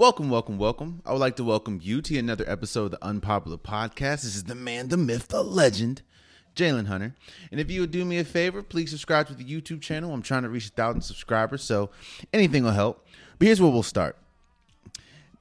Welcome, 0.00 0.30
welcome, 0.30 0.56
welcome. 0.56 1.02
I 1.04 1.12
would 1.12 1.18
like 1.18 1.36
to 1.36 1.44
welcome 1.44 1.78
you 1.82 2.00
to 2.00 2.16
another 2.16 2.46
episode 2.48 2.86
of 2.86 2.90
the 2.92 3.04
Unpopular 3.04 3.58
Podcast. 3.58 4.22
This 4.22 4.34
is 4.34 4.44
the 4.44 4.54
man, 4.54 4.88
the 4.88 4.96
myth, 4.96 5.28
the 5.28 5.44
legend, 5.44 6.00
Jalen 6.56 6.86
Hunter. 6.86 7.14
And 7.50 7.60
if 7.60 7.70
you 7.70 7.82
would 7.82 7.90
do 7.90 8.06
me 8.06 8.16
a 8.16 8.24
favor, 8.24 8.62
please 8.62 8.88
subscribe 8.88 9.26
to 9.26 9.34
the 9.34 9.44
YouTube 9.44 9.82
channel. 9.82 10.14
I'm 10.14 10.22
trying 10.22 10.44
to 10.44 10.48
reach 10.48 10.68
a 10.68 10.70
thousand 10.70 11.02
subscribers, 11.02 11.62
so 11.62 11.90
anything 12.32 12.64
will 12.64 12.70
help. 12.70 13.06
But 13.38 13.44
here's 13.44 13.60
where 13.60 13.70
we'll 13.70 13.82
start. 13.82 14.16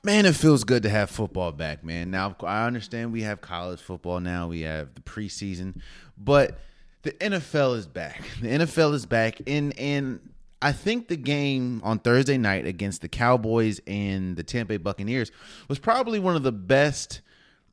Man, 0.04 0.26
it 0.26 0.36
feels 0.36 0.66
good 0.66 0.84
to 0.84 0.90
have 0.90 1.10
football 1.10 1.54
back, 1.54 1.86
man. 1.86 2.12
Now 2.12 2.36
I 2.44 2.68
understand 2.68 3.14
we 3.14 3.22
have 3.22 3.40
college 3.40 3.80
football 3.80 4.20
now, 4.20 4.50
we 4.50 4.64
have 4.64 4.94
the 4.94 5.02
preseason, 5.02 5.80
but 6.18 6.60
the 7.04 7.12
NFL 7.12 7.78
is 7.78 7.88
back. 7.88 8.22
The 8.42 8.50
NFL 8.50 8.94
is 8.94 9.06
back 9.06 9.40
in 9.46 9.72
and 9.78 10.20
I 10.62 10.72
think 10.74 11.08
the 11.08 11.16
game 11.16 11.82
on 11.84 12.00
Thursday 12.00 12.38
night 12.38 12.66
against 12.66 13.02
the 13.02 13.08
Cowboys 13.08 13.80
and 13.88 14.36
the 14.36 14.44
Tampa 14.44 14.74
Bay 14.74 14.78
Buccaneers 14.78 15.32
was 15.68 15.80
probably 15.80 16.20
one 16.20 16.36
of 16.36 16.44
the 16.44 16.52
best 16.52 17.22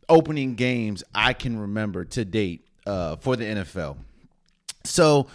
opening 0.08 0.54
games 0.54 1.02
I 1.14 1.32
can 1.32 1.58
remember 1.58 2.04
to 2.04 2.24
date 2.24 2.66
uh, 2.86 3.16
for 3.16 3.34
the 3.34 3.44
NFL. 3.44 3.96
So, 4.84 5.26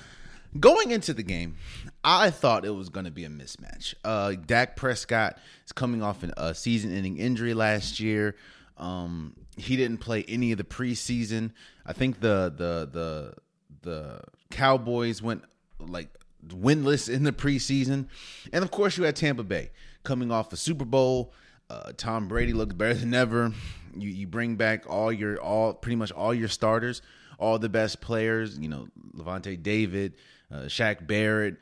going 0.60 0.92
into 0.92 1.14
the 1.14 1.24
game, 1.24 1.58
I 2.04 2.30
thought 2.30 2.66
it 2.66 2.70
was 2.70 2.88
going 2.88 3.06
to 3.06 3.12
be 3.12 3.26
a 3.26 3.30
mismatch. 3.30 3.94
Uh, 4.04 4.34
Dak 4.46 4.78
Prescott 4.78 5.38
is 5.66 5.74
coming 5.74 6.02
off 6.02 6.24
a 6.24 6.56
season-ending 6.56 7.18
injury 7.18 7.54
last 7.54 8.00
year. 8.00 8.38
Um, 8.78 9.36
he 9.58 9.76
didn't 9.76 9.98
play 9.98 10.24
any 10.28 10.54
of 10.54 10.58
the 10.58 10.64
preseason. 10.64 11.52
I 11.86 11.94
think 11.94 12.22
the 12.22 12.54
the 12.56 12.90
the 12.92 13.34
the 13.82 14.22
Cowboys 14.50 15.22
went 15.22 15.44
like 15.80 16.10
winless 16.48 17.10
in 17.10 17.24
the 17.24 17.32
preseason. 17.32 18.08
And 18.52 18.64
of 18.64 18.72
course, 18.72 18.98
you 18.98 19.04
had 19.04 19.16
Tampa 19.16 19.44
Bay 19.44 19.72
coming 20.04 20.32
off 20.32 20.52
a 20.54 20.58
Super 20.58 20.86
Bowl. 20.86 21.34
Uh, 21.70 21.92
Tom 21.96 22.28
Brady 22.28 22.54
looked 22.54 22.78
better 22.78 22.94
than 22.94 23.14
ever. 23.14 23.54
You 23.96 24.10
you 24.10 24.28
bring 24.28 24.56
back 24.56 24.90
all 24.90 25.12
your 25.12 25.40
all 25.42 25.74
pretty 25.74 25.96
much 25.96 26.12
all 26.12 26.34
your 26.34 26.48
starters, 26.48 27.02
all 27.38 27.60
the 27.60 27.70
best 27.70 28.02
players. 28.02 28.58
You 28.58 28.70
know, 28.70 28.88
Lavonte 29.16 29.62
David, 29.62 30.16
uh, 30.52 30.62
Shaq 30.62 31.06
Barrett. 31.08 31.58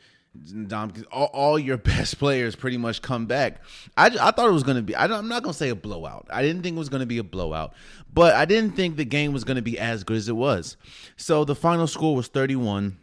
Dom, 0.67 0.94
all, 1.11 1.30
all, 1.33 1.59
your 1.59 1.77
best 1.77 2.19
players 2.19 2.55
pretty 2.55 2.77
much 2.77 3.02
come 3.02 3.25
back. 3.25 3.63
I, 3.97 4.05
I 4.05 4.31
thought 4.31 4.47
it 4.47 4.53
was 4.53 4.61
going 4.61 4.77
to 4.77 4.83
be, 4.83 4.95
I 4.95 5.05
am 5.05 5.27
not 5.27 5.41
going 5.41 5.53
to 5.53 5.57
say 5.57 5.69
a 5.69 5.75
blowout. 5.75 6.27
I 6.30 6.44
didn't 6.44 6.61
think 6.61 6.75
it 6.75 6.80
was 6.80 6.88
going 6.88 7.00
to 7.00 7.07
be 7.07 7.17
a 7.17 7.23
blowout, 7.23 7.73
but 8.13 8.35
I 8.35 8.45
didn't 8.45 8.75
think 8.75 8.95
the 8.95 9.05
game 9.05 9.33
was 9.33 9.44
going 9.44 9.55
to 9.55 9.63
be 9.63 9.80
as 9.80 10.03
good 10.03 10.17
as 10.17 10.30
it 10.30 10.35
was. 10.35 10.77
So 11.17 11.45
the 11.45 11.55
final 11.55 11.88
score 11.88 12.16
was 12.16 12.27
31 12.27 12.95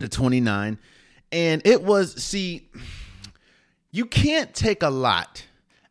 to 0.00 0.08
29. 0.08 0.78
And 1.34 1.62
it 1.64 1.82
was, 1.82 2.22
see, 2.22 2.70
you 3.90 4.06
can't 4.06 4.54
take 4.54 4.84
a 4.84 4.88
lot 4.88 5.44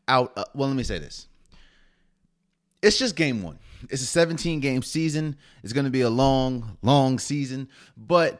out. 0.08 0.32
Uh, 0.38 0.46
well, 0.56 0.70
let 0.70 0.78
me 0.78 0.84
say 0.84 1.00
this. 1.00 1.28
It's 2.82 2.98
just 2.98 3.18
game 3.18 3.44
one. 3.44 3.60
It's 3.90 4.02
a 4.02 4.06
17 4.06 4.62
game 4.62 4.82
season. 4.84 5.36
It's 5.62 5.74
going 5.74 5.84
to 5.84 5.92
be 5.92 6.00
a 6.00 6.10
long, 6.10 6.78
long 6.82 7.20
season. 7.20 7.68
But 7.98 8.40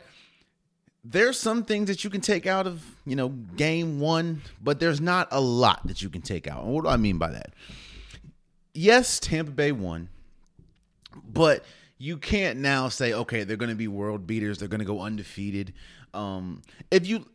there's 1.04 1.38
some 1.38 1.66
things 1.66 1.90
that 1.90 2.06
you 2.06 2.10
can 2.10 2.22
take 2.22 2.48
out 2.48 2.68
of, 2.68 2.82
you 3.06 3.18
know, 3.18 3.28
game 3.28 4.00
one, 4.00 4.42
but 4.62 4.80
there's 4.80 5.02
not 5.02 5.28
a 5.32 5.42
lot 5.42 5.86
that 5.88 6.02
you 6.02 6.10
can 6.10 6.22
take 6.22 6.48
out. 6.48 6.64
And 6.64 6.72
what 6.72 6.86
do 6.86 6.90
I 6.90 6.96
mean 6.96 7.18
by 7.18 7.32
that? 7.32 7.54
Yes, 8.74 9.20
Tampa 9.20 9.52
Bay 9.52 9.74
won, 9.74 10.08
but 11.22 11.66
you 12.04 12.18
can't 12.18 12.60
now 12.60 12.90
say, 12.90 13.14
okay, 13.14 13.46
they're 13.46 13.56
going 13.56 13.70
to 13.70 13.78
be 13.78 13.88
world 13.88 14.28
beaters. 14.28 14.58
They're 14.58 14.68
going 14.68 14.80
to 14.80 14.86
go 14.86 15.00
undefeated. 15.00 15.74
Um, 16.14 16.62
if 16.92 17.08
you 17.08 17.26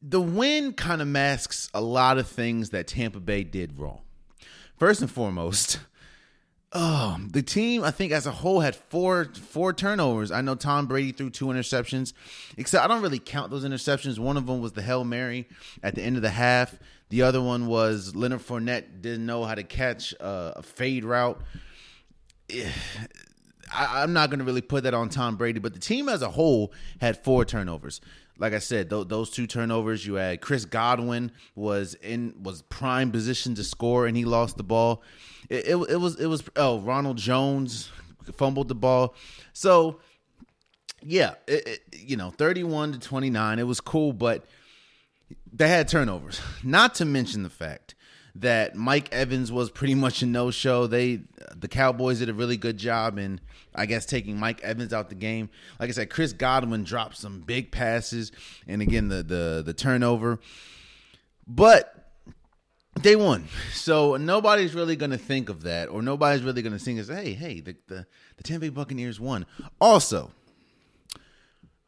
the 0.00 0.22
win 0.22 0.72
kind 0.72 1.02
of 1.02 1.08
masks 1.08 1.68
a 1.74 1.82
lot 1.82 2.16
of 2.16 2.26
things 2.26 2.70
that 2.70 2.86
Tampa 2.86 3.20
Bay 3.20 3.44
did 3.44 3.78
wrong. 3.78 4.00
First 4.78 5.02
and 5.02 5.10
foremost, 5.10 5.80
oh, 6.72 7.18
the 7.30 7.42
team 7.42 7.84
I 7.84 7.90
think 7.90 8.10
as 8.10 8.26
a 8.26 8.30
whole 8.30 8.60
had 8.60 8.74
four 8.74 9.26
four 9.34 9.74
turnovers. 9.74 10.30
I 10.30 10.40
know 10.40 10.54
Tom 10.54 10.86
Brady 10.86 11.12
threw 11.12 11.28
two 11.28 11.48
interceptions, 11.48 12.14
except 12.56 12.82
I 12.82 12.88
don't 12.88 13.02
really 13.02 13.18
count 13.18 13.50
those 13.50 13.66
interceptions. 13.66 14.18
One 14.18 14.38
of 14.38 14.46
them 14.46 14.62
was 14.62 14.72
the 14.72 14.82
hail 14.82 15.04
mary 15.04 15.46
at 15.82 15.94
the 15.94 16.00
end 16.00 16.16
of 16.16 16.22
the 16.22 16.30
half. 16.30 16.78
The 17.10 17.20
other 17.20 17.42
one 17.42 17.66
was 17.66 18.16
Leonard 18.16 18.40
Fournette 18.40 19.02
didn't 19.02 19.26
know 19.26 19.44
how 19.44 19.54
to 19.54 19.62
catch 19.62 20.14
a 20.18 20.62
fade 20.62 21.04
route. 21.04 21.38
I, 23.72 24.02
am 24.02 24.12
not 24.12 24.30
going 24.30 24.38
to 24.38 24.44
really 24.44 24.60
put 24.62 24.84
that 24.84 24.94
on 24.94 25.08
Tom 25.08 25.36
Brady, 25.36 25.58
but 25.58 25.74
the 25.74 25.80
team 25.80 26.08
as 26.08 26.22
a 26.22 26.30
whole 26.30 26.72
had 27.00 27.22
four 27.22 27.44
turnovers. 27.44 28.00
Like 28.38 28.52
I 28.52 28.58
said, 28.58 28.90
th- 28.90 29.08
those 29.08 29.30
two 29.30 29.46
turnovers, 29.46 30.06
you 30.06 30.14
had 30.14 30.40
Chris 30.40 30.64
Godwin 30.64 31.32
was 31.54 31.94
in 31.94 32.34
was 32.42 32.62
prime 32.62 33.10
position 33.10 33.54
to 33.54 33.64
score, 33.64 34.06
and 34.06 34.16
he 34.16 34.24
lost 34.24 34.56
the 34.56 34.62
ball. 34.62 35.02
It, 35.48 35.66
it, 35.66 35.76
it 35.90 35.96
was 35.96 36.20
it 36.20 36.26
was 36.26 36.42
oh 36.56 36.80
Ronald 36.80 37.16
Jones 37.16 37.90
fumbled 38.34 38.68
the 38.68 38.74
ball. 38.74 39.14
So 39.52 40.00
yeah, 41.02 41.34
it, 41.46 41.82
you 41.92 42.16
know, 42.16 42.30
31 42.30 42.92
to 42.92 42.98
29, 42.98 43.58
it 43.58 43.62
was 43.62 43.80
cool, 43.80 44.12
but 44.12 44.44
they 45.52 45.68
had 45.68 45.88
turnovers. 45.88 46.40
Not 46.62 46.94
to 46.96 47.04
mention 47.04 47.42
the 47.42 47.50
fact 47.50 47.94
that 48.40 48.74
Mike 48.74 49.12
Evans 49.12 49.50
was 49.50 49.70
pretty 49.70 49.94
much 49.94 50.22
a 50.22 50.26
no 50.26 50.50
show. 50.50 50.86
They 50.86 51.20
the 51.54 51.68
Cowboys 51.68 52.18
did 52.18 52.28
a 52.28 52.34
really 52.34 52.56
good 52.56 52.76
job 52.76 53.18
in 53.18 53.40
I 53.74 53.86
guess 53.86 54.06
taking 54.06 54.38
Mike 54.38 54.62
Evans 54.62 54.92
out 54.92 55.08
the 55.08 55.14
game. 55.14 55.48
Like 55.80 55.88
I 55.88 55.92
said, 55.92 56.10
Chris 56.10 56.32
Godwin 56.32 56.84
dropped 56.84 57.16
some 57.16 57.40
big 57.40 57.70
passes 57.70 58.32
and 58.66 58.82
again 58.82 59.08
the 59.08 59.22
the 59.22 59.62
the 59.64 59.74
turnover. 59.74 60.38
But 61.46 61.92
they 63.00 63.16
won. 63.16 63.48
So 63.72 64.16
nobody's 64.16 64.74
really 64.74 64.96
to 64.96 65.18
think 65.18 65.48
of 65.48 65.62
that 65.62 65.88
or 65.88 66.02
nobody's 66.02 66.42
really 66.42 66.62
to 66.74 66.84
think 66.84 66.98
as 66.98 67.08
hey, 67.08 67.32
hey, 67.32 67.60
the 67.60 67.76
the 67.86 68.06
the 68.36 68.42
Tampa 68.42 68.66
Bay 68.66 68.70
Buccaneers 68.70 69.20
won. 69.20 69.46
Also, 69.80 70.32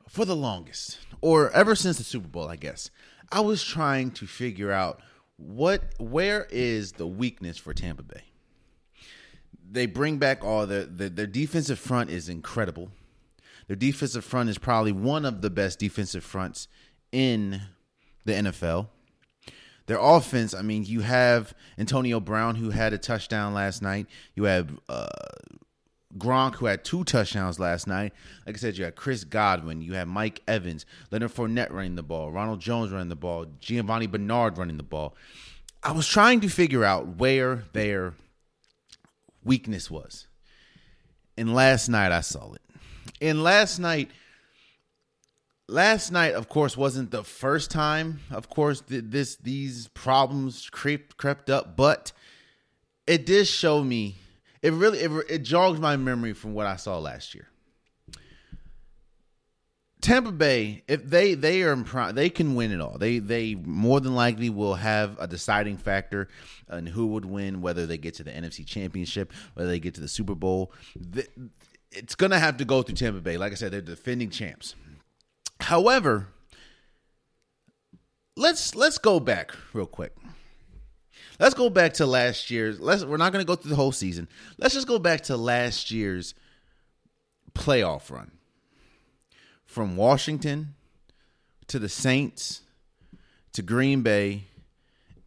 for 0.08 0.24
the 0.24 0.36
longest 0.36 0.98
or 1.20 1.50
ever 1.50 1.74
since 1.74 1.98
the 1.98 2.04
Super 2.04 2.28
Bowl, 2.28 2.48
I 2.48 2.56
guess, 2.56 2.90
I 3.30 3.40
was 3.40 3.62
trying 3.64 4.12
to 4.12 4.26
figure 4.26 4.70
out 4.70 5.00
what 5.38 5.94
where 5.98 6.46
is 6.50 6.92
the 6.92 7.06
weakness 7.06 7.56
for 7.56 7.72
Tampa 7.72 8.02
Bay? 8.02 8.24
They 9.70 9.86
bring 9.86 10.18
back 10.18 10.44
all 10.44 10.66
the, 10.66 10.88
the 10.92 11.08
their 11.08 11.26
defensive 11.26 11.78
front 11.78 12.10
is 12.10 12.28
incredible. 12.28 12.90
Their 13.68 13.76
defensive 13.76 14.24
front 14.24 14.48
is 14.48 14.58
probably 14.58 14.92
one 14.92 15.24
of 15.24 15.40
the 15.40 15.50
best 15.50 15.78
defensive 15.78 16.24
fronts 16.24 16.68
in 17.12 17.60
the 18.24 18.32
NFL. 18.32 18.88
Their 19.86 19.98
offense, 19.98 20.54
I 20.54 20.62
mean, 20.62 20.84
you 20.84 21.00
have 21.00 21.54
Antonio 21.78 22.20
Brown 22.20 22.56
who 22.56 22.70
had 22.70 22.92
a 22.92 22.98
touchdown 22.98 23.54
last 23.54 23.80
night. 23.80 24.06
You 24.34 24.44
have 24.44 24.78
uh, 24.88 25.06
Gronk, 26.16 26.54
who 26.56 26.66
had 26.66 26.84
two 26.84 27.04
touchdowns 27.04 27.60
last 27.60 27.86
night. 27.86 28.12
Like 28.46 28.56
I 28.56 28.58
said, 28.58 28.78
you 28.78 28.84
had 28.84 28.96
Chris 28.96 29.24
Godwin, 29.24 29.82
you 29.82 29.94
had 29.94 30.08
Mike 30.08 30.40
Evans, 30.48 30.86
Leonard 31.10 31.32
Fournette 31.32 31.72
running 31.72 31.96
the 31.96 32.02
ball, 32.02 32.32
Ronald 32.32 32.60
Jones 32.60 32.90
running 32.90 33.08
the 33.08 33.16
ball, 33.16 33.46
Giovani 33.60 34.06
Bernard 34.06 34.56
running 34.56 34.78
the 34.78 34.82
ball. 34.82 35.14
I 35.82 35.92
was 35.92 36.08
trying 36.08 36.40
to 36.40 36.48
figure 36.48 36.84
out 36.84 37.18
where 37.18 37.64
their 37.72 38.14
weakness 39.44 39.90
was. 39.90 40.26
And 41.36 41.54
last 41.54 41.88
night 41.88 42.10
I 42.10 42.20
saw 42.20 42.52
it. 42.54 42.62
And 43.20 43.42
last 43.42 43.78
night, 43.78 44.10
last 45.68 46.10
night, 46.10 46.34
of 46.34 46.48
course, 46.48 46.76
wasn't 46.76 47.10
the 47.10 47.22
first 47.22 47.70
time. 47.70 48.20
Of 48.30 48.48
course, 48.48 48.82
this 48.86 49.36
these 49.36 49.88
problems 49.88 50.68
crept 50.70 51.16
crept 51.16 51.50
up, 51.50 51.76
but 51.76 52.12
it 53.06 53.24
did 53.26 53.46
show 53.46 53.82
me 53.84 54.16
it 54.62 54.72
really 54.72 54.98
it, 54.98 55.10
it 55.28 55.38
jogged 55.42 55.80
my 55.80 55.96
memory 55.96 56.32
from 56.32 56.54
what 56.54 56.66
I 56.66 56.76
saw 56.76 56.98
last 56.98 57.34
year. 57.34 57.48
Tampa 60.00 60.30
Bay, 60.30 60.84
if 60.86 61.04
they 61.04 61.34
they 61.34 61.62
are 61.62 61.72
in 61.72 61.84
prime, 61.84 62.14
they 62.14 62.30
can 62.30 62.54
win 62.54 62.70
it 62.70 62.80
all. 62.80 62.98
They 62.98 63.18
they 63.18 63.56
more 63.56 64.00
than 64.00 64.14
likely 64.14 64.48
will 64.48 64.74
have 64.74 65.16
a 65.18 65.26
deciding 65.26 65.76
factor 65.76 66.28
in 66.72 66.86
who 66.86 67.08
would 67.08 67.24
win, 67.24 67.60
whether 67.60 67.84
they 67.84 67.98
get 67.98 68.14
to 68.14 68.24
the 68.24 68.30
NFC 68.30 68.64
Championship, 68.64 69.32
whether 69.54 69.68
they 69.68 69.80
get 69.80 69.94
to 69.94 70.00
the 70.00 70.08
Super 70.08 70.36
Bowl. 70.36 70.72
It's 71.90 72.14
gonna 72.14 72.38
have 72.38 72.58
to 72.58 72.64
go 72.64 72.82
through 72.82 72.94
Tampa 72.94 73.20
Bay. 73.20 73.38
Like 73.38 73.52
I 73.52 73.56
said, 73.56 73.72
they're 73.72 73.80
defending 73.80 74.30
champs. 74.30 74.76
However, 75.60 76.28
let's 78.36 78.76
let's 78.76 78.98
go 78.98 79.18
back 79.18 79.52
real 79.72 79.86
quick. 79.86 80.14
Let's 81.38 81.54
go 81.54 81.70
back 81.70 81.94
to 81.94 82.06
last 82.06 82.50
year's. 82.50 82.80
Let's 82.80 83.04
we're 83.04 83.16
not 83.16 83.32
going 83.32 83.44
to 83.44 83.46
go 83.46 83.54
through 83.54 83.70
the 83.70 83.76
whole 83.76 83.92
season. 83.92 84.28
Let's 84.58 84.74
just 84.74 84.88
go 84.88 84.98
back 84.98 85.22
to 85.22 85.36
last 85.36 85.90
year's 85.90 86.34
playoff 87.54 88.10
run. 88.10 88.32
From 89.64 89.96
Washington 89.96 90.74
to 91.68 91.78
the 91.78 91.88
Saints 91.88 92.62
to 93.52 93.62
Green 93.62 94.02
Bay 94.02 94.44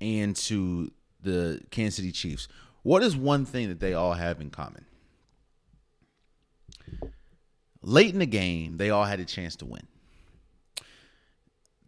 and 0.02 0.36
to 0.36 0.92
the 1.22 1.62
Kansas 1.70 1.98
City 1.98 2.12
Chiefs. 2.12 2.48
What 2.84 3.04
is 3.04 3.16
one 3.16 3.46
thing 3.46 3.70
that 3.70 3.80
they 3.80 3.94
all 3.94 4.14
have 4.14 4.42
in 4.42 4.50
common? 4.50 4.86
Late 7.84 8.14
in 8.14 8.20
the 8.20 8.26
game, 8.26 8.78
they 8.78 8.90
all 8.90 9.06
had 9.06 9.20
a 9.20 9.26
chance 9.26 9.56
to 9.58 9.66
win. 9.66 9.88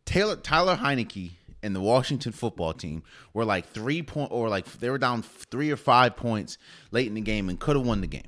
Taylor 0.05 0.35
Tyler 0.35 0.75
Heinicke 0.75 1.31
and 1.63 1.75
the 1.75 1.81
Washington 1.81 2.31
football 2.31 2.73
team 2.73 3.03
were 3.33 3.45
like 3.45 3.67
three 3.67 4.03
point 4.03 4.31
or 4.31 4.49
like 4.49 4.65
they 4.73 4.89
were 4.89 4.97
down 4.97 5.21
three 5.23 5.71
or 5.71 5.77
five 5.77 6.15
points 6.15 6.57
late 6.91 7.07
in 7.07 7.13
the 7.13 7.21
game 7.21 7.49
and 7.49 7.59
could 7.59 7.75
have 7.75 7.85
won 7.85 8.01
the 8.01 8.07
game. 8.07 8.27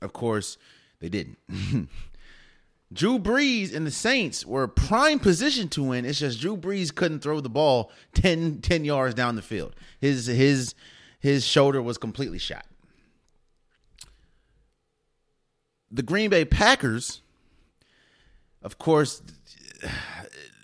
Of 0.00 0.12
course, 0.12 0.56
they 1.00 1.08
didn't. 1.08 1.38
Drew 2.92 3.18
Brees 3.18 3.74
and 3.74 3.84
the 3.84 3.90
Saints 3.90 4.46
were 4.46 4.68
prime 4.68 5.18
position 5.18 5.68
to 5.70 5.82
win. 5.82 6.04
It's 6.04 6.20
just 6.20 6.40
Drew 6.40 6.56
Brees 6.56 6.94
couldn't 6.94 7.18
throw 7.20 7.40
the 7.40 7.50
ball 7.50 7.90
10, 8.14 8.60
10 8.60 8.84
yards 8.84 9.14
down 9.14 9.34
the 9.34 9.42
field. 9.42 9.74
His 10.00 10.26
his 10.26 10.74
his 11.18 11.44
shoulder 11.44 11.82
was 11.82 11.98
completely 11.98 12.38
shot. 12.38 12.64
The 15.90 16.02
Green 16.02 16.30
Bay 16.30 16.44
Packers, 16.44 17.22
of 18.62 18.78
course, 18.78 19.22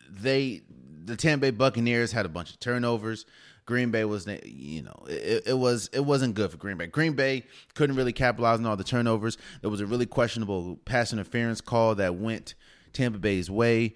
they 0.09 0.63
the 1.05 1.17
Tampa 1.17 1.47
Bay 1.47 1.51
Buccaneers 1.51 2.13
had 2.13 2.27
a 2.27 2.29
bunch 2.29 2.51
of 2.51 2.61
turnovers. 2.61 3.27
Green 3.65 3.91
Bay 3.91 4.05
was, 4.05 4.27
you 4.45 4.83
know, 4.83 5.05
it, 5.09 5.45
it, 5.47 5.59
was 5.59 5.89
it 5.93 6.01
wasn't 6.01 6.35
good 6.35 6.51
for 6.51 6.57
Green 6.57 6.77
Bay. 6.77 6.87
Green 6.87 7.13
Bay 7.13 7.45
couldn't 7.75 7.97
really 7.97 8.13
capitalize 8.13 8.59
on 8.59 8.67
all 8.67 8.77
the 8.77 8.85
turnovers. 8.85 9.39
There 9.61 9.71
was 9.71 9.81
a 9.81 9.87
really 9.87 10.07
questionable 10.07 10.77
pass 10.85 11.13
interference 11.13 11.61
call 11.61 11.95
that 11.97 12.17
went 12.17 12.55
Tampa 12.93 13.19
Bay's 13.19 13.51
way, 13.51 13.95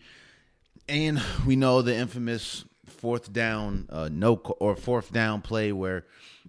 and 0.88 1.20
we 1.46 1.56
know 1.56 1.82
the 1.82 1.96
infamous 1.96 2.64
fourth 2.86 3.32
down 3.32 3.86
uh, 3.90 4.08
no 4.10 4.36
or 4.60 4.76
fourth 4.76 5.12
down 5.12 5.42
play 5.42 5.72
where 5.72 6.04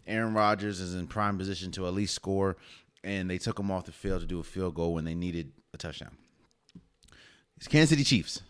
Aaron 0.05 0.33
Rodgers 0.33 0.79
is 0.79 0.93
in 0.93 1.07
prime 1.07 1.37
position 1.37 1.71
to 1.71 1.87
at 1.87 1.93
least 1.93 2.13
score, 2.13 2.55
and 3.03 3.29
they 3.29 3.39
took 3.39 3.59
him 3.59 3.71
off 3.71 3.85
the 3.85 3.91
field 3.91 4.21
to 4.21 4.27
do 4.27 4.39
a 4.39 4.43
field 4.43 4.75
goal 4.75 4.93
when 4.93 5.05
they 5.05 5.15
needed 5.15 5.51
a 5.73 5.77
touchdown. 5.77 6.15
It's 7.57 7.67
Kansas 7.67 7.89
City 7.89 8.03
Chiefs 8.03 8.41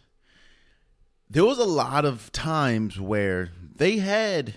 there 1.30 1.46
was 1.46 1.58
a 1.58 1.66
lot 1.66 2.06
of 2.06 2.32
times 2.32 3.00
where 3.00 3.50
they 3.76 3.98
had 3.98 4.56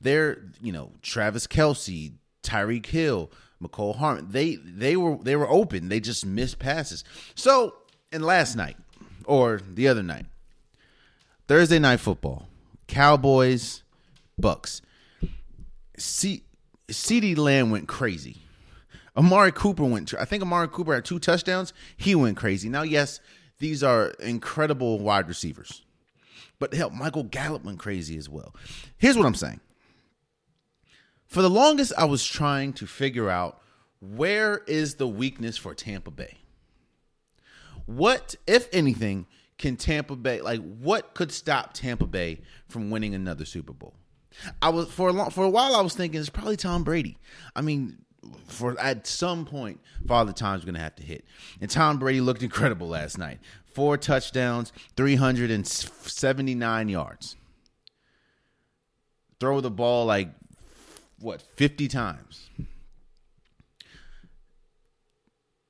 their, 0.00 0.42
you 0.62 0.72
know, 0.72 0.92
Travis 1.02 1.46
Kelce, 1.46 2.12
Tyreek 2.42 2.86
Hill, 2.86 3.30
Mecole 3.62 3.96
Hardman. 3.96 4.30
They 4.30 4.56
they 4.56 4.96
were 4.96 5.16
they 5.22 5.36
were 5.36 5.48
open. 5.48 5.88
They 5.88 6.00
just 6.00 6.24
missed 6.24 6.58
passes. 6.58 7.04
So, 7.34 7.74
and 8.12 8.24
last 8.24 8.56
night 8.56 8.76
or 9.24 9.60
the 9.74 9.88
other 9.88 10.02
night, 10.02 10.26
Thursday 11.48 11.78
night 11.78 12.00
football, 12.00 12.48
Cowboys, 12.86 13.82
Bucks. 14.38 14.82
C- 15.98 16.44
CeeDee 16.88 17.36
Lamb 17.36 17.70
went 17.70 17.88
crazy. 17.88 18.36
Amari 19.16 19.50
Cooper 19.50 19.84
went. 19.84 20.12
I 20.14 20.26
think 20.26 20.42
Amari 20.42 20.68
Cooper 20.68 20.94
had 20.94 21.04
two 21.04 21.18
touchdowns. 21.18 21.72
He 21.96 22.14
went 22.14 22.36
crazy. 22.36 22.68
Now, 22.68 22.82
yes, 22.82 23.18
these 23.58 23.82
are 23.82 24.10
incredible 24.20 24.98
wide 24.98 25.26
receivers. 25.26 25.82
But 26.58 26.74
hell, 26.74 26.90
Michael 26.90 27.24
Gallup 27.24 27.64
went 27.64 27.78
crazy 27.78 28.16
as 28.16 28.28
well. 28.28 28.54
Here's 28.96 29.16
what 29.16 29.26
I'm 29.26 29.34
saying. 29.34 29.60
For 31.26 31.42
the 31.42 31.50
longest, 31.50 31.92
I 31.98 32.04
was 32.04 32.24
trying 32.24 32.72
to 32.74 32.86
figure 32.86 33.28
out 33.28 33.60
where 34.00 34.58
is 34.66 34.94
the 34.94 35.08
weakness 35.08 35.56
for 35.56 35.74
Tampa 35.74 36.10
Bay? 36.10 36.38
What, 37.86 38.34
if 38.46 38.68
anything, 38.72 39.26
can 39.58 39.76
Tampa 39.76 40.16
Bay 40.16 40.40
like 40.40 40.60
what 40.60 41.14
could 41.14 41.32
stop 41.32 41.72
Tampa 41.72 42.06
Bay 42.06 42.40
from 42.68 42.90
winning 42.90 43.14
another 43.14 43.44
Super 43.44 43.72
Bowl? 43.72 43.94
I 44.60 44.68
was 44.68 44.88
for 44.88 45.08
a 45.08 45.12
long, 45.12 45.30
for 45.30 45.44
a 45.44 45.50
while 45.50 45.74
I 45.74 45.80
was 45.80 45.94
thinking 45.94 46.20
it's 46.20 46.28
probably 46.28 46.56
Tom 46.56 46.84
Brady. 46.84 47.16
I 47.54 47.62
mean, 47.62 47.98
for 48.46 48.78
at 48.80 49.06
some 49.06 49.44
point, 49.44 49.80
Father 50.06 50.32
Time's 50.32 50.64
going 50.64 50.74
to 50.74 50.80
have 50.80 50.96
to 50.96 51.02
hit. 51.02 51.24
And 51.60 51.70
Tom 51.70 51.98
Brady 51.98 52.20
looked 52.20 52.42
incredible 52.42 52.88
last 52.88 53.18
night 53.18 53.38
four 53.76 53.96
touchdowns, 53.98 54.72
379 54.96 56.88
yards. 56.88 57.36
Throw 59.38 59.60
the 59.60 59.70
ball 59.70 60.06
like, 60.06 60.30
what, 61.18 61.42
50 61.42 61.86
times. 61.88 62.48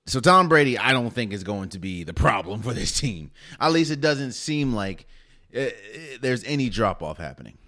So 0.06 0.20
Tom 0.20 0.48
Brady, 0.48 0.78
I 0.78 0.92
don't 0.92 1.10
think 1.10 1.32
is 1.32 1.42
going 1.42 1.70
to 1.70 1.80
be 1.80 2.04
the 2.04 2.14
problem 2.14 2.62
for 2.64 2.72
this 2.72 2.92
team. 2.98 3.32
At 3.60 3.72
least 3.72 3.90
it 3.90 4.00
doesn't 4.00 4.32
seem 4.32 4.72
like 4.72 5.08
it, 5.50 5.76
it, 5.92 6.22
there's 6.22 6.44
any 6.44 6.68
drop 6.68 7.02
off 7.02 7.18
happening. 7.18 7.58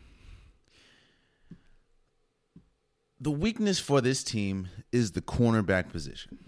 The 3.20 3.31
weakness 3.31 3.81
for 3.81 4.00
this 4.00 4.23
team 4.23 4.69
is 4.93 5.12
the 5.12 5.20
cornerback 5.20 5.91
position. 5.91 6.38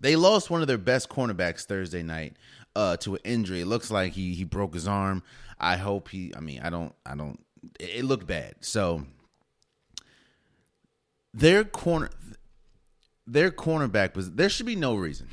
They 0.00 0.16
lost 0.16 0.50
one 0.50 0.62
of 0.62 0.68
their 0.68 0.78
best 0.78 1.08
cornerbacks 1.08 1.64
Thursday 1.64 2.02
night 2.02 2.36
uh, 2.74 2.96
to 2.98 3.14
an 3.14 3.20
injury. 3.24 3.60
It 3.60 3.66
looks 3.66 3.90
like 3.90 4.12
he 4.12 4.34
he 4.34 4.44
broke 4.44 4.74
his 4.74 4.88
arm. 4.88 5.22
I 5.58 5.76
hope 5.76 6.08
he. 6.08 6.32
I 6.36 6.40
mean, 6.40 6.60
I 6.62 6.70
don't. 6.70 6.94
I 7.04 7.14
don't. 7.14 7.38
It, 7.80 7.90
it 7.96 8.04
looked 8.04 8.26
bad. 8.26 8.56
So 8.60 9.04
their 11.32 11.64
corner, 11.64 12.10
their 13.26 13.50
cornerback 13.50 14.14
was. 14.14 14.32
There 14.32 14.48
should 14.48 14.66
be 14.66 14.76
no 14.76 14.94
reason 14.94 15.28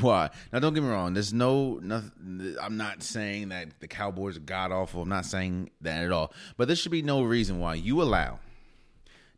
why. 0.00 0.30
Now, 0.52 0.58
don't 0.58 0.74
get 0.74 0.82
me 0.82 0.88
wrong. 0.88 1.14
There's 1.14 1.32
no. 1.32 1.78
Nothing, 1.82 2.56
I'm 2.60 2.76
not 2.76 3.02
saying 3.02 3.50
that 3.50 3.80
the 3.80 3.88
Cowboys 3.88 4.36
are 4.36 4.40
god 4.40 4.72
awful. 4.72 5.02
I'm 5.02 5.08
not 5.08 5.26
saying 5.26 5.70
that 5.82 6.04
at 6.04 6.12
all. 6.12 6.32
But 6.56 6.68
there 6.68 6.76
should 6.76 6.92
be 6.92 7.02
no 7.02 7.22
reason 7.22 7.60
why 7.60 7.74
you 7.74 8.02
allow 8.02 8.40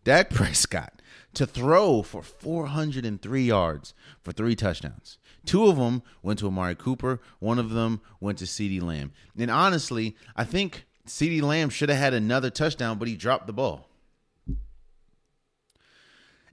Dak 0.06 0.30
Prescott 0.38 1.02
to 1.34 1.46
throw 1.46 2.00
for 2.00 2.22
403 2.22 3.42
yards 3.42 3.92
for 4.22 4.30
three 4.30 4.54
touchdowns. 4.54 5.18
Two 5.44 5.66
of 5.66 5.76
them 5.76 6.02
went 6.22 6.38
to 6.38 6.46
Amari 6.46 6.76
Cooper. 6.76 7.20
One 7.40 7.58
of 7.58 7.70
them 7.70 8.00
went 8.20 8.38
to 8.38 8.44
CeeDee 8.44 8.80
Lamb. 8.80 9.12
And 9.36 9.50
honestly, 9.50 10.16
I 10.36 10.44
think 10.44 10.86
CeeDee 11.08 11.42
Lamb 11.42 11.70
should 11.70 11.88
have 11.88 11.98
had 11.98 12.14
another 12.14 12.50
touchdown, 12.50 12.98
but 12.98 13.08
he 13.08 13.16
dropped 13.16 13.48
the 13.48 13.52
ball. 13.52 13.88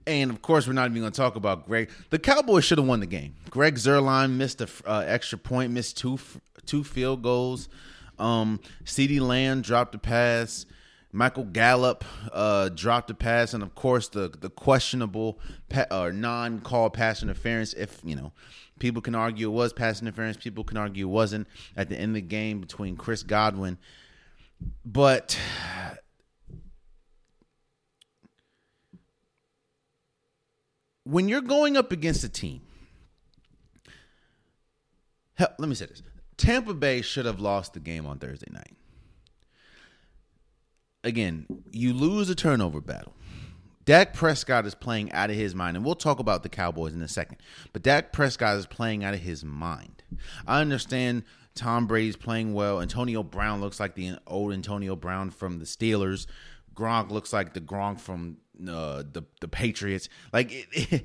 And 0.04 0.32
of 0.32 0.42
course, 0.42 0.66
we're 0.66 0.72
not 0.72 0.90
even 0.90 1.00
going 1.00 1.12
to 1.12 1.16
talk 1.16 1.36
about 1.36 1.66
Greg. 1.66 1.90
The 2.10 2.18
Cowboys 2.18 2.64
should 2.64 2.78
have 2.78 2.86
won 2.88 2.98
the 2.98 3.06
game. 3.06 3.36
Greg 3.50 3.76
Zuerlein 3.76 4.32
missed 4.32 4.60
an 4.60 4.68
uh, 4.84 5.04
extra 5.06 5.38
point, 5.38 5.72
missed 5.72 5.96
two 5.96 6.18
two 6.66 6.82
field 6.82 7.22
goals. 7.22 7.68
Um, 8.18 8.58
CeeDee 8.84 9.20
Lamb 9.20 9.62
dropped 9.62 9.94
a 9.94 9.98
pass. 9.98 10.66
Michael 11.14 11.44
Gallup 11.44 12.04
uh, 12.32 12.68
dropped 12.68 13.10
a 13.10 13.14
pass, 13.14 13.54
and 13.54 13.62
of 13.62 13.74
course, 13.74 14.08
the 14.08 14.28
the 14.28 14.50
questionable 14.50 15.38
pa- 15.68 15.86
or 15.90 16.12
non 16.12 16.60
call 16.60 16.90
pass 16.90 17.22
interference. 17.22 17.72
If 17.72 18.00
you 18.04 18.16
know, 18.16 18.32
People 18.78 19.02
can 19.02 19.14
argue 19.14 19.48
it 19.48 19.52
was 19.52 19.72
pass 19.72 20.02
interference. 20.02 20.36
People 20.36 20.64
can 20.64 20.76
argue 20.76 21.06
it 21.06 21.10
wasn't 21.10 21.46
at 21.76 21.88
the 21.88 21.96
end 21.96 22.10
of 22.10 22.14
the 22.14 22.20
game 22.22 22.60
between 22.60 22.96
Chris 22.96 23.22
Godwin. 23.22 23.78
But 24.84 25.38
when 31.04 31.28
you're 31.28 31.40
going 31.40 31.76
up 31.76 31.92
against 31.92 32.24
a 32.24 32.28
team, 32.28 32.62
hell, 35.34 35.54
let 35.58 35.68
me 35.68 35.74
say 35.76 35.86
this 35.86 36.02
Tampa 36.36 36.74
Bay 36.74 37.00
should 37.00 37.26
have 37.26 37.38
lost 37.38 37.74
the 37.74 37.80
game 37.80 38.06
on 38.06 38.18
Thursday 38.18 38.50
night. 38.50 38.76
Again, 41.04 41.46
you 41.70 41.92
lose 41.92 42.28
a 42.30 42.34
turnover 42.34 42.80
battle. 42.80 43.14
Dak 43.84 44.14
Prescott 44.14 44.64
is 44.64 44.74
playing 44.74 45.12
out 45.12 45.28
of 45.28 45.36
his 45.36 45.54
mind, 45.54 45.76
and 45.76 45.84
we'll 45.84 45.94
talk 45.94 46.18
about 46.18 46.42
the 46.42 46.48
Cowboys 46.48 46.94
in 46.94 47.02
a 47.02 47.08
second. 47.08 47.36
But 47.72 47.82
Dak 47.82 48.12
Prescott 48.12 48.56
is 48.56 48.66
playing 48.66 49.04
out 49.04 49.12
of 49.12 49.20
his 49.20 49.44
mind. 49.44 50.02
I 50.46 50.62
understand 50.62 51.24
Tom 51.54 51.86
Brady's 51.86 52.16
playing 52.16 52.54
well. 52.54 52.80
Antonio 52.80 53.22
Brown 53.22 53.60
looks 53.60 53.78
like 53.78 53.94
the 53.94 54.16
old 54.26 54.54
Antonio 54.54 54.96
Brown 54.96 55.30
from 55.30 55.58
the 55.58 55.66
Steelers. 55.66 56.26
Gronk 56.74 57.10
looks 57.10 57.32
like 57.32 57.52
the 57.52 57.60
Gronk 57.60 58.00
from 58.00 58.38
uh, 58.62 59.02
the 59.12 59.22
the 59.40 59.48
Patriots. 59.48 60.08
Like 60.32 60.50
it, 60.52 60.66
it, 60.92 61.04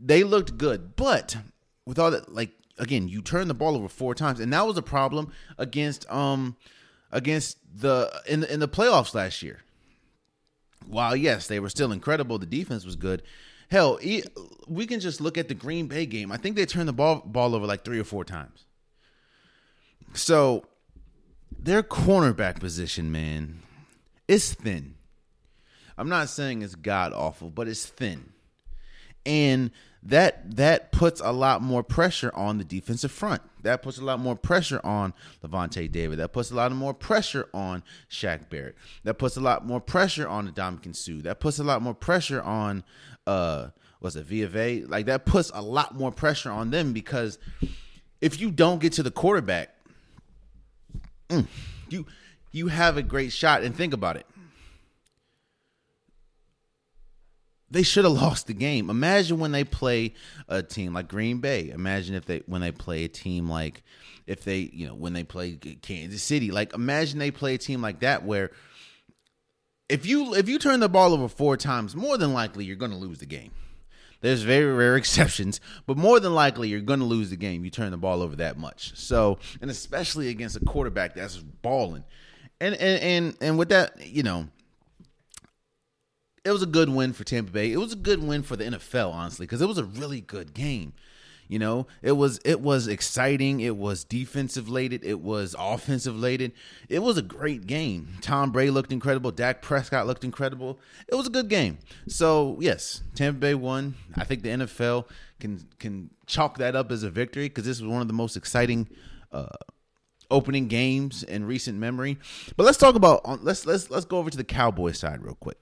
they 0.00 0.22
looked 0.22 0.58
good, 0.58 0.94
but 0.96 1.36
with 1.86 1.98
all 1.98 2.10
that, 2.10 2.32
like 2.32 2.50
again, 2.78 3.08
you 3.08 3.22
turned 3.22 3.48
the 3.48 3.54
ball 3.54 3.76
over 3.76 3.88
four 3.88 4.14
times, 4.14 4.40
and 4.40 4.52
that 4.52 4.66
was 4.66 4.76
a 4.76 4.82
problem 4.82 5.32
against 5.58 6.08
um 6.10 6.56
against 7.12 7.58
the 7.74 8.22
in 8.26 8.44
in 8.44 8.60
the 8.60 8.68
playoffs 8.68 9.14
last 9.14 9.42
year 9.42 9.60
while 10.90 11.16
yes, 11.16 11.46
they 11.46 11.60
were 11.60 11.68
still 11.68 11.92
incredible, 11.92 12.38
the 12.38 12.46
defense 12.46 12.84
was 12.84 12.96
good. 12.96 13.22
Hell, 13.70 14.00
we 14.66 14.86
can 14.86 15.00
just 15.00 15.20
look 15.20 15.38
at 15.38 15.48
the 15.48 15.54
Green 15.54 15.86
Bay 15.86 16.06
game. 16.06 16.32
I 16.32 16.36
think 16.36 16.56
they 16.56 16.66
turned 16.66 16.88
the 16.88 16.92
ball 16.92 17.22
ball 17.24 17.54
over 17.54 17.66
like 17.66 17.84
three 17.84 18.00
or 18.00 18.04
four 18.04 18.24
times. 18.24 18.64
So 20.12 20.64
their 21.56 21.82
cornerback 21.82 22.58
position, 22.58 23.12
man, 23.12 23.60
is 24.26 24.54
thin. 24.54 24.96
I'm 25.96 26.08
not 26.08 26.30
saying 26.30 26.62
it's 26.62 26.74
god 26.74 27.12
awful, 27.12 27.50
but 27.50 27.68
it's 27.68 27.86
thin. 27.86 28.32
And 29.24 29.70
that 30.02 30.56
that 30.56 30.90
puts 30.90 31.20
a 31.20 31.30
lot 31.30 31.62
more 31.62 31.84
pressure 31.84 32.32
on 32.34 32.58
the 32.58 32.64
defensive 32.64 33.12
front. 33.12 33.42
That 33.62 33.82
puts 33.82 33.98
a 33.98 34.04
lot 34.04 34.20
more 34.20 34.36
pressure 34.36 34.80
on 34.84 35.14
Lavonte 35.42 35.90
David. 35.90 36.18
That 36.18 36.32
puts 36.32 36.50
a 36.50 36.54
lot 36.54 36.72
more 36.72 36.94
pressure 36.94 37.48
on 37.52 37.82
Shaq 38.10 38.48
Barrett. 38.48 38.76
That 39.04 39.14
puts 39.14 39.36
a 39.36 39.40
lot 39.40 39.66
more 39.66 39.80
pressure 39.80 40.28
on 40.28 40.50
Ndamukong 40.50 40.96
Suh. 40.96 41.22
That 41.22 41.40
puts 41.40 41.58
a 41.58 41.64
lot 41.64 41.82
more 41.82 41.94
pressure 41.94 42.42
on 42.42 42.84
uh 43.26 43.68
was 44.00 44.16
it 44.16 44.26
VFA? 44.26 44.88
Like 44.88 45.06
that 45.06 45.26
puts 45.26 45.50
a 45.54 45.60
lot 45.60 45.94
more 45.94 46.10
pressure 46.10 46.50
on 46.50 46.70
them 46.70 46.92
because 46.92 47.38
if 48.20 48.40
you 48.40 48.50
don't 48.50 48.80
get 48.80 48.94
to 48.94 49.02
the 49.02 49.10
quarterback, 49.10 49.74
mm, 51.28 51.46
you 51.88 52.06
you 52.52 52.68
have 52.68 52.96
a 52.96 53.02
great 53.02 53.32
shot. 53.32 53.62
And 53.62 53.76
think 53.76 53.92
about 53.92 54.16
it. 54.16 54.26
They 57.70 57.82
should 57.82 58.04
have 58.04 58.12
lost 58.20 58.46
the 58.46 58.54
game. 58.54 58.90
Imagine 58.90 59.38
when 59.38 59.52
they 59.52 59.64
play 59.64 60.14
a 60.48 60.62
team 60.62 60.94
like 60.94 61.08
Green 61.08 61.38
Bay. 61.38 61.70
Imagine 61.70 62.14
if 62.14 62.26
they 62.26 62.42
when 62.46 62.60
they 62.60 62.72
play 62.72 63.04
a 63.04 63.08
team 63.08 63.48
like 63.48 63.82
if 64.26 64.44
they, 64.44 64.70
you 64.72 64.86
know, 64.86 64.94
when 64.94 65.12
they 65.12 65.24
play 65.24 65.56
Kansas 65.56 66.22
City. 66.22 66.50
Like 66.50 66.74
imagine 66.74 67.18
they 67.18 67.30
play 67.30 67.54
a 67.54 67.58
team 67.58 67.82
like 67.82 68.00
that 68.00 68.24
where 68.24 68.50
if 69.88 70.06
you 70.06 70.34
if 70.34 70.48
you 70.48 70.58
turn 70.58 70.80
the 70.80 70.88
ball 70.88 71.12
over 71.12 71.28
four 71.28 71.56
times, 71.56 71.96
more 71.96 72.16
than 72.16 72.32
likely 72.32 72.64
you're 72.64 72.76
going 72.76 72.92
to 72.92 72.96
lose 72.96 73.18
the 73.18 73.26
game. 73.26 73.50
There's 74.20 74.42
very 74.42 74.72
rare 74.72 74.96
exceptions, 74.98 75.60
but 75.86 75.96
more 75.96 76.20
than 76.20 76.34
likely 76.34 76.68
you're 76.68 76.80
going 76.80 77.00
to 77.00 77.06
lose 77.06 77.30
the 77.30 77.36
game. 77.36 77.64
You 77.64 77.70
turn 77.70 77.90
the 77.90 77.96
ball 77.96 78.22
over 78.22 78.36
that 78.36 78.58
much. 78.58 78.96
So, 78.96 79.38
and 79.60 79.70
especially 79.70 80.28
against 80.28 80.56
a 80.56 80.60
quarterback 80.60 81.14
that's 81.14 81.38
balling, 81.38 82.04
and 82.60 82.74
and 82.74 83.02
and 83.02 83.36
and 83.40 83.58
with 83.58 83.70
that, 83.70 84.06
you 84.06 84.22
know, 84.22 84.48
it 86.44 86.50
was 86.50 86.62
a 86.62 86.66
good 86.66 86.88
win 86.88 87.12
for 87.12 87.24
Tampa 87.24 87.52
Bay. 87.52 87.72
It 87.72 87.76
was 87.76 87.92
a 87.92 87.96
good 87.96 88.22
win 88.22 88.42
for 88.42 88.56
the 88.56 88.64
NFL, 88.64 89.12
honestly, 89.12 89.44
because 89.46 89.60
it 89.60 89.68
was 89.68 89.78
a 89.78 89.84
really 89.84 90.20
good 90.20 90.54
game. 90.54 90.92
You 91.48 91.58
know, 91.58 91.88
it 92.00 92.12
was 92.12 92.38
it 92.44 92.60
was 92.60 92.86
exciting. 92.86 93.58
It 93.58 93.76
was 93.76 94.04
defensive 94.04 94.68
laden. 94.68 95.00
It 95.02 95.20
was 95.20 95.56
offensive 95.58 96.16
laden. 96.16 96.52
It 96.88 97.00
was 97.00 97.18
a 97.18 97.22
great 97.22 97.66
game. 97.66 98.18
Tom 98.20 98.52
Brady 98.52 98.70
looked 98.70 98.92
incredible. 98.92 99.32
Dak 99.32 99.60
Prescott 99.60 100.06
looked 100.06 100.22
incredible. 100.22 100.78
It 101.08 101.16
was 101.16 101.26
a 101.26 101.30
good 101.30 101.48
game. 101.48 101.78
So 102.06 102.56
yes, 102.60 103.02
Tampa 103.16 103.40
Bay 103.40 103.54
won. 103.54 103.96
I 104.14 104.22
think 104.22 104.42
the 104.44 104.50
NFL 104.50 105.06
can 105.40 105.66
can 105.80 106.10
chalk 106.26 106.58
that 106.58 106.76
up 106.76 106.92
as 106.92 107.02
a 107.02 107.10
victory 107.10 107.48
because 107.48 107.64
this 107.64 107.80
was 107.80 107.90
one 107.90 108.00
of 108.00 108.06
the 108.06 108.14
most 108.14 108.36
exciting. 108.36 108.88
Uh, 109.32 109.48
opening 110.30 110.68
games 110.68 111.24
in 111.24 111.44
recent 111.44 111.76
memory. 111.76 112.16
But 112.56 112.64
let's 112.64 112.78
talk 112.78 112.94
about 112.94 113.42
let's 113.44 113.66
let's 113.66 113.90
let's 113.90 114.04
go 114.04 114.18
over 114.18 114.30
to 114.30 114.36
the 114.36 114.44
Cowboys 114.44 115.00
side 115.00 115.24
real 115.24 115.34
quick. 115.34 115.58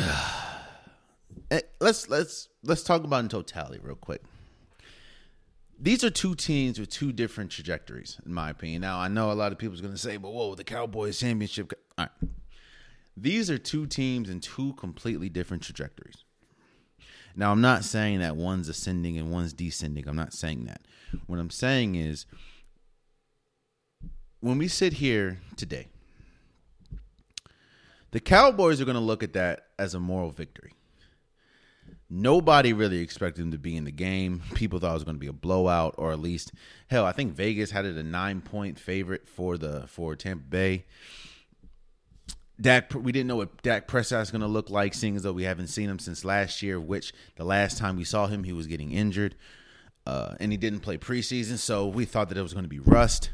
Eh, 1.52 1.60
let's 1.80 2.08
let's 2.08 2.48
let's 2.62 2.84
talk 2.84 3.02
about 3.02 3.24
in 3.24 3.28
totality 3.28 3.80
real 3.82 3.96
quick. 3.96 4.22
These 5.80 6.04
are 6.04 6.10
two 6.10 6.36
teams 6.36 6.78
with 6.78 6.90
two 6.90 7.12
different 7.12 7.50
trajectories, 7.50 8.20
in 8.24 8.32
my 8.32 8.50
opinion. 8.50 8.82
Now 8.82 9.00
I 9.00 9.08
know 9.08 9.32
a 9.32 9.34
lot 9.34 9.50
of 9.50 9.58
people 9.58 9.76
are 9.76 9.82
going 9.82 9.92
to 9.92 9.98
say, 9.98 10.16
"But 10.16 10.30
whoa, 10.30 10.54
the 10.54 10.62
Cowboys 10.62 11.18
championship." 11.18 11.72
All 11.98 12.04
right. 12.04 12.30
These 13.16 13.50
are 13.50 13.58
two 13.58 13.86
teams 13.86 14.30
in 14.30 14.38
two 14.38 14.74
completely 14.74 15.28
different 15.28 15.64
trajectories. 15.64 16.24
Now 17.34 17.50
I'm 17.50 17.60
not 17.60 17.84
saying 17.84 18.20
that 18.20 18.36
one's 18.36 18.68
ascending 18.68 19.18
and 19.18 19.32
one's 19.32 19.52
descending. 19.52 20.06
I'm 20.06 20.16
not 20.16 20.32
saying 20.32 20.66
that. 20.66 20.82
What 21.26 21.40
I'm 21.40 21.50
saying 21.50 21.96
is 21.96 22.26
when 24.40 24.58
we 24.58 24.68
sit 24.68 24.94
here 24.94 25.40
today, 25.56 25.88
the 28.12 28.20
Cowboys 28.20 28.80
are 28.80 28.84
going 28.84 28.96
to 28.96 29.00
look 29.00 29.22
at 29.22 29.34
that 29.34 29.66
as 29.80 29.94
a 29.94 30.00
moral 30.00 30.30
victory. 30.30 30.74
Nobody 32.08 32.72
really 32.72 32.98
expected 32.98 33.42
him 33.42 33.52
to 33.52 33.58
be 33.58 33.76
in 33.76 33.84
the 33.84 33.92
game. 33.92 34.42
People 34.54 34.78
thought 34.78 34.90
it 34.90 34.94
was 34.94 35.04
going 35.04 35.16
to 35.16 35.20
be 35.20 35.28
a 35.28 35.32
blowout, 35.32 35.94
or 35.96 36.12
at 36.12 36.18
least, 36.18 36.52
hell, 36.88 37.04
I 37.04 37.12
think 37.12 37.32
Vegas 37.32 37.70
had 37.70 37.86
it 37.86 37.96
a 37.96 38.02
nine 38.02 38.40
point 38.40 38.78
favorite 38.78 39.28
for 39.28 39.56
the 39.56 39.86
for 39.86 40.14
Tampa 40.16 40.44
Bay. 40.44 40.84
Dak, 42.60 42.92
we 42.94 43.10
didn't 43.10 43.28
know 43.28 43.36
what 43.36 43.62
Dak 43.62 43.86
Prescott's 43.86 44.30
going 44.30 44.42
to 44.42 44.46
look 44.46 44.68
like, 44.68 44.92
seeing 44.92 45.16
as 45.16 45.22
though 45.22 45.32
we 45.32 45.44
haven't 45.44 45.68
seen 45.68 45.88
him 45.88 45.98
since 45.98 46.24
last 46.24 46.62
year. 46.62 46.78
Which 46.78 47.12
the 47.36 47.44
last 47.44 47.78
time 47.78 47.96
we 47.96 48.04
saw 48.04 48.26
him, 48.26 48.44
he 48.44 48.52
was 48.52 48.66
getting 48.66 48.90
injured, 48.90 49.36
uh, 50.04 50.34
and 50.40 50.52
he 50.52 50.58
didn't 50.58 50.80
play 50.80 50.98
preseason, 50.98 51.58
so 51.58 51.86
we 51.86 52.04
thought 52.04 52.28
that 52.28 52.36
it 52.36 52.42
was 52.42 52.52
going 52.52 52.64
to 52.64 52.68
be 52.68 52.80
rust. 52.80 53.30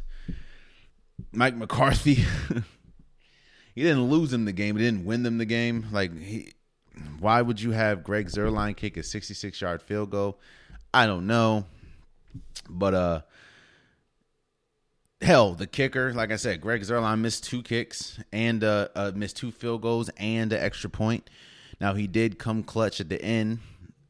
Mike 1.33 1.57
McCarthy, 1.57 2.25
he 3.77 3.83
didn't 3.83 4.05
lose 4.05 4.31
them 4.31 4.47
the 4.47 4.53
game, 4.53 4.77
he 4.77 4.83
didn't 4.83 5.05
win 5.05 5.23
them 5.23 5.37
the 5.37 5.45
game. 5.45 5.87
Like 5.93 6.19
he, 6.19 6.55
why 7.21 7.43
would 7.43 7.61
you 7.61 7.73
have 7.73 8.03
Greg 8.03 8.27
Zuerlein 8.29 8.75
kick 8.75 8.97
a 8.97 9.03
66 9.03 9.61
yard 9.61 9.83
field 9.83 10.11
goal? 10.11 10.41
I 10.95 11.07
don't 11.07 11.27
know. 11.27 11.67
But 12.69 12.95
uh 12.95 13.21
hell, 15.21 15.53
the 15.53 15.67
kicker, 15.67 16.15
like 16.15 16.33
I 16.33 16.37
said, 16.37 16.63
Greg 16.63 16.81
Zuerlein 16.81 17.21
missed 17.21 17.45
two 17.45 17.63
kicks 17.63 18.19
and 18.33 18.65
uh, 18.65 18.89
uh 18.97 19.13
missed 19.15 19.37
two 19.37 19.53
field 19.53 19.83
goals 19.83 20.09
and 20.17 20.53
an 20.55 20.63
extra 20.63 20.89
point. 20.89 21.29
Now 21.79 21.93
he 21.93 22.07
did 22.07 22.39
come 22.39 22.63
clutch 22.63 22.99
at 22.99 23.11
the 23.11 23.21
end, 23.23 23.59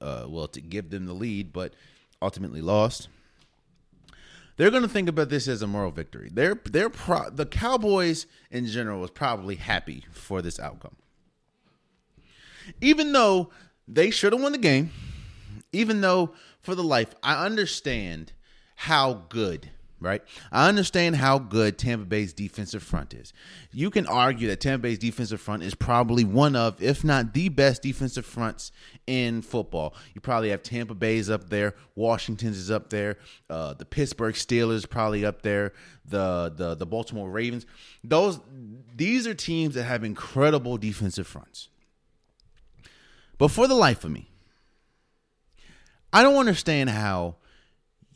uh 0.01 0.27
well 0.29 0.47
to 0.47 0.61
give 0.61 0.91
them 0.91 1.07
the 1.07 1.13
lead, 1.13 1.53
but 1.53 1.75
ultimately 2.23 2.61
lost. 2.63 3.09
They're 4.57 4.71
going 4.71 4.83
to 4.83 4.89
think 4.89 5.09
about 5.09 5.29
this 5.29 5.49
as 5.49 5.63
a 5.63 5.67
moral 5.67 5.91
victory. 5.91 6.31
They're 6.33 6.61
they're 6.65 6.91
pro- 6.91 7.31
the 7.31 7.47
Cowboys 7.47 8.27
in 8.51 8.67
general 8.67 9.01
was 9.01 9.11
probably 9.11 9.57
happy 9.57 10.07
for 10.13 10.41
this 10.41 10.59
outcome 10.59 10.97
even 12.81 13.13
though 13.13 13.51
they 13.87 14.11
should 14.11 14.33
have 14.33 14.43
won 14.43 14.53
the 14.53 14.59
game, 14.59 14.91
even 15.73 16.01
though 16.01 16.35
for 16.61 16.75
the 16.75 16.83
life, 16.83 17.15
I 17.23 17.45
understand 17.45 18.33
how 18.77 19.25
good, 19.29 19.71
right? 20.01 20.23
I 20.53 20.69
understand 20.69 21.17
how 21.17 21.39
good 21.39 21.79
Tampa 21.79 22.05
Bay's 22.05 22.33
defensive 22.33 22.83
front 22.83 23.15
is. 23.15 23.33
You 23.73 23.91
can 23.91 24.07
argue 24.07 24.49
that 24.49 24.61
Tampa 24.61 24.83
Bay's 24.83 24.99
defensive 24.99 25.41
front 25.41 25.63
is 25.63 25.75
probably 25.75 26.25
one 26.25 26.55
of, 26.55 26.83
if 26.83 27.03
not 27.03 27.33
the 27.33 27.49
best 27.49 27.83
defensive 27.83 28.27
fronts 28.27 28.73
in 29.07 29.43
football. 29.43 29.95
You 30.15 30.21
probably 30.21 30.51
have 30.51 30.63
Tampa 30.63 30.95
Bay's 30.95 31.31
up 31.31 31.49
there, 31.49 31.75
Washington's 31.95 32.59
is 32.59 32.71
up 32.71 32.91
there, 32.91 33.19
uh, 33.49 33.75
the 33.75 33.87
Pittsburgh 33.87 34.35
Steelers 34.35 34.89
probably 34.89 35.25
up 35.25 35.43
there, 35.43 35.73
the 36.05 36.53
the 36.55 36.75
the 36.75 36.87
Baltimore 36.87 37.31
Ravens. 37.31 37.67
Those 38.05 38.41
these 38.95 39.27
are 39.27 39.35
teams 39.35 39.75
that 39.75 39.85
have 39.85 40.05
incredible 40.05 40.77
defensive 40.77 41.27
fronts. 41.27 41.69
But 43.39 43.49
for 43.49 43.67
the 43.67 43.75
life 43.75 44.05
of 44.05 44.11
me, 44.11 44.31
I 46.13 46.23
don't 46.23 46.37
understand 46.37 46.91
how 46.91 47.37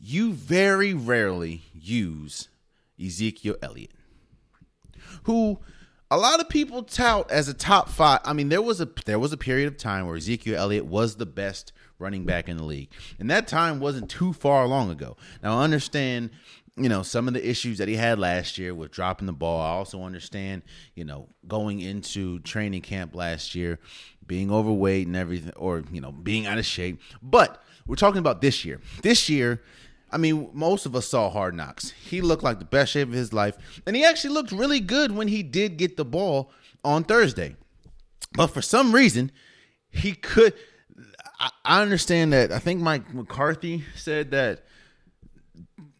you 0.01 0.33
very 0.33 0.93
rarely 0.93 1.61
use 1.73 2.49
Ezekiel 3.03 3.55
Elliott, 3.61 3.91
who 5.23 5.59
a 6.09 6.17
lot 6.17 6.39
of 6.39 6.49
people 6.49 6.83
tout 6.83 7.29
as 7.29 7.47
a 7.47 7.53
top 7.53 7.87
five. 7.87 8.19
I 8.25 8.33
mean, 8.33 8.49
there 8.49 8.61
was 8.61 8.81
a 8.81 8.89
there 9.05 9.19
was 9.19 9.31
a 9.31 9.37
period 9.37 9.67
of 9.67 9.77
time 9.77 10.07
where 10.07 10.17
Ezekiel 10.17 10.57
Elliott 10.57 10.85
was 10.85 11.15
the 11.15 11.25
best 11.25 11.71
running 11.99 12.25
back 12.25 12.49
in 12.49 12.57
the 12.57 12.63
league, 12.63 12.89
and 13.19 13.29
that 13.29 13.47
time 13.47 13.79
wasn't 13.79 14.09
too 14.09 14.33
far 14.33 14.67
long 14.67 14.89
ago. 14.89 15.15
Now, 15.43 15.59
I 15.59 15.63
understand 15.63 16.31
you 16.75 16.89
know 16.89 17.03
some 17.03 17.27
of 17.27 17.33
the 17.33 17.47
issues 17.47 17.77
that 17.77 17.87
he 17.87 17.95
had 17.95 18.17
last 18.17 18.57
year 18.57 18.73
with 18.73 18.91
dropping 18.91 19.27
the 19.27 19.33
ball. 19.33 19.61
I 19.61 19.69
also 19.69 20.01
understand, 20.01 20.63
you 20.95 21.05
know, 21.05 21.29
going 21.47 21.79
into 21.79 22.39
training 22.39 22.81
camp 22.81 23.15
last 23.15 23.53
year, 23.53 23.79
being 24.25 24.51
overweight 24.51 25.05
and 25.05 25.15
everything, 25.15 25.53
or 25.55 25.83
you 25.91 26.01
know, 26.01 26.11
being 26.11 26.47
out 26.47 26.57
of 26.57 26.65
shape. 26.65 26.99
But 27.21 27.61
we're 27.85 27.95
talking 27.95 28.19
about 28.19 28.41
this 28.41 28.65
year. 28.65 28.79
This 29.01 29.29
year, 29.29 29.61
I 30.11 30.17
mean, 30.17 30.49
most 30.53 30.85
of 30.85 30.95
us 30.95 31.07
saw 31.07 31.29
Hard 31.29 31.55
Knocks. 31.55 31.91
He 31.91 32.21
looked 32.21 32.43
like 32.43 32.59
the 32.59 32.65
best 32.65 32.91
shape 32.91 33.07
of 33.07 33.13
his 33.13 33.31
life, 33.31 33.57
and 33.85 33.95
he 33.95 34.03
actually 34.03 34.33
looked 34.33 34.51
really 34.51 34.79
good 34.79 35.11
when 35.11 35.27
he 35.27 35.41
did 35.41 35.77
get 35.77 35.95
the 35.97 36.05
ball 36.05 36.51
on 36.83 37.03
Thursday. 37.03 37.55
But 38.33 38.47
for 38.47 38.61
some 38.61 38.93
reason, 38.93 39.31
he 39.89 40.13
could. 40.13 40.53
I 41.65 41.81
understand 41.81 42.33
that. 42.33 42.51
I 42.51 42.59
think 42.59 42.81
Mike 42.81 43.13
McCarthy 43.13 43.83
said 43.95 44.31
that 44.31 44.63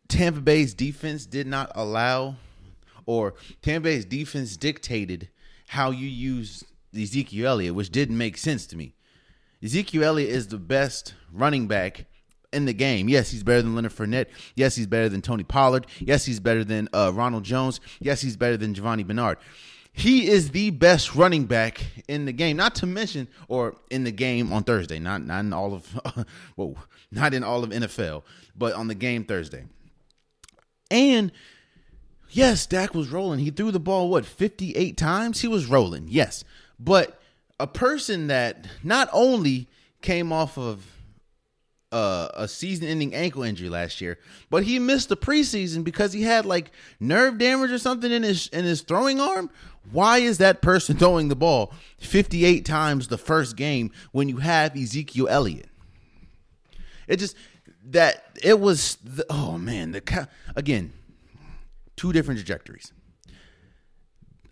Tampa 0.08 0.41
Bay's 0.41 0.74
defense 0.74 1.25
did 1.25 1.48
not 1.48 1.72
allow, 1.74 2.36
or 3.06 3.36
Tampa 3.62 3.86
Bay's 3.86 4.06
defense 4.06 4.58
dictated 4.58 5.30
how 5.68 5.91
you 5.91 6.08
use 6.08 6.63
Ezekiel 6.96 7.48
Elliott, 7.48 7.75
which 7.75 7.89
didn't 7.89 8.18
make 8.18 8.38
sense 8.38 8.65
to 8.68 8.75
me. 8.75 8.94
Ezekiel 9.63 10.03
Elliott 10.03 10.30
is 10.30 10.48
the 10.48 10.58
best 10.58 11.13
running 11.32 11.68
back 11.68 12.06
in 12.53 12.65
the 12.65 12.74
game. 12.74 13.10
Yes, 13.10 13.31
he's 13.31 13.43
better 13.43 13.62
than 13.62 13.75
Leonard 13.75 13.93
Fournette. 13.93 14.27
Yes, 14.55 14.75
he's 14.75 14.88
better 14.88 15.10
than 15.10 15.22
Tony 15.22 15.43
Pollard. 15.43 15.88
Yes, 16.00 16.25
he's 16.25 16.39
better 16.39 16.63
than 16.63 16.89
uh, 16.93 17.12
Ronald 17.13 17.43
Jones. 17.43 17.79
Yes, 18.00 18.22
he's 18.22 18.38
better 18.38 18.58
than 18.58 18.74
Giovani 18.74 19.03
Bernard. 19.03 19.38
He 19.93 20.29
is 20.29 20.51
the 20.51 20.70
best 20.70 21.15
running 21.15 21.46
back 21.46 21.84
in 22.08 22.25
the 22.25 22.31
game. 22.31 22.55
Not 22.55 22.75
to 22.75 22.86
mention, 22.86 23.27
or 23.50 23.75
in 23.89 24.05
the 24.05 24.12
game 24.12 24.53
on 24.53 24.63
Thursday. 24.63 25.00
Not 25.00 25.25
not 25.25 25.41
in 25.41 25.51
all 25.53 25.74
of, 25.74 26.25
whoa, 26.55 26.77
not 27.12 27.34
in 27.34 27.43
all 27.43 27.63
of 27.63 27.72
NFL, 27.72 28.24
but 28.55 28.74
on 28.74 28.88
the 28.88 28.96
game 28.96 29.25
Thursday. 29.25 29.65
And 30.89 31.31
yes, 32.29 32.65
Dak 32.65 32.93
was 32.93 33.10
rolling. 33.10 33.39
He 33.39 33.51
threw 33.51 33.72
the 33.72 33.79
ball, 33.79 34.10
what, 34.10 34.25
58 34.25 34.96
times? 34.96 35.41
He 35.41 35.48
was 35.48 35.65
rolling, 35.65 36.08
yes. 36.08 36.43
But 36.79 37.22
a 37.60 37.67
person 37.67 38.27
that 38.27 38.67
not 38.84 39.10
only 39.12 39.67
came 40.01 40.31
off 40.31 40.58
of 40.58 40.86
uh, 41.91 42.29
a 42.33 42.48
season 42.48 42.88
ending 42.88 43.13
ankle 43.13 43.43
injury 43.43 43.69
last 43.69 44.00
year, 44.01 44.17
but 44.50 44.63
he 44.63 44.79
missed 44.79 45.10
the 45.10 45.17
preseason 45.17 45.83
because 45.83 46.13
he 46.13 46.24
had 46.24 46.45
like 46.45 46.71
nerve 47.00 47.38
damage 47.38 47.71
or 47.71 47.77
something 47.77 48.12
in 48.12 48.24
his 48.24 48.48
in 48.48 48.63
his 48.63 48.81
throwing 48.81 49.19
arm. 49.19 49.50
Why 49.91 50.19
is 50.19 50.38
that 50.38 50.62
person 50.62 50.98
throwing 51.00 51.27
the 51.27 51.36
ball 51.36 51.74
58 52.00 52.65
times 52.65 53.07
the 53.07 53.17
first 53.17 53.55
game 53.55 53.91
when 54.12 54.29
you 54.29 54.38
have 54.38 54.75
Ezekiel 54.75 55.27
Elliott? 55.29 55.69
It 57.07 57.17
just 57.17 57.36
that 57.86 58.24
it 58.41 58.60
was 58.60 58.98
the, 59.03 59.25
oh 59.29 59.57
man 59.57 59.91
the 59.91 60.27
again 60.55 60.93
two 61.98 62.13
different 62.13 62.39
trajectories. 62.39 62.93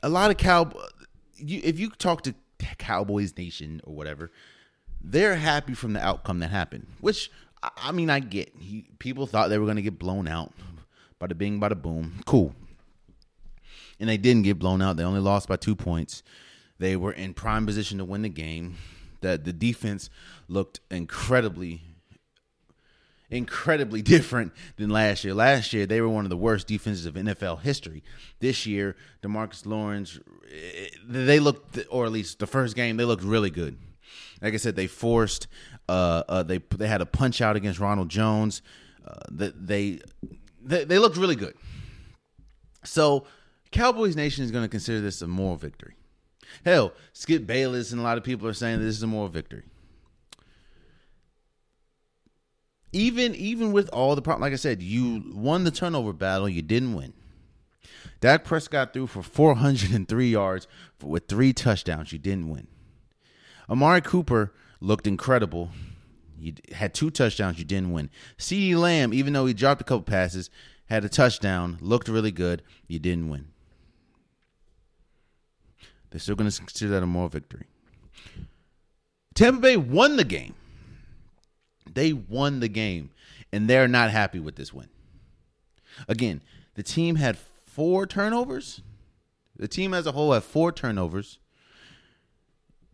A 0.03 0.09
lot 0.09 0.31
of 0.31 0.37
cow 0.37 0.71
if 1.37 1.79
you 1.79 1.89
talk 1.91 2.23
to 2.23 2.35
Cowboys 2.77 3.37
Nation 3.37 3.79
or 3.85 3.95
whatever, 3.95 4.31
they're 5.01 5.35
happy 5.35 5.73
from 5.73 5.93
the 5.93 6.05
outcome 6.05 6.39
that 6.39 6.49
happened. 6.49 6.87
Which 7.01 7.31
I 7.61 7.91
mean, 7.91 8.09
I 8.09 8.19
get. 8.19 8.53
He, 8.57 8.85
people 8.99 9.27
thought 9.27 9.49
they 9.49 9.57
were 9.57 9.65
going 9.65 9.77
to 9.77 9.81
get 9.81 9.99
blown 9.99 10.27
out. 10.27 10.53
Bada 11.19 11.37
bing, 11.37 11.59
bada 11.59 11.79
boom. 11.79 12.21
Cool. 12.25 12.55
And 13.99 14.07
they 14.07 14.17
didn't 14.17 14.43
get 14.43 14.57
blown 14.57 14.81
out. 14.81 14.95
They 14.95 15.03
only 15.03 15.19
lost 15.19 15.49
by 15.49 15.57
two 15.57 15.75
points. 15.75 16.23
They 16.77 16.95
were 16.95 17.11
in 17.11 17.33
prime 17.33 17.65
position 17.65 17.97
to 17.97 18.05
win 18.05 18.21
the 18.21 18.29
game. 18.29 18.77
That 19.21 19.43
the 19.43 19.51
defense 19.51 20.09
looked 20.47 20.79
incredibly, 20.89 21.81
incredibly 23.29 24.01
different 24.15 24.53
than 24.77 24.89
last 24.89 25.25
year. 25.25 25.33
Last 25.33 25.73
year 25.73 25.85
they 25.85 25.99
were 25.99 26.07
one 26.07 26.25
of 26.25 26.29
the 26.29 26.37
worst 26.37 26.67
defenses 26.67 27.05
of 27.05 27.15
NFL 27.15 27.61
history. 27.61 28.01
This 28.39 28.65
year, 28.65 28.95
Demarcus 29.21 29.65
Lawrence, 29.65 30.17
eh, 30.49 30.87
they 31.05 31.41
looked, 31.41 31.79
or 31.89 32.05
at 32.05 32.13
least 32.13 32.39
the 32.39 32.47
first 32.47 32.77
game, 32.77 32.95
they 32.95 33.03
looked 33.03 33.23
really 33.23 33.49
good. 33.49 33.77
Like 34.41 34.53
I 34.53 34.57
said, 34.57 34.75
they 34.75 34.87
forced, 34.87 35.47
uh, 35.87 36.23
uh, 36.29 36.43
they 36.43 36.59
they 36.75 36.87
had 36.87 37.01
a 37.01 37.05
punch 37.05 37.41
out 37.41 37.55
against 37.55 37.79
Ronald 37.79 38.09
Jones. 38.09 38.61
Uh, 39.05 39.13
they, 39.31 39.51
they 39.55 40.85
they 40.85 40.99
looked 40.99 41.17
really 41.17 41.35
good. 41.35 41.55
So 42.83 43.25
Cowboys 43.71 44.15
Nation 44.15 44.43
is 44.43 44.51
going 44.51 44.63
to 44.63 44.69
consider 44.69 45.01
this 45.01 45.21
a 45.21 45.27
moral 45.27 45.57
victory. 45.57 45.95
Hell, 46.65 46.93
Skip 47.13 47.45
Bayless 47.45 47.91
and 47.91 47.99
a 47.99 48.03
lot 48.03 48.17
of 48.17 48.23
people 48.23 48.47
are 48.47 48.53
saying 48.53 48.79
this 48.79 48.95
is 48.95 49.03
a 49.03 49.07
moral 49.07 49.29
victory. 49.29 49.63
Even 52.91 53.35
even 53.35 53.71
with 53.71 53.87
all 53.89 54.15
the 54.15 54.21
problem, 54.21 54.41
like 54.41 54.53
I 54.53 54.57
said, 54.57 54.81
you 54.81 55.23
won 55.33 55.63
the 55.63 55.71
turnover 55.71 56.13
battle, 56.13 56.49
you 56.49 56.61
didn't 56.63 56.95
win. 56.95 57.13
Dak 58.19 58.43
Prescott 58.43 58.93
threw 58.93 59.07
for 59.07 59.21
403 59.21 60.29
yards 60.29 60.67
with 61.01 61.27
three 61.27 61.53
touchdowns. 61.53 62.11
You 62.11 62.19
didn't 62.19 62.49
win. 62.49 62.67
Amari 63.69 64.01
Cooper 64.01 64.53
looked 64.81 65.05
incredible. 65.05 65.69
You 66.39 66.53
had 66.73 66.93
two 66.93 67.09
touchdowns. 67.09 67.59
You 67.59 67.65
didn't 67.65 67.91
win. 67.91 68.09
CeeDee 68.37 68.75
Lamb, 68.75 69.13
even 69.13 69.33
though 69.33 69.45
he 69.45 69.53
dropped 69.53 69.81
a 69.81 69.83
couple 69.83 70.03
passes, 70.03 70.49
had 70.85 71.05
a 71.05 71.09
touchdown. 71.09 71.77
Looked 71.81 72.07
really 72.07 72.31
good. 72.31 72.63
You 72.87 72.99
didn't 72.99 73.29
win. 73.29 73.49
They're 76.09 76.19
still 76.19 76.35
going 76.35 76.49
to 76.49 76.57
consider 76.57 76.91
that 76.91 77.03
a 77.03 77.05
moral 77.05 77.29
victory. 77.29 77.67
Tampa 79.35 79.61
Bay 79.61 79.77
won 79.77 80.17
the 80.17 80.23
game. 80.23 80.55
They 81.93 82.13
won 82.13 82.59
the 82.59 82.67
game, 82.67 83.11
and 83.51 83.69
they're 83.69 83.87
not 83.87 84.11
happy 84.11 84.39
with 84.39 84.55
this 84.55 84.73
win. 84.73 84.89
Again, 86.07 86.41
the 86.75 86.83
team 86.83 87.15
had 87.15 87.37
four 87.37 88.05
turnovers. 88.05 88.81
The 89.55 89.67
team 89.67 89.93
as 89.93 90.07
a 90.07 90.13
whole 90.13 90.33
had 90.33 90.43
four 90.43 90.71
turnovers. 90.71 91.39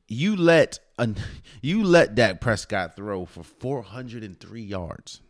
You 0.07 0.35
let 0.35 0.79
you 1.61 1.83
let 1.83 2.15
Dak 2.15 2.41
Prescott 2.41 2.95
throw 2.95 3.25
for 3.25 3.43
403 3.43 4.61
yards. 4.61 5.21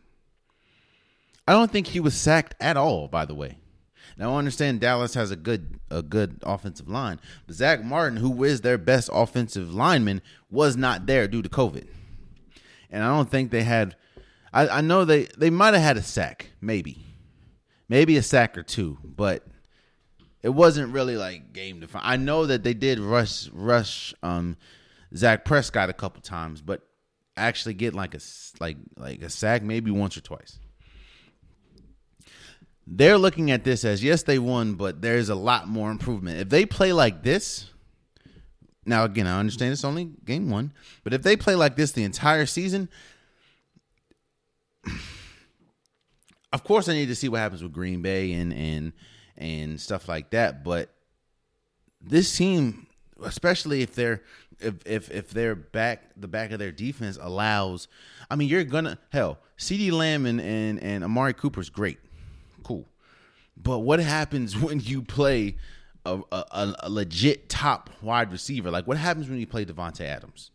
I 1.48 1.52
don't 1.52 1.70
think 1.70 1.88
he 1.88 2.00
was 2.00 2.16
sacked 2.16 2.54
at 2.60 2.76
all, 2.76 3.08
by 3.08 3.24
the 3.24 3.34
way. 3.34 3.58
Now 4.16 4.34
I 4.34 4.38
understand 4.38 4.80
Dallas 4.80 5.14
has 5.14 5.30
a 5.30 5.36
good 5.36 5.80
a 5.90 6.02
good 6.02 6.40
offensive 6.42 6.88
line, 6.88 7.20
but 7.46 7.56
Zack 7.56 7.84
Martin, 7.84 8.18
who 8.18 8.44
is 8.44 8.60
their 8.60 8.78
best 8.78 9.10
offensive 9.12 9.74
lineman, 9.74 10.22
was 10.50 10.76
not 10.76 11.06
there 11.06 11.28
due 11.28 11.42
to 11.42 11.48
COVID. 11.48 11.86
And 12.90 13.02
I 13.02 13.08
don't 13.08 13.30
think 13.30 13.50
they 13.50 13.62
had 13.62 13.96
I, 14.56 14.78
I 14.78 14.80
know 14.80 15.04
they, 15.04 15.24
they 15.36 15.50
might 15.50 15.74
have 15.74 15.82
had 15.82 15.96
a 15.98 16.02
sack, 16.02 16.50
maybe. 16.62 17.04
Maybe 17.90 18.16
a 18.16 18.22
sack 18.22 18.56
or 18.56 18.62
two, 18.62 18.96
but 19.04 19.46
it 20.46 20.54
wasn't 20.54 20.92
really 20.92 21.16
like 21.16 21.52
game 21.52 21.80
define. 21.80 22.02
I 22.04 22.16
know 22.16 22.46
that 22.46 22.62
they 22.62 22.74
did 22.74 22.98
rush 22.98 23.48
rush 23.52 24.14
um 24.22 24.56
Zach 25.14 25.44
Prescott 25.44 25.90
a 25.90 25.92
couple 25.92 26.22
times, 26.22 26.62
but 26.62 26.82
actually 27.36 27.74
get 27.74 27.94
like 27.94 28.14
a 28.14 28.20
like 28.60 28.76
like 28.96 29.22
a 29.22 29.28
sack 29.28 29.62
maybe 29.62 29.90
once 29.90 30.16
or 30.16 30.20
twice 30.22 30.58
they're 32.86 33.18
looking 33.18 33.50
at 33.50 33.64
this 33.64 33.84
as 33.84 34.04
yes, 34.04 34.22
they 34.22 34.38
won, 34.38 34.74
but 34.74 35.02
there's 35.02 35.28
a 35.28 35.34
lot 35.34 35.66
more 35.66 35.90
improvement. 35.90 36.38
If 36.38 36.48
they 36.48 36.64
play 36.64 36.92
like 36.92 37.24
this, 37.24 37.68
now 38.84 39.04
again, 39.04 39.26
I 39.26 39.40
understand 39.40 39.72
it's 39.72 39.84
only 39.84 40.12
game 40.24 40.50
one, 40.50 40.72
but 41.02 41.12
if 41.12 41.22
they 41.22 41.36
play 41.36 41.56
like 41.56 41.74
this 41.74 41.92
the 41.92 42.04
entire 42.04 42.46
season, 42.46 42.88
of 46.52 46.62
course 46.62 46.88
I 46.88 46.92
need 46.92 47.06
to 47.06 47.16
see 47.16 47.28
what 47.28 47.38
happens 47.38 47.62
with 47.62 47.72
Green 47.72 48.02
Bay 48.02 48.32
and 48.32 48.52
and 48.52 48.92
and 49.36 49.80
stuff 49.80 50.08
like 50.08 50.30
that. 50.30 50.64
But 50.64 50.90
this 52.00 52.36
team, 52.36 52.86
especially 53.22 53.82
if 53.82 53.94
they're 53.94 54.22
if 54.60 54.74
if 54.86 55.10
if 55.10 55.30
their 55.30 55.54
back 55.54 56.02
the 56.16 56.28
back 56.28 56.50
of 56.52 56.58
their 56.58 56.72
defense 56.72 57.18
allows, 57.20 57.88
I 58.30 58.36
mean, 58.36 58.48
you're 58.48 58.64
gonna 58.64 58.98
hell. 59.10 59.38
CeeDee 59.58 59.92
Lamb 59.92 60.26
and 60.26 60.40
and, 60.40 60.82
and 60.82 61.04
Amari 61.04 61.34
Cooper's 61.34 61.70
great 61.70 61.98
cool. 62.66 62.84
But 63.56 63.80
what 63.80 64.00
happens 64.00 64.56
when 64.60 64.80
you 64.80 65.02
play 65.02 65.56
a, 66.04 66.20
a, 66.32 66.74
a, 66.80 66.90
legit 66.90 67.48
top 67.48 67.90
wide 68.02 68.32
receiver? 68.32 68.70
Like, 68.70 68.86
what 68.86 68.96
happens 68.96 69.28
when 69.28 69.38
you 69.38 69.46
play 69.46 69.64
Davante 69.64 70.02
Adams? 70.02 70.50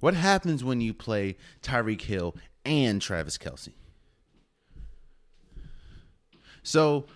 What 0.00 0.14
happens 0.14 0.64
when 0.64 0.80
you 0.80 0.92
play 0.92 1.36
Tyreek 1.62 2.02
Hill 2.02 2.34
and 2.64 3.00
Travis 3.00 3.38
Kelce? 3.38 3.72
So, 6.64 7.06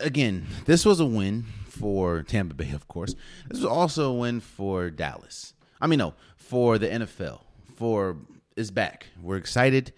again, 0.00 0.46
this 0.64 0.84
was 0.84 1.00
a 1.00 1.06
win 1.06 1.44
for 1.68 2.22
Tampa 2.22 2.54
Bay, 2.54 2.70
of 2.70 2.88
course. 2.88 3.14
This 3.48 3.58
was 3.58 3.66
also 3.66 4.10
a 4.10 4.14
win 4.14 4.40
for 4.40 4.90
Dallas. 4.90 5.54
I 5.80 5.86
mean, 5.86 5.98
no, 5.98 6.14
for 6.36 6.78
the 6.78 6.88
NFL. 6.88 7.40
For 7.76 8.16
is 8.56 8.70
back. 8.70 9.06
We're 9.22 9.36
excited. 9.36 9.92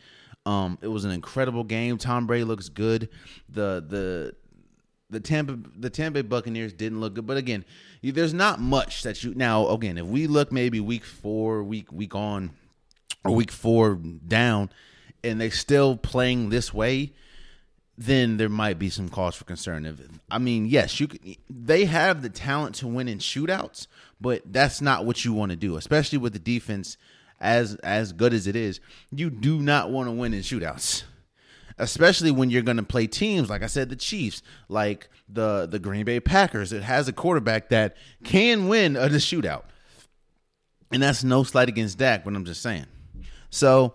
Um, 0.44 0.78
it 0.82 0.88
was 0.88 1.04
an 1.04 1.10
incredible 1.10 1.64
game. 1.64 1.98
Tom 1.98 2.26
Brady 2.26 2.44
looks 2.44 2.68
good. 2.68 3.08
The 3.48 3.84
the 3.86 4.34
the 5.10 5.20
Tampa 5.20 5.58
the 5.78 5.90
Tampa 5.90 6.22
Bay 6.22 6.28
Buccaneers 6.28 6.72
didn't 6.72 7.00
look 7.00 7.14
good, 7.14 7.26
but 7.26 7.36
again, 7.36 7.64
there's 8.02 8.34
not 8.34 8.60
much 8.60 9.02
that 9.04 9.22
you 9.22 9.34
now. 9.34 9.68
Again, 9.68 9.98
if 9.98 10.06
we 10.06 10.26
look 10.26 10.50
maybe 10.50 10.80
week 10.80 11.04
four, 11.04 11.62
week 11.62 11.92
week 11.92 12.14
on, 12.14 12.50
or 13.24 13.34
week 13.34 13.52
four 13.52 13.94
down, 13.94 14.70
and 15.22 15.40
they're 15.40 15.50
still 15.50 15.96
playing 15.96 16.48
this 16.50 16.74
way, 16.74 17.12
then 17.98 18.36
there 18.36 18.48
might 18.48 18.78
be 18.78 18.88
some 18.88 19.08
cause 19.08 19.34
for 19.34 19.44
concern. 19.44 19.84
If 19.84 20.00
I 20.30 20.38
mean, 20.38 20.66
yes, 20.66 21.00
you 21.00 21.08
they 21.50 21.84
have 21.86 22.22
the 22.22 22.30
talent 22.30 22.76
to 22.76 22.86
win 22.86 23.08
in 23.08 23.18
shootouts, 23.18 23.88
but 24.20 24.42
that's 24.46 24.80
not 24.80 25.04
what 25.04 25.24
you 25.24 25.32
want 25.32 25.50
to 25.50 25.56
do, 25.56 25.76
especially 25.76 26.18
with 26.18 26.32
the 26.32 26.38
defense 26.38 26.96
as 27.40 27.74
as 27.76 28.12
good 28.12 28.32
as 28.32 28.46
it 28.46 28.54
is, 28.54 28.80
you 29.10 29.30
do 29.30 29.58
not 29.58 29.90
want 29.90 30.06
to 30.08 30.12
win 30.12 30.32
in 30.32 30.40
shootouts. 30.40 31.02
Especially 31.80 32.30
when 32.30 32.50
you're 32.50 32.62
going 32.62 32.76
to 32.76 32.82
play 32.82 33.06
teams 33.06 33.50
like 33.50 33.62
I 33.62 33.66
said 33.66 33.88
the 33.88 33.96
Chiefs, 33.96 34.42
like 34.68 35.08
the 35.28 35.66
the 35.66 35.80
Green 35.80 36.04
Bay 36.04 36.20
Packers. 36.20 36.72
It 36.72 36.84
has 36.84 37.08
a 37.08 37.12
quarterback 37.12 37.68
that 37.70 37.96
can 38.22 38.68
win 38.68 38.94
a 38.94 39.08
shootout. 39.08 39.64
And 40.92 41.02
that's 41.02 41.24
no 41.24 41.42
slight 41.42 41.68
against 41.68 41.98
Dak, 41.98 42.24
but 42.24 42.34
I'm 42.34 42.44
just 42.44 42.62
saying. 42.62 42.86
So 43.50 43.94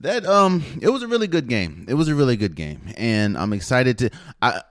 that 0.00 0.26
um 0.26 0.62
it 0.80 0.88
was 0.88 1.02
a 1.02 1.08
really 1.08 1.26
good 1.26 1.48
game. 1.48 1.86
It 1.88 1.94
was 1.94 2.08
a 2.08 2.14
really 2.14 2.36
good 2.36 2.54
game. 2.54 2.92
And 2.96 3.36
I'm 3.38 3.52
excited 3.52 3.98
to 3.98 4.10
I 4.42 4.62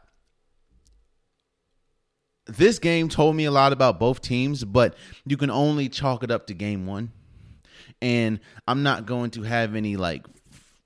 this 2.46 2.78
game 2.80 3.08
told 3.08 3.36
me 3.36 3.46
a 3.46 3.52
lot 3.52 3.72
about 3.72 4.00
both 4.00 4.22
teams, 4.22 4.64
but 4.66 4.96
you 5.26 5.38
can 5.38 5.50
only 5.50 5.88
chalk 5.88 6.24
it 6.24 6.32
up 6.32 6.48
to 6.48 6.54
game 6.54 6.86
1 6.86 7.12
and 8.02 8.40
I'm 8.68 8.84
not 8.84 9.06
going 9.06 9.32
to 9.32 9.44
have 9.44 9.76
any 9.76 9.96
like 9.96 10.26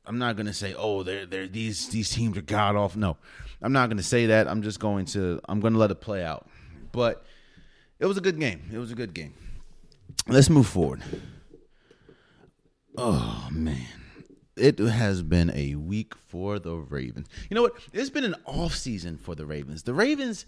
I'm 0.06 0.19
not 0.19 0.36
going 0.36 0.45
to 0.45 0.54
say 0.54 0.73
oh 0.78 1.04
they're 1.04 1.26
they're 1.26 1.47
these 1.47 1.89
these 1.89 2.10
teams 2.10 2.38
are 2.38 2.41
god 2.41 2.76
off. 2.76 2.95
No, 2.95 3.17
I'm 3.62 3.73
not 3.73 3.89
going 3.89 3.97
to 3.97 4.04
say 4.04 4.28
that. 4.28 4.47
I'm 4.47 4.62
just 4.62 4.80
going 4.80 5.06
to 5.08 5.41
I'm 5.50 5.60
going 5.60 5.73
to 5.73 5.80
let 5.80 5.91
it 5.91 6.00
play 6.00 6.23
out. 6.23 6.47
But 6.91 7.26
it 8.00 8.06
was 8.06 8.17
a 8.17 8.21
good 8.21 8.39
game. 8.39 8.69
It 8.71 8.78
was 8.78 8.91
a 8.91 8.95
good 8.95 9.13
game. 9.13 9.34
Let's 10.28 10.50
move 10.50 10.67
forward. 10.67 11.02
Oh 12.97 13.47
man. 13.52 13.88
It 14.57 14.79
has 14.79 15.21
been 15.21 15.51
a 15.53 15.75
week 15.75 16.13
for 16.15 16.59
the 16.59 16.75
Ravens. 16.75 17.27
You 17.49 17.55
know 17.55 17.61
what? 17.61 17.73
It's 17.93 18.09
been 18.09 18.23
an 18.23 18.35
off 18.45 18.75
season 18.75 19.17
for 19.17 19.35
the 19.35 19.45
Ravens. 19.45 19.83
The 19.83 19.93
Ravens 19.93 20.45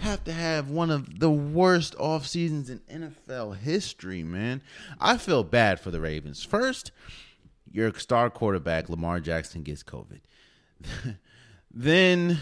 have 0.00 0.24
to 0.24 0.32
have 0.32 0.70
one 0.70 0.90
of 0.90 1.20
the 1.20 1.30
worst 1.30 1.94
off 1.96 2.26
seasons 2.26 2.70
in 2.70 2.80
NFL 2.90 3.58
history, 3.58 4.22
man. 4.22 4.62
I 5.00 5.16
feel 5.16 5.44
bad 5.44 5.80
for 5.80 5.90
the 5.90 6.00
Ravens. 6.00 6.42
First, 6.42 6.92
your 7.70 7.92
star 7.94 8.30
quarterback 8.30 8.88
Lamar 8.88 9.20
Jackson 9.20 9.62
gets 9.62 9.82
COVID. 9.82 10.20
then 11.70 12.38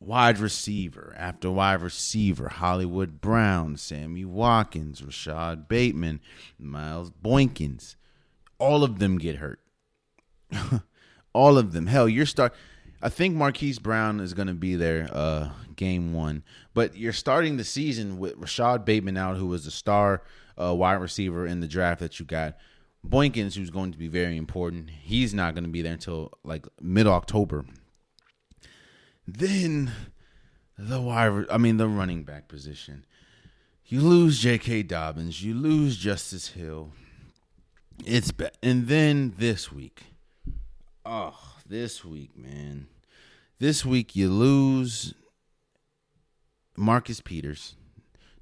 wide 0.00 0.38
receiver 0.38 1.14
after 1.16 1.50
wide 1.50 1.82
receiver, 1.82 2.48
Hollywood 2.48 3.20
Brown, 3.20 3.76
Sammy 3.76 4.24
Watkins, 4.24 5.02
Rashod 5.02 5.68
Bateman, 5.68 6.20
Miles 6.58 7.10
Boykins. 7.10 7.96
all 8.58 8.82
of 8.84 8.98
them 8.98 9.18
get 9.18 9.36
hurt. 9.36 9.59
all 11.32 11.58
of 11.58 11.72
them. 11.72 11.86
Hell, 11.86 12.08
you're 12.08 12.26
start. 12.26 12.54
I 13.02 13.08
think 13.08 13.34
Marquise 13.34 13.78
Brown 13.78 14.20
is 14.20 14.34
going 14.34 14.48
to 14.48 14.54
be 14.54 14.76
there 14.76 15.08
uh, 15.12 15.50
game 15.74 16.12
one, 16.12 16.42
but 16.74 16.96
you're 16.96 17.14
starting 17.14 17.56
the 17.56 17.64
season 17.64 18.18
with 18.18 18.36
Rashod 18.36 18.84
Bateman 18.84 19.16
out, 19.16 19.38
who 19.38 19.46
was 19.46 19.64
the 19.64 19.70
star 19.70 20.22
uh, 20.60 20.74
wide 20.74 20.94
receiver 20.94 21.46
in 21.46 21.60
the 21.60 21.68
draft 21.68 22.00
that 22.00 22.20
you 22.20 22.26
got. 22.26 22.56
Boykins, 23.06 23.54
who's 23.54 23.70
going 23.70 23.92
to 23.92 23.98
be 23.98 24.08
very 24.08 24.36
important, 24.36 24.90
he's 24.90 25.32
not 25.32 25.54
going 25.54 25.64
to 25.64 25.70
be 25.70 25.80
there 25.80 25.94
until 25.94 26.32
like 26.44 26.66
mid 26.80 27.06
October. 27.06 27.64
Then 29.26 29.92
the 30.76 31.00
wide, 31.00 31.46
I 31.50 31.56
mean 31.56 31.78
the 31.78 31.88
running 31.88 32.24
back 32.24 32.48
position. 32.48 33.06
You 33.86 34.02
lose 34.02 34.38
J.K. 34.38 34.84
Dobbins, 34.84 35.42
you 35.42 35.54
lose 35.54 35.96
Justice 35.96 36.48
Hill. 36.48 36.92
It's 38.04 38.30
bad. 38.30 38.52
And 38.62 38.86
then 38.88 39.34
this 39.36 39.72
week, 39.72 40.04
oh, 41.10 41.34
this 41.66 42.04
week, 42.04 42.36
man, 42.36 42.86
this 43.58 43.84
week 43.84 44.14
you 44.14 44.30
lose 44.30 45.12
Marcus 46.76 47.20
Peters 47.20 47.74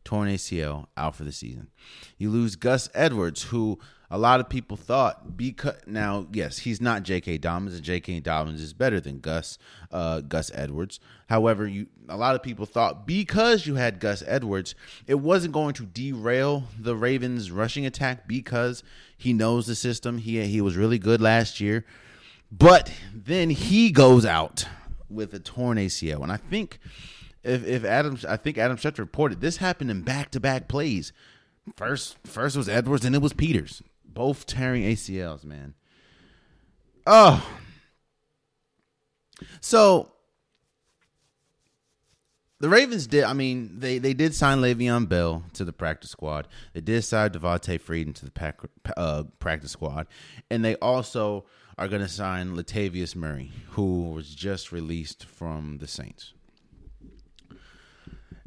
torn 0.04 0.28
ACL, 0.28 0.86
out 0.96 1.16
for 1.16 1.24
the 1.24 1.32
season. 1.32 1.68
You 2.16 2.30
lose 2.30 2.56
Gus 2.56 2.88
Edwards, 2.94 3.44
who 3.44 3.78
a 4.10 4.16
lot 4.16 4.40
of 4.40 4.48
people 4.48 4.76
thought 4.76 5.36
because 5.36 5.76
now, 5.86 6.26
yes, 6.32 6.58
he's 6.58 6.80
not 6.80 7.02
J.K. 7.02 7.38
Dobbins, 7.38 7.74
and 7.74 7.82
J.K. 7.82 8.20
Dobbins 8.20 8.62
is 8.62 8.72
better 8.72 9.00
than 9.00 9.20
Gus 9.20 9.58
uh, 9.90 10.20
Gus 10.20 10.50
Edwards. 10.54 11.00
However, 11.28 11.66
you 11.66 11.88
a 12.08 12.16
lot 12.16 12.34
of 12.34 12.42
people 12.42 12.64
thought 12.64 13.06
because 13.06 13.66
you 13.66 13.74
had 13.74 14.00
Gus 14.00 14.22
Edwards, 14.26 14.74
it 15.06 15.16
wasn't 15.16 15.52
going 15.52 15.74
to 15.74 15.84
derail 15.84 16.64
the 16.78 16.96
Ravens' 16.96 17.50
rushing 17.50 17.84
attack 17.84 18.26
because 18.26 18.82
he 19.16 19.32
knows 19.32 19.66
the 19.66 19.74
system. 19.74 20.18
He 20.18 20.42
he 20.46 20.60
was 20.62 20.76
really 20.76 20.98
good 20.98 21.20
last 21.20 21.60
year, 21.60 21.84
but 22.50 22.92
then 23.14 23.50
he 23.50 23.90
goes 23.90 24.24
out 24.24 24.66
with 25.08 25.34
a 25.34 25.38
torn 25.38 25.78
ACL, 25.78 26.22
and 26.22 26.32
I 26.32 26.36
think 26.36 26.78
if 27.42 27.66
if 27.66 27.84
Adam, 27.84 28.18
I 28.28 28.36
think 28.36 28.58
Adam 28.58 28.76
Schefter 28.76 28.98
reported 28.98 29.40
this 29.40 29.58
happened 29.58 29.90
in 29.90 30.02
back 30.02 30.30
to 30.32 30.40
back 30.40 30.68
plays. 30.68 31.12
First, 31.76 32.16
first 32.24 32.56
was 32.56 32.68
Edwards, 32.68 33.04
and 33.04 33.14
it 33.14 33.20
was 33.20 33.32
Peters, 33.32 33.82
both 34.04 34.46
tearing 34.46 34.82
ACLs. 34.84 35.44
Man, 35.44 35.74
oh, 37.06 37.46
so 39.60 40.12
the 42.60 42.68
Ravens 42.68 43.06
did. 43.06 43.24
I 43.24 43.34
mean, 43.34 43.78
they 43.78 43.98
they 43.98 44.14
did 44.14 44.34
sign 44.34 44.58
Le'Veon 44.58 45.08
Bell 45.08 45.44
to 45.54 45.64
the 45.64 45.72
practice 45.72 46.10
squad. 46.10 46.48
They 46.72 46.80
did 46.80 47.02
sign 47.02 47.30
Devonta 47.30 47.80
Freeman 47.80 48.14
to 48.14 48.24
the 48.24 48.30
pack, 48.30 48.60
uh, 48.96 49.24
practice 49.38 49.72
squad, 49.72 50.06
and 50.50 50.64
they 50.64 50.74
also 50.76 51.44
are 51.78 51.86
going 51.88 52.02
to 52.02 52.08
sign 52.08 52.56
Latavius 52.56 53.14
Murray, 53.14 53.52
who 53.70 54.10
was 54.10 54.34
just 54.34 54.72
released 54.72 55.24
from 55.24 55.78
the 55.78 55.86
Saints. 55.86 56.34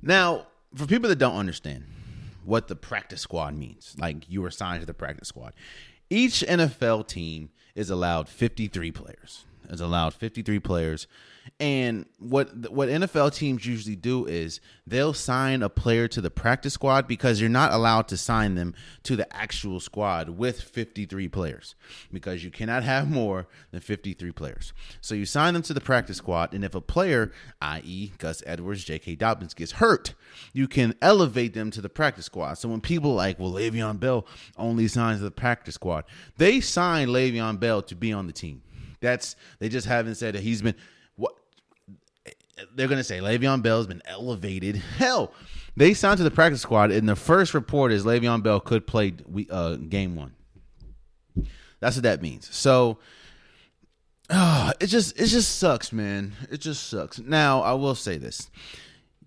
Now, 0.02 0.48
for 0.76 0.86
people 0.86 1.08
that 1.10 1.18
don't 1.18 1.38
understand 1.38 1.86
what 2.44 2.68
the 2.68 2.76
practice 2.76 3.22
squad 3.22 3.56
means, 3.56 3.96
like 3.98 4.30
you 4.30 4.42
were 4.42 4.52
signed 4.52 4.82
to 4.82 4.86
the 4.86 4.94
practice 4.94 5.30
squad, 5.30 5.54
each 6.10 6.42
NFL 6.42 7.08
team 7.08 7.52
is 7.74 7.90
allowed 7.90 8.28
53 8.28 8.92
players. 8.92 9.46
Is 9.72 9.82
allowed 9.82 10.14
53 10.14 10.60
players 10.60 11.08
and 11.60 12.06
what 12.18 12.72
what 12.72 12.90
NFL 12.90 13.34
teams 13.36 13.66
usually 13.66 13.96
do 13.96 14.26
is 14.26 14.60
they'll 14.88 15.14
sign 15.14 15.62
a 15.62 15.70
player 15.70 16.08
to 16.08 16.22
the 16.22 16.32
practice 16.32 16.74
squad 16.74 17.08
because 17.08 17.40
you're 17.40 17.50
not 17.50 17.72
allowed 17.72 18.08
to 18.10 18.18
sign 18.18 18.56
them 18.56 18.74
to 19.04 19.16
the 19.16 19.32
actual 19.36 19.80
squad 19.80 20.30
with 20.30 20.62
53 20.62 21.28
players 21.28 21.76
because 22.12 22.44
you 22.44 22.52
cannot 22.52 22.84
have 22.84 23.10
more 23.10 23.48
than 23.72 23.80
53 23.80 24.32
players. 24.32 24.74
So 25.02 25.14
you 25.14 25.26
sign 25.26 25.54
them 25.54 25.64
to 25.64 25.74
the 25.74 25.82
practice 25.82 26.18
squad 26.18 26.54
and 26.54 26.64
if 26.64 26.74
a 26.74 26.82
player, 26.82 27.32
i.e. 27.62 28.12
Gus 28.18 28.42
Edwards, 28.46 28.84
J.K. 28.84 29.16
Dobbins 29.16 29.54
gets 29.54 29.74
hurt, 29.74 30.14
you 30.54 30.68
can 30.68 30.96
elevate 31.02 31.54
them 31.54 31.70
to 31.72 31.82
the 31.82 31.90
practice 31.90 32.26
squad. 32.26 32.56
So 32.56 32.70
when 32.70 32.82
people 32.82 33.14
like, 33.14 33.40
well, 33.40 33.52
Le'Veon 33.52 34.00
Bell 34.00 34.26
only 34.58 34.88
signs 34.88 35.20
to 35.20 35.26
the 35.26 35.32
practice 35.32 35.76
squad, 35.76 36.06
they 36.38 36.60
sign 36.60 37.10
Le'Veon 37.10 37.60
Bell 37.60 37.82
to 37.84 37.96
be 37.96 38.12
on 38.12 38.28
the 38.28 38.34
team. 38.34 38.64
That's 39.02 39.36
they 39.60 39.68
just 39.68 39.88
haven't 39.88 40.16
said 40.16 40.36
that 40.36 40.42
he's 40.42 40.62
been 40.62 40.76
what 41.16 41.34
they're 42.76 42.88
to 42.88 43.04
say 43.04 43.20
Le'Veon 43.20 43.62
Bell's 43.62 43.88
been 43.88 44.02
elevated. 44.06 44.76
Hell, 44.76 45.34
they 45.76 45.94
signed 45.94 46.18
to 46.18 46.24
the 46.24 46.32
practice 46.32 46.62
squad, 46.62 46.92
and 46.92 47.10
the 47.10 47.16
first 47.16 47.54
report 47.54 47.92
is 47.92 48.06
Le'Veon 48.06 48.44
Bell 48.44 48.60
could 48.60 48.88
play 48.88 49.14
uh, 49.50 49.76
game 49.76 50.16
one. 50.16 50.34
That's 51.80 51.96
what 51.96 52.04
that 52.04 52.22
means. 52.22 52.54
So, 52.56 53.00
uh, 54.30 54.74
it 54.80 54.88
just 54.88 55.20
it 55.20 55.28
just 55.28 55.58
sucks, 55.58 55.92
man. 55.92 56.34
It 56.52 56.62
just 56.62 56.88
sucks. 56.88 57.20
Now, 57.20 57.62
I 57.62 57.74
will 57.74 57.96
say 57.96 58.18
this: 58.18 58.50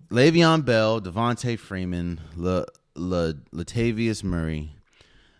Le'Veon 0.08 0.64
Bell, 0.64 1.00
Devonta 1.00 1.58
Freeman, 1.58 2.20
La, 2.37 2.64
La, 2.94 3.32
Latavius 3.52 4.22
Murray, 4.22 4.76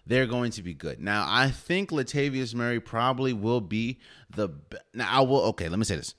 they're 0.07 0.27
going 0.27 0.51
to 0.53 0.63
be 0.63 0.75
good. 0.75 1.01
Now, 1.01 1.27
I 1.29 1.51
think 1.51 1.91
Latavius 1.91 2.55
Murray 2.55 2.81
probably 2.81 3.33
will 3.33 3.61
be 3.61 3.99
the. 4.31 4.51
Now, 4.93 5.09
I 5.11 5.21
will. 5.23 5.41
Okay, 5.47 5.69
let 5.69 5.79
me 5.79 5.85
say 5.85 5.97
this 5.97 6.15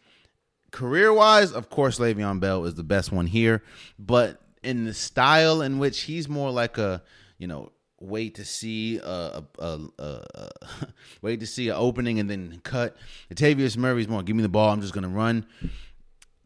career 0.75 1.13
wise, 1.13 1.53
of 1.53 1.69
course, 1.69 1.99
Le'Veon 1.99 2.41
Bell 2.41 2.65
is 2.65 2.75
the 2.75 2.83
best 2.83 3.09
one 3.11 3.27
here, 3.27 3.63
but 3.97 4.41
in 4.61 4.83
the 4.83 4.93
style 4.93 5.61
in 5.61 5.79
which 5.79 6.01
he's 6.01 6.27
more 6.27 6.51
like 6.51 6.77
a, 6.77 7.01
you 7.37 7.47
know, 7.47 7.71
wait 8.01 8.35
to 8.35 8.43
see 8.43 8.97
a, 8.97 9.41
a, 9.57 9.79
a, 9.97 10.21
a 10.33 10.49
wait 11.21 11.39
to 11.39 11.47
see 11.47 11.69
an 11.69 11.75
opening 11.77 12.19
and 12.19 12.29
then 12.29 12.59
cut. 12.63 12.97
Latavius 13.33 13.77
Murray's 13.77 14.09
more 14.09 14.21
give 14.21 14.35
me 14.35 14.41
the 14.41 14.49
ball, 14.49 14.69
I'm 14.69 14.81
just 14.81 14.93
gonna 14.93 15.07
run. 15.07 15.45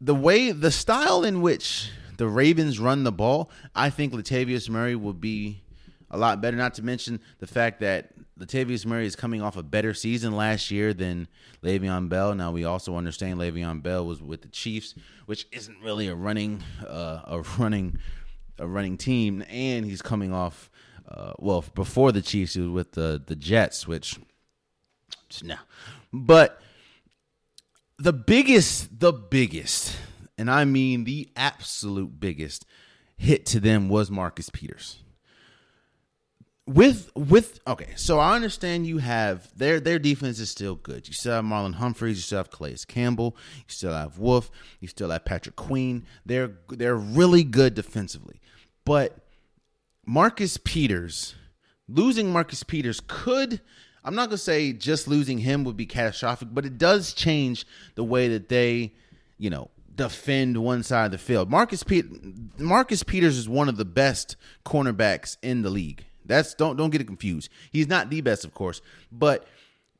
The 0.00 0.14
way 0.14 0.52
the 0.52 0.70
style 0.70 1.24
in 1.24 1.42
which 1.42 1.90
the 2.16 2.28
Ravens 2.28 2.78
run 2.78 3.02
the 3.02 3.12
ball, 3.12 3.50
I 3.74 3.90
think 3.90 4.12
Latavius 4.12 4.68
Murray 4.68 4.94
will 4.94 5.12
be 5.12 5.62
a 6.10 6.18
lot 6.18 6.40
better. 6.40 6.56
Not 6.56 6.74
to 6.74 6.82
mention 6.82 7.20
the 7.38 7.46
fact 7.46 7.80
that 7.80 8.12
Latavius 8.38 8.84
Murray 8.84 9.06
is 9.06 9.16
coming 9.16 9.42
off 9.42 9.56
a 9.56 9.62
better 9.62 9.94
season 9.94 10.32
last 10.34 10.70
year 10.70 10.92
than 10.92 11.28
Le'Veon 11.62 12.08
Bell. 12.08 12.34
Now 12.34 12.50
we 12.50 12.64
also 12.64 12.96
understand 12.96 13.38
Le'Veon 13.38 13.82
Bell 13.82 14.04
was 14.06 14.22
with 14.22 14.42
the 14.42 14.48
Chiefs, 14.48 14.94
which 15.26 15.46
isn't 15.52 15.80
really 15.82 16.08
a 16.08 16.14
running 16.14 16.62
uh, 16.86 17.20
a 17.26 17.42
running 17.58 17.98
a 18.58 18.66
running 18.66 18.96
team, 18.96 19.44
and 19.48 19.84
he's 19.84 20.02
coming 20.02 20.32
off 20.32 20.70
uh, 21.08 21.32
well 21.38 21.64
before 21.74 22.12
the 22.12 22.22
Chiefs 22.22 22.54
he 22.54 22.60
was 22.60 22.70
with 22.70 22.92
the 22.92 23.22
the 23.24 23.36
Jets, 23.36 23.86
which 23.86 24.18
no, 25.42 25.56
but 26.12 26.60
the 27.98 28.12
biggest 28.12 29.00
the 29.00 29.12
biggest, 29.12 29.96
and 30.36 30.50
I 30.50 30.64
mean 30.64 31.04
the 31.04 31.28
absolute 31.36 32.18
biggest 32.18 32.64
hit 33.16 33.44
to 33.46 33.60
them 33.60 33.90
was 33.90 34.10
Marcus 34.10 34.48
Peters 34.48 35.02
with 36.70 37.10
with 37.16 37.58
okay, 37.66 37.92
so 37.96 38.20
I 38.20 38.36
understand 38.36 38.86
you 38.86 38.98
have 38.98 39.50
their 39.56 39.80
their 39.80 39.98
defense 39.98 40.38
is 40.38 40.50
still 40.50 40.76
good. 40.76 41.08
You 41.08 41.14
still 41.14 41.32
have 41.32 41.44
Marlon 41.44 41.74
Humphreys, 41.74 42.16
you 42.16 42.22
still 42.22 42.38
have 42.38 42.50
Calais 42.50 42.76
Campbell, 42.86 43.36
you 43.56 43.64
still 43.66 43.92
have 43.92 44.18
Wolfe, 44.18 44.50
you 44.78 44.86
still 44.86 45.10
have 45.10 45.24
Patrick 45.24 45.56
Queen. 45.56 46.06
They're 46.24 46.52
they're 46.68 46.96
really 46.96 47.42
good 47.42 47.74
defensively, 47.74 48.40
but 48.84 49.18
Marcus 50.06 50.58
Peters 50.58 51.34
losing 51.88 52.32
Marcus 52.32 52.62
Peters 52.62 53.00
could. 53.06 53.60
I'm 54.04 54.14
not 54.14 54.28
gonna 54.28 54.38
say 54.38 54.72
just 54.72 55.08
losing 55.08 55.38
him 55.38 55.64
would 55.64 55.76
be 55.76 55.86
catastrophic, 55.86 56.48
but 56.52 56.64
it 56.64 56.78
does 56.78 57.12
change 57.12 57.66
the 57.96 58.04
way 58.04 58.28
that 58.28 58.48
they, 58.48 58.94
you 59.38 59.50
know, 59.50 59.70
defend 59.92 60.56
one 60.56 60.84
side 60.84 61.06
of 61.06 61.10
the 61.10 61.18
field. 61.18 61.50
Marcus 61.50 61.82
Pe- 61.82 62.02
Marcus 62.58 63.02
Peters 63.02 63.36
is 63.36 63.48
one 63.48 63.68
of 63.68 63.76
the 63.76 63.84
best 63.84 64.36
cornerbacks 64.64 65.36
in 65.42 65.62
the 65.62 65.70
league. 65.70 66.04
That's 66.30 66.54
don't 66.54 66.76
don't 66.76 66.90
get 66.90 67.00
it 67.00 67.06
confused. 67.06 67.50
He's 67.70 67.88
not 67.88 68.08
the 68.08 68.20
best, 68.20 68.44
of 68.44 68.54
course, 68.54 68.80
but 69.12 69.46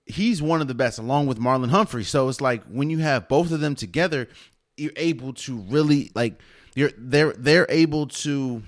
he's 0.06 0.40
one 0.40 0.60
of 0.60 0.68
the 0.68 0.74
best 0.74 0.98
along 0.98 1.26
with 1.26 1.38
Marlon 1.38 1.68
Humphrey. 1.68 2.04
So 2.04 2.28
it's 2.28 2.40
like 2.40 2.62
when 2.64 2.90
you 2.90 2.98
have 2.98 3.28
both 3.28 3.52
of 3.52 3.60
them 3.60 3.74
together, 3.74 4.28
you're 4.76 4.92
able 4.96 5.32
to 5.34 5.56
really 5.56 6.10
like 6.14 6.40
you're 6.74 6.92
they're 6.96 7.32
they're 7.32 7.66
able 7.68 8.06
to 8.06 8.62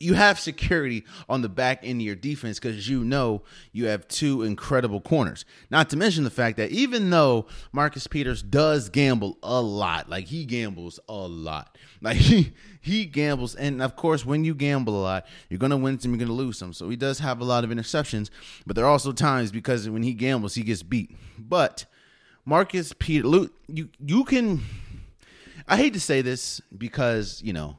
you 0.00 0.14
have 0.14 0.38
security 0.38 1.04
on 1.28 1.42
the 1.42 1.48
back 1.48 1.80
end 1.82 2.00
of 2.00 2.06
your 2.06 2.14
defense 2.14 2.60
because 2.60 2.88
you 2.88 3.04
know 3.04 3.42
you 3.72 3.86
have 3.86 4.06
two 4.06 4.42
incredible 4.42 5.00
corners. 5.00 5.44
Not 5.70 5.90
to 5.90 5.96
mention 5.96 6.22
the 6.22 6.30
fact 6.30 6.56
that 6.58 6.70
even 6.70 7.10
though 7.10 7.46
Marcus 7.72 8.06
Peters 8.06 8.42
does 8.42 8.88
gamble 8.88 9.38
a 9.42 9.60
lot, 9.60 10.08
like 10.08 10.26
he 10.26 10.44
gambles 10.44 11.00
a 11.08 11.12
lot, 11.12 11.76
like 12.00 12.16
he 12.16 12.52
he 12.80 13.06
gambles, 13.06 13.56
and 13.56 13.82
of 13.82 13.96
course 13.96 14.24
when 14.24 14.44
you 14.44 14.54
gamble 14.54 14.96
a 14.96 15.02
lot, 15.02 15.26
you're 15.48 15.58
gonna 15.58 15.76
win 15.76 15.98
some, 15.98 16.12
you're 16.12 16.20
gonna 16.20 16.32
lose 16.32 16.58
some. 16.58 16.72
So 16.72 16.88
he 16.88 16.96
does 16.96 17.18
have 17.18 17.40
a 17.40 17.44
lot 17.44 17.64
of 17.64 17.70
interceptions, 17.70 18.30
but 18.66 18.76
there 18.76 18.84
are 18.84 18.90
also 18.90 19.12
times 19.12 19.50
because 19.50 19.88
when 19.88 20.04
he 20.04 20.14
gambles, 20.14 20.54
he 20.54 20.62
gets 20.62 20.84
beat. 20.84 21.10
But 21.36 21.86
Marcus 22.44 22.92
Peters, 22.92 23.48
you 23.66 23.88
you 24.04 24.24
can. 24.24 24.62
I 25.70 25.76
hate 25.76 25.92
to 25.94 26.00
say 26.00 26.22
this 26.22 26.62
because 26.76 27.42
you 27.44 27.52
know 27.52 27.78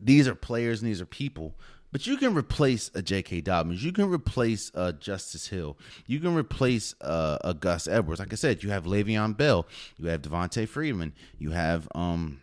these 0.00 0.28
are 0.28 0.34
players 0.34 0.82
and 0.82 0.90
these 0.90 1.00
are 1.00 1.06
people. 1.06 1.54
But 1.92 2.06
you 2.06 2.16
can 2.16 2.34
replace 2.34 2.90
a 2.94 3.00
J.K. 3.00 3.40
Dobbins. 3.40 3.82
You 3.82 3.92
can 3.92 4.10
replace 4.10 4.70
a 4.74 4.92
Justice 4.92 5.48
Hill. 5.48 5.78
You 6.06 6.20
can 6.20 6.34
replace 6.34 6.94
uh, 7.00 7.38
a 7.42 7.54
Gus 7.54 7.88
Edwards. 7.88 8.20
Like 8.20 8.32
I 8.32 8.36
said, 8.36 8.62
you 8.62 8.70
have 8.70 8.84
Le'Veon 8.84 9.36
Bell. 9.36 9.66
You 9.96 10.08
have 10.08 10.22
Devonta 10.22 10.68
Freeman. 10.68 11.14
You 11.38 11.52
have 11.52 11.88
um, 11.94 12.42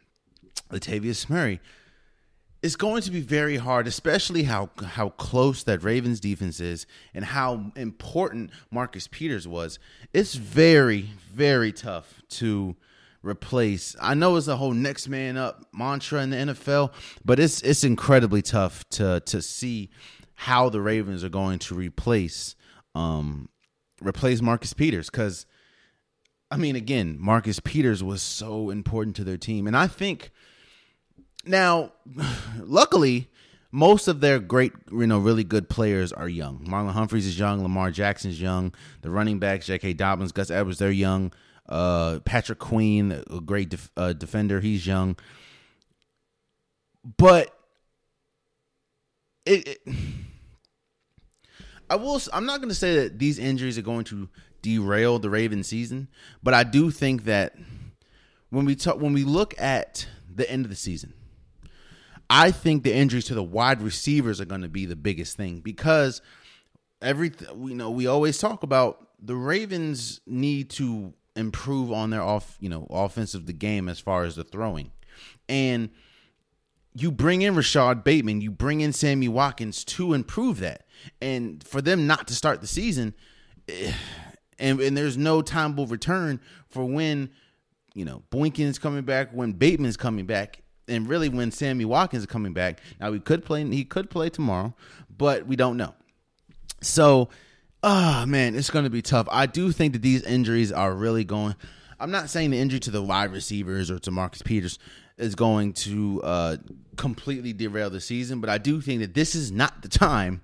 Latavius 0.72 1.30
Murray. 1.30 1.60
It's 2.63 2.78
going 2.78 3.02
to 3.02 3.12
be 3.12 3.20
very 3.20 3.58
hard, 3.58 3.88
especially 3.88 4.44
how 4.44 4.70
how 4.84 5.10
close 5.10 5.63
that 5.63 5.84
Ravens 5.84 6.22
defense 6.22 6.62
is 6.62 6.88
and 7.13 7.26
how 7.26 7.74
important 7.76 8.52
Marcus 8.72 9.08
Peters 9.08 9.48
was. 9.48 9.80
It's 10.13 10.36
very, 10.36 11.10
very 11.32 11.74
tough 11.74 12.24
to 12.30 12.78
replace. 13.24 13.96
I 14.00 14.14
know 14.14 14.36
it's 14.36 14.48
a 14.48 14.58
whole 14.58 14.74
next 14.74 15.08
man 15.08 15.38
up 15.38 15.66
mantra 15.74 16.22
in 16.22 16.30
the 16.30 16.38
NFL, 16.38 16.92
but 17.26 17.40
it's 17.40 17.62
it's 17.62 17.84
incredibly 17.84 18.42
tough 18.42 18.88
to 18.90 19.22
to 19.22 19.42
see 19.42 19.90
how 20.36 20.70
the 20.70 20.82
Ravens 20.82 21.24
are 21.24 21.30
going 21.30 21.60
to 21.60 21.76
replace 21.76 22.56
um 22.94 23.50
replace 24.02 24.42
Marcus 24.42 24.74
Peters 24.74 25.10
cuz 25.10 25.46
I 26.52 26.58
mean 26.58 26.76
again, 26.76 27.18
Marcus 27.20 27.60
Peters 27.60 28.04
was 28.04 28.22
so 28.22 28.70
important 28.70 29.16
to 29.16 29.24
their 29.24 29.38
team 29.38 29.66
and 29.66 29.76
I 29.76 29.88
think 29.88 30.32
now 31.46 31.94
luckily 32.60 33.30
most 33.76 34.08
of 34.08 34.20
their 34.20 34.38
great, 34.38 34.72
you 34.92 35.08
know, 35.08 35.18
really 35.18 35.44
good 35.44 35.68
players 35.68 36.14
are 36.14 36.30
young. 36.30 36.60
Marlon 36.60 36.92
Humphreys 36.92 37.26
is 37.26 37.40
young. 37.40 37.64
Lamar 37.64 37.90
Jackson's 37.90 38.40
young. 38.40 38.72
The 39.02 39.10
running 39.10 39.40
backs, 39.40 39.66
J.K. 39.66 39.94
Dobbins, 39.94 40.32
Gus 40.32 40.52
Edwards, 40.52 40.78
they're 40.78 40.92
young. 40.92 41.34
Uh, 41.67 42.19
Patrick 42.26 42.60
Queen, 42.60 43.23
a 43.30 43.39
great 43.39 43.69
def- 43.69 43.91
uh, 43.95 44.13
defender, 44.13 44.60
he's 44.60 44.86
young. 44.86 45.15
But 47.17 47.54
it, 49.45 49.67
it 49.67 49.95
I 51.89 51.95
will. 51.95 52.19
I'm 52.32 52.45
not 52.45 52.60
going 52.60 52.69
to 52.69 52.76
say 52.76 52.95
that 52.95 53.19
these 53.19 53.38
injuries 53.38 53.78
are 53.78 53.84
going 53.84 54.06
to 54.06 54.30
derail 54.62 55.19
the 55.19 55.30
Raven 55.30 55.63
season, 55.63 56.08
but 56.41 56.54
I 56.54 56.63
do 56.63 56.89
think 56.89 57.26
that 57.26 57.56
when 58.49 58.65
we 58.65 58.76
talk, 58.76 58.99
when 58.99 59.13
we 59.13 59.23
look 59.23 59.60
at 59.60 60.08
the 60.34 60.49
end 60.49 60.65
of 60.65 60.69
the 60.69 60.76
season, 60.76 61.13
I 62.30 62.52
think 62.52 62.84
the 62.84 62.93
injuries 62.93 63.26
to 63.26 63.36
the 63.36 63.43
wide 63.43 63.82
receivers 63.82 64.39
are 64.41 64.45
going 64.45 64.62
to 64.62 64.69
be 64.69 64.86
the 64.86 64.95
biggest 64.95 65.38
thing 65.38 65.60
because 65.60 66.21
every 67.02 67.32
you 67.56 67.76
know 67.76 67.91
we 67.91 68.08
always 68.08 68.38
talk 68.38 68.63
about 68.63 69.10
the 69.21 69.36
Ravens 69.36 70.21
need 70.26 70.69
to 70.71 71.13
improve 71.36 71.91
on 71.91 72.10
their 72.10 72.22
off, 72.22 72.58
you 72.60 72.69
know, 72.69 72.88
offense 72.89 73.34
of 73.34 73.46
the 73.46 73.54
game 73.54 73.89
as 73.89 74.00
far 74.00 74.24
as 74.24 74.36
the 74.36 74.43
throwing. 74.43 74.91
And 75.50 75.89
you 76.93 77.12
bring 77.12 77.41
in 77.41 77.56
Rashod 77.56 78.04
Bateman, 78.04 78.41
you 78.41 78.52
bring 78.52 78.82
in 78.82 78.93
Sammy 78.93 79.28
Watkins 79.28 79.84
to 79.86 80.13
improve 80.13 80.60
that. 80.60 80.86
And 81.22 81.63
for 81.63 81.82
them 81.82 82.08
not 82.08 82.28
to 82.28 82.36
start 82.36 82.62
the 82.62 82.67
season, 82.67 83.13
eh, 83.67 83.93
and, 84.60 84.80
and 84.80 84.96
there's 84.96 85.17
no 85.17 85.41
timeable 85.41 85.89
return 85.89 86.39
for 86.69 86.86
when, 86.86 87.30
you 87.96 88.06
know, 88.06 88.24
Boykin's 88.30 88.78
coming 88.78 89.04
back, 89.04 89.32
when 89.32 89.54
Bateman's 89.54 89.98
coming 89.98 90.26
back, 90.26 90.62
and 90.88 91.08
really 91.08 91.30
when 91.30 91.52
Sammy 91.52 91.86
Watkins 91.86 92.24
is 92.24 92.28
coming 92.28 92.54
back. 92.54 92.82
Now 93.00 93.12
we 93.12 93.19
could 93.19 93.43
play 93.46 93.63
he 93.65 93.86
could 93.86 94.10
play 94.10 94.30
tomorrow, 94.30 94.76
but 95.10 95.48
we 95.48 95.56
don't 95.56 95.78
know. 95.78 95.96
So 96.82 97.30
oh 97.84 98.26
man, 98.26 98.56
it's 98.56 98.69
going 98.69 98.86
to 98.86 98.89
be 98.89 99.02
tough. 99.02 99.28
I 99.30 99.46
do 99.46 99.72
think 99.72 99.93
that 99.93 100.02
these 100.02 100.24
injuries 100.24 100.72
are 100.72 100.93
really 100.93 101.24
going. 101.24 101.56
I'm 102.00 102.12
not 102.12 102.30
saying 102.30 102.52
the 102.52 102.60
injury 102.60 102.80
to 102.82 102.91
the 102.91 103.04
wide 103.04 103.32
receivers 103.32 103.91
or 103.91 104.00
to 104.00 104.12
Marcus 104.12 104.41
Peters 104.41 104.80
is 105.17 105.36
going 105.36 105.74
to 105.74 106.22
uh, 106.24 106.58
completely 106.98 107.54
derail 107.54 107.89
the 107.89 108.02
season, 108.02 108.41
but 108.41 108.50
I 108.50 108.58
do 108.58 108.82
think 108.82 109.02
that 109.02 109.13
this 109.13 109.36
is 109.36 109.52
not 109.52 109.82
the 109.82 109.89
time. 109.89 110.41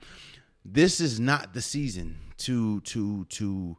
This 0.63 0.99
is 0.99 1.19
not 1.19 1.54
the 1.54 1.62
season 1.62 2.17
to 2.39 2.82
to 2.82 3.25
to 3.25 3.78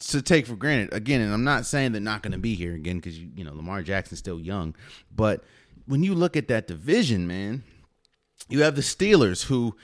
to 0.00 0.22
take 0.22 0.46
for 0.46 0.56
granted 0.56 0.92
again. 0.92 1.20
And 1.20 1.32
I'm 1.32 1.44
not 1.44 1.66
saying 1.66 1.92
they're 1.92 2.00
not 2.00 2.22
going 2.22 2.32
to 2.32 2.38
be 2.38 2.54
here 2.54 2.74
again 2.74 2.96
because 2.96 3.18
you 3.18 3.30
you 3.36 3.44
know 3.44 3.54
Lamar 3.54 3.82
Jackson's 3.82 4.18
still 4.18 4.40
young, 4.40 4.74
but 5.14 5.44
when 5.86 6.02
you 6.02 6.14
look 6.14 6.36
at 6.36 6.48
that 6.48 6.66
division, 6.66 7.26
man, 7.26 7.62
you 8.48 8.62
have 8.62 8.74
the 8.74 8.82
Steelers 8.82 9.44
who 9.44 9.76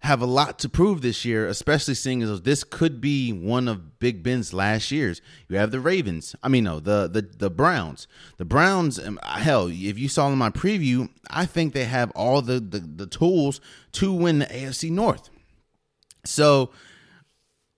have 0.00 0.22
a 0.22 0.26
lot 0.26 0.58
to 0.60 0.68
prove 0.68 1.02
this 1.02 1.24
year, 1.24 1.46
especially 1.46 1.94
seeing 1.94 2.22
as 2.22 2.42
this 2.42 2.62
could 2.62 3.00
be 3.00 3.32
one 3.32 3.66
of 3.66 3.98
Big 3.98 4.22
Ben's 4.22 4.52
last 4.52 4.92
years. 4.92 5.20
You 5.48 5.58
have 5.58 5.70
the 5.70 5.80
Ravens. 5.80 6.36
I 6.42 6.48
mean, 6.48 6.64
no, 6.64 6.78
the 6.78 7.08
the 7.08 7.22
the 7.22 7.50
Browns. 7.50 8.06
The 8.36 8.44
Browns. 8.44 8.98
Um, 8.98 9.18
hell, 9.24 9.68
if 9.68 9.98
you 9.98 10.08
saw 10.08 10.28
in 10.30 10.38
my 10.38 10.50
preview, 10.50 11.08
I 11.30 11.46
think 11.46 11.72
they 11.72 11.84
have 11.84 12.10
all 12.12 12.42
the 12.42 12.60
the, 12.60 12.78
the 12.78 13.06
tools 13.06 13.60
to 13.92 14.12
win 14.12 14.40
the 14.40 14.46
AFC 14.46 14.90
North. 14.90 15.30
So. 16.24 16.70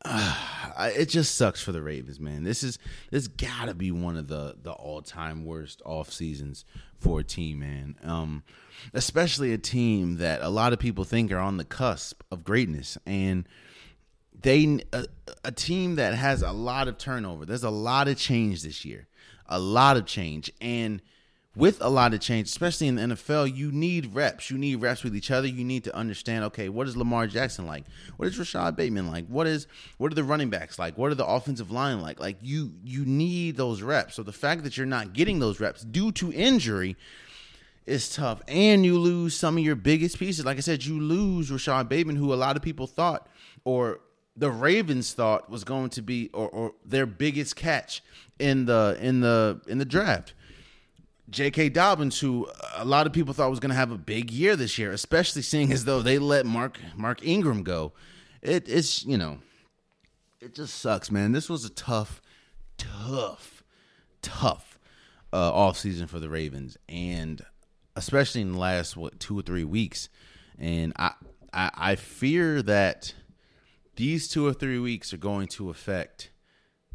Uh, 0.03 0.35
it 0.79 1.07
just 1.07 1.35
sucks 1.35 1.63
for 1.63 1.73
the 1.73 1.83
Ravens, 1.83 2.21
man. 2.21 2.45
This 2.45 2.63
is 2.63 2.79
this 3.11 3.29
got 3.29 3.67
to 3.67 3.75
be 3.75 3.91
one 3.91 4.17
of 4.17 4.29
the 4.29 4.57
the 4.63 4.73
all 4.73 5.03
time 5.03 5.45
worst 5.45 5.83
off 5.85 6.13
seasons 6.13 6.65
for 6.99 7.21
a 7.21 7.25
team, 7.25 7.61
man. 7.61 7.97
Um, 8.03 8.43
especially 8.95 9.53
a 9.53 9.59
team 9.59 10.17
that 10.19 10.43
a 10.43 10.49
lot 10.49 10.73
of 10.73 10.79
people 10.79 11.05
think 11.05 11.33
are 11.33 11.39
on 11.39 11.57
the 11.57 11.65
cusp 11.65 12.23
of 12.31 12.45
greatness 12.45 12.97
and 13.07 13.47
they 14.43 14.81
a, 14.93 15.05
a, 15.45 15.53
team 15.53 15.97
that 15.97 16.15
has 16.15 16.43
a 16.43 16.53
lot 16.53 16.89
of 16.89 16.97
turnover. 16.97 17.45
There's 17.45 17.65
a 17.65 17.71
lot 17.71 18.09
of 18.09 18.17
change 18.17 18.63
this 18.63 18.85
year. 18.85 19.07
A 19.47 19.59
lot 19.59 19.97
of 19.97 20.07
change 20.07 20.51
and 20.61 21.03
with 21.57 21.83
a 21.83 21.89
lot 21.89 22.15
of 22.15 22.21
change, 22.21 22.49
especially 22.49 22.87
in 22.87 22.95
the 22.95 23.03
NFL, 23.03 23.55
you 23.55 23.73
need 23.73 24.15
reps. 24.15 24.51
You 24.51 24.59
need 24.59 24.77
reps 24.77 25.03
with 25.03 25.17
each 25.17 25.31
other. 25.33 25.49
You 25.49 25.65
need 25.65 25.83
to 25.85 25.97
understand, 25.97 26.45
okay, 26.45 26.69
what 26.69 26.87
is 26.87 26.97
Lamar 26.97 27.27
Jackson 27.27 27.67
like? 27.67 27.85
What 28.17 28.29
is 28.29 28.39
Rashod 28.39 28.77
Bateman 28.77 29.11
like? 29.11 29.27
What 29.27 29.49
is 29.49 29.67
what 29.99 30.13
are 30.13 30.15
the 30.15 30.23
running 30.23 30.49
backs 30.49 30.79
like? 30.79 30.97
What 30.97 31.11
are 31.11 31.17
the 31.17 31.27
offensive 31.27 31.71
line 31.71 32.01
like? 32.01 32.21
Like 32.21 32.37
you 32.41 32.73
you 32.85 33.05
need 33.05 33.57
those 33.57 33.83
reps. 33.83 34.15
So 34.15 34.23
the 34.23 34.33
fact 34.33 34.63
that 34.63 34.77
you're 34.77 34.87
not 34.87 35.13
getting 35.13 35.41
those 35.41 35.59
reps 35.59 35.83
due 35.83 36.13
to 36.13 36.33
injury 36.33 36.97
is 37.85 38.15
tough. 38.15 38.41
And 38.47 38.87
you 38.87 38.99
lose 38.99 39.35
some 39.35 39.59
of 39.59 39.65
your 39.65 39.77
biggest 39.77 40.19
pieces. 40.19 40.45
Like 40.45 40.57
I 40.57 40.61
said, 40.61 40.85
you 40.85 41.01
lose 41.01 41.51
Rashod 41.51 41.89
Bateman, 41.89 42.17
who 42.17 42.33
a 42.33 42.37
lot 42.37 42.57
of 42.57 42.63
people 42.63 42.87
thought, 42.87 43.29
or 43.65 44.01
the 44.37 44.51
Ravens 44.53 45.13
thought 45.13 45.51
was 45.51 45.65
going 45.65 45.91
to 45.91 46.03
be, 46.03 46.31
or, 46.33 46.49
or 46.49 46.75
their 46.85 47.07
biggest 47.07 47.57
catch 47.57 48.03
in 48.39 48.67
the 48.67 48.97
in 49.01 49.21
the 49.21 49.61
in 49.67 49.79
the 49.79 49.85
draft. 49.85 50.35
J.K. 51.31 51.69
Dobbins, 51.69 52.19
who 52.19 52.49
a 52.75 52.85
lot 52.85 53.07
of 53.07 53.13
people 53.13 53.33
thought 53.33 53.51
was 53.51 53.61
going 53.61 53.71
to 53.71 53.77
have 53.77 53.93
a 53.93 53.99
big 53.99 54.31
year 54.31 54.57
this 54.57 54.79
year, 54.79 54.91
especially 54.93 55.43
seeing 55.43 55.73
as 55.73 55.85
though 55.85 56.03
they 56.03 56.19
let 56.19 56.45
Mark 56.45 56.79
Mark 56.97 57.25
Ingram 57.25 57.63
go. 57.63 57.93
It, 58.43 58.69
it's 58.69 59.05
you 59.05 59.17
know, 59.17 59.39
it 60.41 60.55
just 60.55 60.81
sucks, 60.81 61.11
man. 61.11 61.33
This 61.33 61.49
was 61.49 61.65
a 61.65 61.71
tough, 61.71 62.21
tough, 62.79 63.63
tough 64.23 64.79
uh, 65.33 65.53
off 65.53 65.79
season 65.79 66.07
for 66.07 66.19
the 66.19 66.29
Ravens, 66.29 66.77
and 66.89 67.43
especially 67.95 68.41
in 68.41 68.53
the 68.53 68.59
last 68.59 68.97
what 68.97 69.21
two 69.21 69.39
or 69.39 69.43
three 69.43 69.65
weeks. 69.65 70.09
And 70.59 70.93
I, 70.97 71.13
I, 71.53 71.71
I 71.75 71.97
fear 71.97 72.63
that 72.63 73.15
these 73.97 74.29
two 74.29 74.47
or 74.47 74.53
three 74.53 74.79
weeks 74.79 75.13
are 75.13 75.19
going 75.19 75.47
to 75.49 75.71
affect 75.71 76.31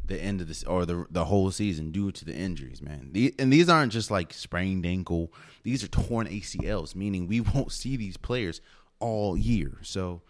the 0.06 0.20
end 0.20 0.40
of 0.40 0.48
this 0.48 0.62
or 0.64 0.86
the 0.86 1.06
the 1.10 1.26
whole 1.26 1.50
season 1.50 1.90
due 1.90 2.10
to 2.12 2.24
the 2.24 2.34
injuries, 2.34 2.82
man. 2.82 3.10
The, 3.12 3.34
and 3.38 3.52
these 3.52 3.68
aren't 3.68 3.92
just 3.92 4.10
like 4.10 4.32
sprained 4.32 4.86
ankle; 4.86 5.32
these 5.62 5.82
are 5.84 5.88
torn 5.88 6.26
ACLs, 6.26 6.94
meaning 6.94 7.26
we 7.26 7.40
won't 7.54 7.72
see 7.72 7.96
these 7.96 8.16
players 8.16 8.60
all 8.98 9.36
year. 9.36 9.78
So 9.82 10.22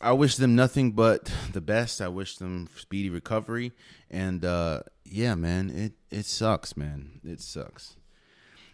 I 0.00 0.12
wish 0.12 0.36
them 0.36 0.54
nothing 0.54 0.92
but 0.92 1.32
the 1.52 1.60
best. 1.60 2.00
I 2.00 2.08
wish 2.08 2.36
them 2.36 2.68
speedy 2.76 3.10
recovery, 3.10 3.72
and 4.10 4.44
uh, 4.44 4.80
yeah, 5.04 5.34
man, 5.34 5.70
it 5.70 5.92
it 6.10 6.26
sucks, 6.26 6.76
man. 6.76 7.20
It 7.24 7.40
sucks 7.40 7.96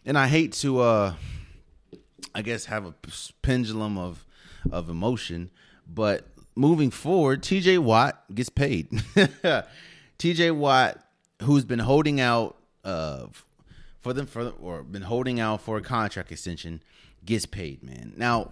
and 0.08 0.16
I 0.16 0.26
hate 0.26 0.54
to, 0.54 0.80
uh, 0.80 1.14
I 2.34 2.40
guess, 2.40 2.64
have 2.64 2.86
a 2.86 2.94
pendulum 3.42 3.98
of 3.98 4.24
of 4.72 4.88
emotion, 4.88 5.50
but 5.86 6.26
moving 6.54 6.90
forward, 6.90 7.42
T.J. 7.42 7.78
Watt 7.78 8.24
gets 8.34 8.48
paid. 8.48 8.90
T.J. 10.18 10.50
Watt, 10.50 10.98
who's 11.42 11.64
been 11.64 11.78
holding 11.78 12.20
out 12.20 12.56
uh, 12.84 13.26
for 14.00 14.12
them 14.12 14.26
for 14.26 14.48
or 14.60 14.82
been 14.82 15.02
holding 15.02 15.38
out 15.38 15.62
for 15.62 15.76
a 15.76 15.80
contract 15.80 16.32
extension, 16.32 16.82
gets 17.24 17.46
paid. 17.46 17.82
Man, 17.82 18.14
now 18.16 18.50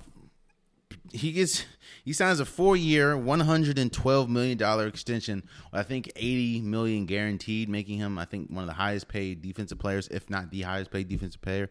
he 1.13 1.33
gets 1.33 1.65
he 2.05 2.13
signs 2.13 2.39
a 2.39 2.45
four 2.45 2.77
year, 2.77 3.17
one 3.17 3.41
hundred 3.41 3.79
and 3.79 3.93
twelve 3.93 4.29
million 4.29 4.57
dollar 4.57 4.87
extension. 4.87 5.43
I 5.73 5.83
think 5.83 6.13
eighty 6.15 6.61
million 6.61 7.07
guaranteed, 7.07 7.69
making 7.69 7.99
him 7.99 8.19
I 8.19 8.25
think 8.25 8.49
one 8.51 8.63
of 8.63 8.69
the 8.69 8.75
highest 8.75 9.09
paid 9.09 9.43
defensive 9.43 9.79
players, 9.79 10.09
if 10.09 10.31
not 10.31 10.51
the 10.51 10.63
highest 10.63 10.91
paid 10.91 11.09
defensive 11.09 11.41
player 11.41 11.69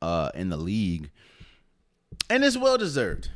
uh, 0.00 0.30
in 0.34 0.48
the 0.48 0.56
league, 0.56 1.10
and 2.30 2.44
it's 2.44 2.56
well 2.56 2.78
deserved. 2.78 3.30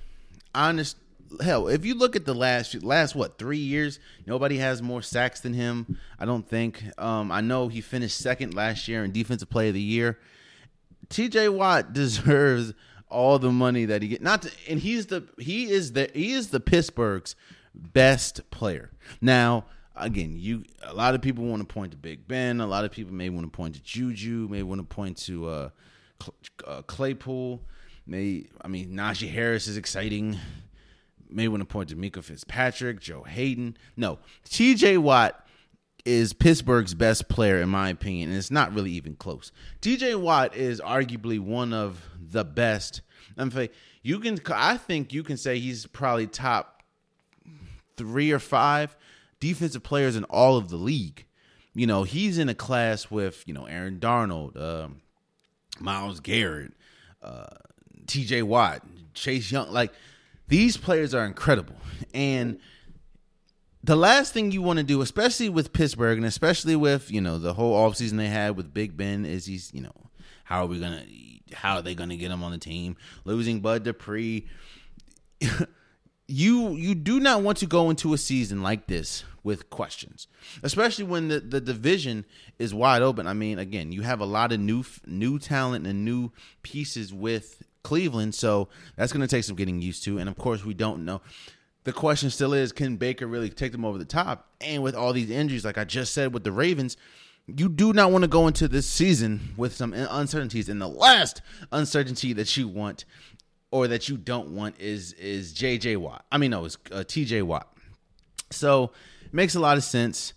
Honest 0.55 0.97
hell, 1.43 1.69
if 1.69 1.85
you 1.85 1.95
look 1.95 2.17
at 2.17 2.25
the 2.25 2.35
last 2.35 2.83
last 2.83 3.15
what 3.15 3.39
three 3.39 3.59
years, 3.59 3.99
nobody 4.27 4.59
has 4.59 4.83
more 4.83 5.03
sacks 5.03 5.41
than 5.41 5.55
him. 5.55 5.99
I 6.19 6.25
don't 6.25 6.49
think. 6.49 6.83
Um, 6.99 7.31
I 7.31 7.41
know 7.41 7.69
he 7.69 7.81
finished 7.81 8.19
second 8.19 8.55
last 8.55 8.89
year 8.89 9.05
in 9.05 9.13
defensive 9.13 9.51
play 9.51 9.69
of 9.69 9.75
the 9.75 9.81
year. 9.81 10.19
T.J. 11.09 11.49
Watt 11.51 11.93
deserves 11.93 12.75
all 13.09 13.39
the 13.39 13.53
money 13.53 13.85
that 13.87 14.03
he 14.03 14.09
get. 14.09 14.23
Not 14.23 14.43
to, 14.43 14.51
and 14.69 14.79
he's 14.79 15.07
the 15.07 15.25
he 15.39 15.71
is 15.71 15.93
the 15.93 16.11
he 16.15 16.33
is 16.33 16.49
the 16.49 16.61
Pittsburgh's 16.61 17.35
best 17.75 18.51
player. 18.51 18.91
Now, 19.21 19.67
again, 19.97 20.37
you 20.37 20.65
a 20.83 20.95
lot 20.95 21.15
of 21.15 21.23
people 21.23 21.45
want 21.45 21.67
to 21.67 21.73
point 21.73 21.93
to 21.93 21.99
Big 21.99 22.29
Ben. 22.29 22.61
A 22.61 22.67
lot 22.67 22.85
of 22.85 22.91
people 22.91 23.13
may 23.13 23.29
want 23.29 23.47
to 23.47 23.57
point 23.57 23.75
to 23.75 23.83
Juju. 23.83 24.49
May 24.51 24.63
want 24.63 24.81
to 24.81 24.95
point 24.95 25.17
to 25.19 25.49
uh, 25.49 25.69
uh, 26.67 26.83
Claypool. 26.83 27.63
May 28.07 28.47
I 28.63 28.69
mean 28.69 28.91
Najee 28.91 29.31
Harris 29.31 29.67
is 29.67 29.77
exciting. 29.77 30.39
May 31.31 31.49
want 31.49 31.61
to 31.61 31.67
point 31.67 31.91
to 31.91 31.97
Minkah 31.97 32.23
Fitzpatrick, 32.23 33.01
Joe 33.01 33.23
Hayden. 33.23 33.77
No, 33.97 34.19
T.J. 34.45 34.99
Watt 34.99 35.47
is 36.05 36.33
Pittsburgh's 36.33 36.95
best 36.95 37.29
player 37.29 37.61
in 37.61 37.69
my 37.69 37.91
opinion, 37.91 38.31
and 38.31 38.39
it's 38.39 38.51
not 38.51 38.73
really 38.73 38.93
even 38.93 39.15
close. 39.15 39.53
T.J. 39.81 40.15
Watt 40.15 40.57
is 40.57 40.81
arguably 40.81 41.39
one 41.39 41.73
of 41.73 42.03
the 42.19 42.45
best. 42.45 43.03
I'm 43.37 43.51
saying 43.51 43.69
you 44.03 44.19
can. 44.21 44.39
I 44.53 44.77
think 44.77 45.13
you 45.13 45.23
can 45.23 45.37
say 45.37 45.59
he's 45.59 45.87
probably 45.87 46.27
top 46.27 46.83
three 47.97 48.33
or 48.33 48.39
five 48.39 48.97
defensive 49.41 49.83
players 49.83 50.17
in 50.17 50.25
all 50.25 50.57
of 50.57 50.71
the 50.71 50.77
league. 50.77 51.27
You 51.75 51.87
know, 51.87 52.03
he's 52.03 52.39
in 52.39 52.49
a 52.49 52.55
class 52.55 53.11
with 53.11 53.45
you 53.47 53.55
know 53.55 53.67
Aaron 53.67 53.99
Donald, 53.99 54.57
uh, 54.57 54.89
Myles 55.79 56.21
Garrett, 56.21 56.73
uh, 57.23 57.47
T.J. 58.07 58.43
Watt, 58.43 58.83
Chase 59.15 59.53
Young. 59.53 59.71
Like 59.71 59.93
these 60.49 60.77
players 60.77 61.15
are 61.15 61.25
incredible, 61.25 61.77
and 62.13 62.59
the 63.85 63.97
last 63.97 64.33
thing 64.33 64.51
you 64.51 64.61
want 64.61 64.79
to 64.79 64.83
do, 64.83 65.01
especially 65.01 65.49
with 65.49 65.73
Pittsburgh 65.73 66.19
and 66.19 66.27
especially 66.27 66.77
with, 66.77 67.11
you 67.11 67.21
know, 67.21 67.39
the 67.39 67.55
whole 67.55 67.75
offseason 67.75 68.17
they 68.17 68.27
had 68.27 68.57
with 68.57 68.75
Big 68.75 68.97
Ben, 68.97 69.25
is 69.25 69.47
he's, 69.47 69.73
you 69.73 69.81
know, 69.81 69.95
how 70.45 70.63
are 70.63 70.67
we 70.67 70.81
going 70.81 70.93
to, 70.93 71.55
how 71.57 71.77
are 71.77 71.83
they 71.83 71.95
going 71.95 72.11
to 72.11 72.17
get 72.17 72.31
him 72.31 72.43
on 72.43 72.53
the 72.53 72.59
team? 72.59 72.97
Losing 73.25 73.61
Bud 73.61 73.85
Dupree. 73.85 74.47
you 76.29 76.73
you 76.73 76.95
do 76.95 77.19
not 77.19 77.43
want 77.43 77.57
to 77.59 77.67
go 77.67 77.89
into 77.89 78.13
a 78.13 78.19
season 78.19 78.63
like 78.63 78.87
this 78.87 79.25
with 79.43 79.71
questions, 79.71 80.27
especially 80.63 81.05
when 81.05 81.29
the, 81.29 81.41
the 81.41 81.61
division 81.61 82.27
is 82.59 82.75
wide 82.75 83.01
open. 83.01 83.27
I 83.27 83.33
mean, 83.33 83.59
again, 83.59 83.93
you 83.93 84.03
have 84.03 84.21
a 84.21 84.27
lot 84.27 84.53
of 84.53 84.61
new 84.61 84.85
new 85.07 85.39
talent 85.39 85.87
and 85.87 86.05
new 86.05 86.31
pieces 86.63 87.15
with 87.15 87.63
Cleveland, 87.89 88.35
so 88.35 88.69
that's 88.97 89.13
going 89.13 89.21
to 89.21 89.29
take 89.29 89.45
some 89.45 89.57
getting 89.57 89.81
used 89.81 90.05
to. 90.05 90.19
And 90.19 90.29
of 90.29 90.37
course, 90.37 90.65
we 90.65 90.75
don't 90.75 91.05
know 91.05 91.21
the 91.89 91.93
question 91.95 92.29
still 92.29 92.53
is 92.53 92.71
can 92.71 92.97
Baker 92.97 93.27
really 93.27 93.49
take 93.49 93.73
them 93.73 93.83
over 93.83 93.97
the 93.97 94.05
top? 94.05 94.47
And 94.61 94.83
with 94.83 94.95
all 94.95 95.15
these 95.15 95.31
injuries, 95.31 95.65
like 95.65 95.79
I 95.79 95.85
just 95.85 96.13
said 96.13 96.35
with 96.35 96.45
the 96.45 96.53
Ravens, 96.53 96.99
you 97.47 97.71
do 97.71 97.95
not 97.95 98.13
want 98.13 98.25
to 98.25 98.29
go 98.29 98.47
into 98.47 98.69
this 98.69 98.87
season 98.87 99.55
with 99.57 99.75
some 99.75 99.95
uncertainties. 99.95 100.69
And 100.69 100.83
the 100.83 100.87
last 100.89 101.41
uncertainty 101.73 102.35
that 102.35 102.55
you 102.59 102.69
want 102.69 103.07
or 103.71 103.89
that 103.89 104.07
you 104.07 104.19
don't 104.19 104.51
want 104.51 104.79
is 104.79 105.15
is 105.15 105.55
JJ 105.55 105.97
Watt. 105.97 106.27
I 106.31 106.37
mean, 106.37 106.51
no, 106.51 106.67
it's 106.67 106.77
uh, 106.93 106.97
TJ 106.97 107.43
Watt. 107.45 107.73
So 108.51 108.93
makes 109.33 109.55
a 109.55 109.61
lot 109.61 109.79
of 109.79 109.83
sense. 109.83 110.35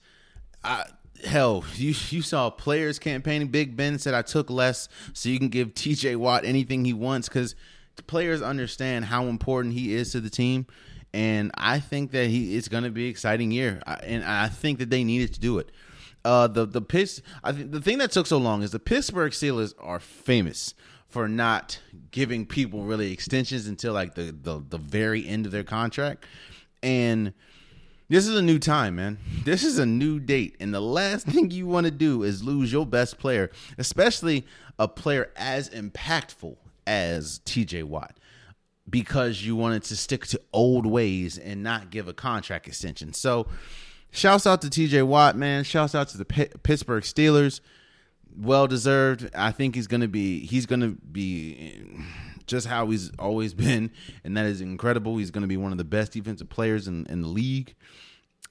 I, 0.63 0.85
hell, 1.25 1.63
you 1.75 1.93
you 2.09 2.21
saw 2.21 2.49
players 2.49 2.99
campaigning. 2.99 3.49
Big 3.49 3.75
Ben 3.75 3.99
said, 3.99 4.13
"I 4.13 4.21
took 4.21 4.49
less, 4.49 4.87
so 5.13 5.29
you 5.29 5.39
can 5.39 5.49
give 5.49 5.73
TJ 5.73 6.15
Watt 6.15 6.45
anything 6.45 6.85
he 6.85 6.93
wants," 6.93 7.27
because 7.27 7.55
players 8.07 8.41
understand 8.41 9.05
how 9.05 9.25
important 9.25 9.73
he 9.73 9.93
is 9.93 10.11
to 10.13 10.21
the 10.21 10.29
team 10.29 10.65
and 11.13 11.51
I 11.55 11.79
think 11.79 12.11
that 12.11 12.27
he 12.27 12.55
it's 12.55 12.67
going 12.67 12.83
to 12.83 12.89
be 12.89 13.05
an 13.05 13.09
exciting 13.09 13.51
year, 13.51 13.81
and 14.03 14.23
I 14.23 14.47
think 14.47 14.79
that 14.79 14.89
they 14.89 15.03
needed 15.03 15.33
to 15.33 15.39
do 15.39 15.57
it. 15.59 15.71
Uh, 16.23 16.47
the 16.47 16.65
the 16.65 16.81
Pitts, 16.81 17.21
I 17.43 17.51
think 17.51 17.71
the 17.71 17.81
thing 17.81 17.97
that 17.97 18.11
took 18.11 18.27
so 18.27 18.37
long 18.37 18.63
is 18.63 18.71
the 18.71 18.79
Pittsburgh 18.79 19.31
Steelers 19.31 19.73
are 19.79 19.99
famous 19.99 20.73
for 21.07 21.27
not 21.27 21.79
giving 22.11 22.45
people 22.45 22.83
really 22.83 23.11
extensions 23.11 23.67
until 23.67 23.93
like 23.93 24.15
the 24.15 24.35
the, 24.41 24.63
the 24.69 24.77
very 24.77 25.27
end 25.27 25.45
of 25.45 25.51
their 25.51 25.63
contract, 25.63 26.25
and 26.81 27.33
this 28.11 28.27
is 28.27 28.35
a 28.35 28.41
new 28.41 28.59
time, 28.59 28.97
man. 28.97 29.17
This 29.45 29.63
is 29.63 29.79
a 29.79 29.85
new 29.85 30.19
date, 30.19 30.57
and 30.59 30.73
the 30.73 30.81
last 30.81 31.25
thing 31.27 31.49
you 31.49 31.65
want 31.65 31.85
to 31.85 31.91
do 31.91 32.23
is 32.23 32.43
lose 32.43 32.69
your 32.69 32.85
best 32.85 33.17
player, 33.17 33.49
especially 33.77 34.45
a 34.77 34.89
player 34.89 35.31
as 35.37 35.69
impactful 35.69 36.57
as 36.85 37.39
T.J. 37.45 37.83
Watt 37.83 38.17
because 38.89 39.43
you 39.43 39.55
wanted 39.55 39.83
to 39.83 39.95
stick 39.95 40.25
to 40.27 40.41
old 40.51 40.85
ways 40.85 41.37
and 41.37 41.63
not 41.63 41.89
give 41.89 42.09
a 42.09 42.13
contract 42.13 42.67
extension. 42.67 43.13
So, 43.13 43.47
shouts 44.11 44.45
out 44.45 44.61
to 44.63 44.67
TJ 44.67 45.07
Watt, 45.07 45.37
man. 45.37 45.63
Shouts 45.63 45.95
out 45.95 46.09
to 46.09 46.17
the 46.17 46.25
P- 46.25 46.49
Pittsburgh 46.63 47.05
Steelers. 47.05 47.61
Well 48.37 48.67
deserved. 48.67 49.29
I 49.33 49.53
think 49.53 49.75
he's 49.75 49.87
going 49.87 50.01
to 50.01 50.09
be 50.09 50.45
he's 50.45 50.65
going 50.65 50.81
to 50.81 50.97
be 51.11 51.85
just 52.51 52.67
how 52.67 52.87
he's 52.89 53.11
always 53.17 53.53
been 53.55 53.91
and 54.23 54.37
that 54.37 54.45
is 54.45 54.61
incredible. 54.61 55.17
He's 55.17 55.31
going 55.31 55.41
to 55.41 55.47
be 55.47 55.57
one 55.57 55.71
of 55.71 55.79
the 55.79 55.83
best 55.83 56.11
defensive 56.11 56.49
players 56.49 56.87
in, 56.87 57.07
in 57.07 57.21
the 57.21 57.27
league. 57.27 57.73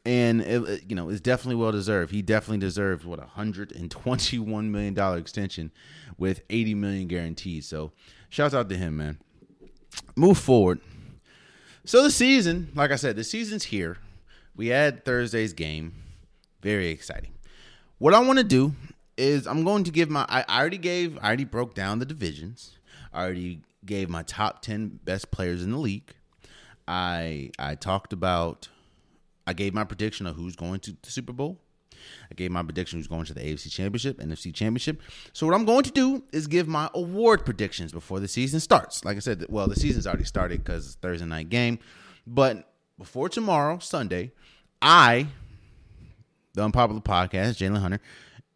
And 0.04 0.40
it, 0.40 0.84
you 0.88 0.96
know, 0.96 1.10
it's 1.10 1.20
definitely 1.20 1.56
well 1.56 1.72
deserved. 1.72 2.10
He 2.10 2.22
definitely 2.22 2.58
deserves 2.58 3.04
what 3.04 3.18
a 3.18 3.26
hundred 3.26 3.70
and 3.72 3.90
twenty-one 3.90 4.72
million 4.72 4.94
dollar 4.94 5.18
extension 5.18 5.70
with 6.16 6.40
eighty 6.48 6.74
million 6.74 7.06
guaranteed. 7.06 7.64
So, 7.64 7.92
shouts 8.30 8.54
out 8.54 8.70
to 8.70 8.76
him, 8.78 8.96
man 8.96 9.18
move 10.16 10.38
forward. 10.38 10.80
So 11.84 12.02
the 12.02 12.10
season, 12.10 12.70
like 12.74 12.90
I 12.90 12.96
said, 12.96 13.16
the 13.16 13.24
season's 13.24 13.64
here. 13.64 13.98
We 14.54 14.68
had 14.68 15.04
Thursday's 15.04 15.52
game. 15.52 15.94
Very 16.62 16.88
exciting. 16.88 17.32
What 17.98 18.14
I 18.14 18.20
want 18.20 18.38
to 18.38 18.44
do 18.44 18.74
is 19.16 19.46
I'm 19.46 19.64
going 19.64 19.84
to 19.84 19.90
give 19.90 20.10
my 20.10 20.26
I 20.28 20.44
already 20.48 20.78
gave 20.78 21.18
I 21.18 21.28
already 21.28 21.44
broke 21.44 21.74
down 21.74 21.98
the 21.98 22.06
divisions. 22.06 22.76
I 23.12 23.24
already 23.24 23.60
gave 23.84 24.08
my 24.08 24.22
top 24.22 24.62
10 24.62 25.00
best 25.04 25.30
players 25.30 25.62
in 25.62 25.70
the 25.70 25.78
league. 25.78 26.14
I 26.86 27.50
I 27.58 27.74
talked 27.74 28.12
about 28.12 28.68
I 29.46 29.52
gave 29.52 29.74
my 29.74 29.84
prediction 29.84 30.26
of 30.26 30.36
who's 30.36 30.56
going 30.56 30.80
to 30.80 30.96
the 31.02 31.10
Super 31.10 31.32
Bowl. 31.32 31.58
I 32.30 32.34
gave 32.34 32.50
my 32.50 32.62
prediction 32.62 32.98
who's 32.98 33.06
going 33.06 33.26
to 33.26 33.34
the 33.34 33.40
AFC 33.40 33.70
Championship, 33.70 34.18
NFC 34.18 34.54
Championship. 34.54 35.00
So 35.32 35.46
what 35.46 35.54
I'm 35.54 35.64
going 35.64 35.82
to 35.84 35.90
do 35.90 36.22
is 36.32 36.46
give 36.46 36.66
my 36.66 36.88
award 36.94 37.44
predictions 37.44 37.92
before 37.92 38.20
the 38.20 38.28
season 38.28 38.60
starts. 38.60 39.04
Like 39.04 39.16
I 39.16 39.20
said, 39.20 39.44
well, 39.48 39.68
the 39.68 39.76
season's 39.76 40.06
already 40.06 40.24
started 40.24 40.64
because 40.64 40.96
Thursday 41.02 41.26
night 41.26 41.50
game, 41.50 41.78
but 42.26 42.72
before 42.98 43.28
tomorrow, 43.28 43.78
Sunday, 43.78 44.32
I, 44.80 45.26
the 46.54 46.64
Unpopular 46.64 47.00
Podcast, 47.00 47.56
Jalen 47.56 47.78
Hunter, 47.80 48.00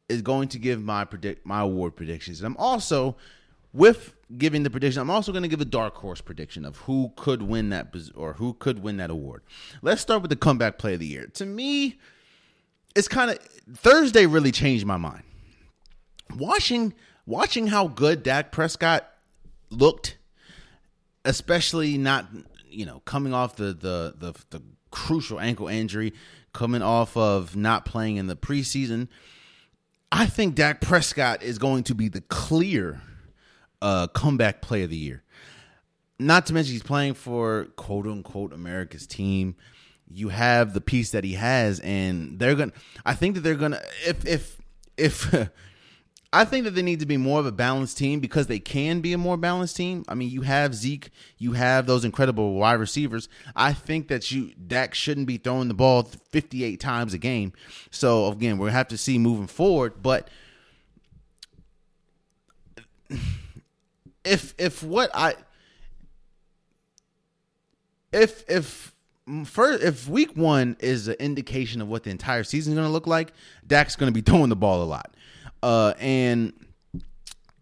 is 0.09 0.23
going 0.23 0.49
to 0.49 0.59
give 0.59 0.83
my 0.83 1.05
predict 1.05 1.47
my 1.47 1.61
award 1.61 1.97
predictions. 1.97 2.41
And 2.41 2.47
I'm 2.47 2.57
also 2.57 3.17
with 3.75 4.15
giving 4.39 4.63
the 4.63 4.71
prediction, 4.71 5.03
I'm 5.03 5.11
also 5.11 5.33
going 5.33 5.43
to 5.43 5.49
give 5.49 5.61
a 5.61 5.67
dark 5.67 5.97
horse 5.97 6.21
prediction 6.21 6.65
of 6.65 6.77
who 6.79 7.13
could 7.17 7.43
win 7.43 7.71
that 7.71 7.95
or 8.15 8.35
who 8.35 8.55
could 8.55 8.79
win 8.79 8.97
that 8.99 9.11
award. 9.11 9.43
Let's 9.83 10.01
start 10.01 10.23
with 10.23 10.31
the 10.31 10.37
comeback 10.37 10.79
play 10.79 10.95
of 10.95 11.01
the 11.01 11.07
year. 11.07 11.27
To 11.35 11.45
me, 11.45 11.99
it's 12.95 13.09
kind 13.09 13.31
of 13.33 13.39
Thursday 13.75 14.27
really 14.27 14.53
changed 14.53 14.87
my 14.87 14.97
mind. 14.97 15.25
Watching 16.37 16.95
watching 17.27 17.67
how 17.67 17.89
good 17.89 18.23
Dak 18.23 18.53
Prescott 18.53 19.11
looked, 19.71 20.19
especially 21.25 21.99
not 21.99 22.27
you 22.69 22.87
know 22.87 23.01
coming 23.01 23.35
off 23.35 23.57
the 23.57 23.75
the 23.75 24.15
the, 24.17 24.35
the 24.51 24.63
crucial 24.93 25.41
ankle 25.41 25.67
injury, 25.67 26.13
coming 26.53 26.83
off 26.83 27.17
of 27.17 27.57
not 27.57 27.85
playing 27.85 28.17
in 28.17 28.29
the 28.29 28.37
preseason. 28.37 29.09
I 30.13 30.27
think 30.27 30.55
Dak 30.55 30.81
Prescott 30.81 31.43
is 31.43 31.59
going 31.59 31.83
to 31.85 31.95
be 31.95 32.09
the 32.09 32.21
clear 32.21 33.01
uh, 33.85 34.07
comeback 34.09 34.63
play 34.63 34.83
of 34.83 34.91
the 34.91 34.97
year. 34.97 35.23
Not 36.19 36.47
to 36.47 36.55
mention 36.55 36.73
he's 36.73 36.83
playing 36.83 37.15
for 37.15 37.67
quote 37.77 38.07
unquote 38.07 38.53
America's 38.53 39.07
team 39.07 39.57
you 40.11 40.29
have 40.29 40.75
the 40.75 40.81
piece 40.81 41.11
that 41.11 41.25
he 41.25 41.33
has, 41.35 41.81
and 41.81 42.39
they're 42.39 42.55
gonna. 42.55 42.73
I 43.05 43.15
think 43.15 43.35
that 43.35 43.41
they're 43.41 43.55
gonna. 43.55 43.81
If 44.07 44.27
if 44.27 44.59
if. 44.97 45.35
I 46.33 46.45
think 46.45 46.65
that 46.65 46.73
they 46.73 46.83
need 46.83 46.99
to 46.99 47.07
be 47.07 47.17
more 47.17 47.39
of 47.39 47.47
a 47.47 47.53
balanced 47.53 47.97
team 47.97 48.19
because 48.19 48.49
they 48.49 48.59
can 48.59 49.01
be 49.01 49.13
a 49.13 49.19
more 49.19 49.37
balanced 49.37 49.77
team. 49.77 50.05
I 50.09 50.15
mean, 50.15 50.31
you 50.31 50.41
have 50.41 50.75
Zeke, 50.75 51.11
you 51.39 51.53
have 51.53 51.87
those 51.87 52.05
incredible 52.05 52.55
wide 52.55 52.81
receivers. 52.81 53.29
I 53.55 53.73
think 53.73 54.09
that 54.09 54.33
you 54.33 54.51
Dak 54.55 54.97
shouldn't 54.97 55.29
be 55.29 55.37
throwing 55.37 55.69
the 55.69 55.75
ball 55.75 56.03
58 56.03 56.81
times 56.81 57.15
a 57.15 57.19
game. 57.19 57.53
So 57.93 58.27
again, 58.33 58.59
we'll 58.59 58.73
have 58.73 58.89
to 58.89 58.99
see 58.99 59.17
moving 59.17 59.47
forward. 59.47 60.03
But 60.03 60.29
if 64.25 64.55
if 64.59 64.83
what 64.83 65.11
I 65.15 65.35
if 68.13 68.49
if 68.49 68.95
first, 69.45 69.83
if 69.83 70.09
week 70.09 70.37
one 70.37 70.77
is 70.81 71.09
an 71.09 71.17
indication 71.19 71.81
of 71.81 71.89
what 71.89 72.05
the 72.05 72.11
entire 72.11 72.45
season 72.45 72.73
is 72.73 72.77
going 72.77 72.89
to 72.89 72.93
look 72.93 73.07
like, 73.07 73.33
Dak's 73.67 73.97
going 73.97 74.13
to 74.13 74.15
be 74.15 74.21
throwing 74.31 74.49
the 74.49 74.57
ball 74.57 74.83
a 74.83 74.85
lot. 74.85 75.15
Uh, 75.63 75.95
and 75.99 76.53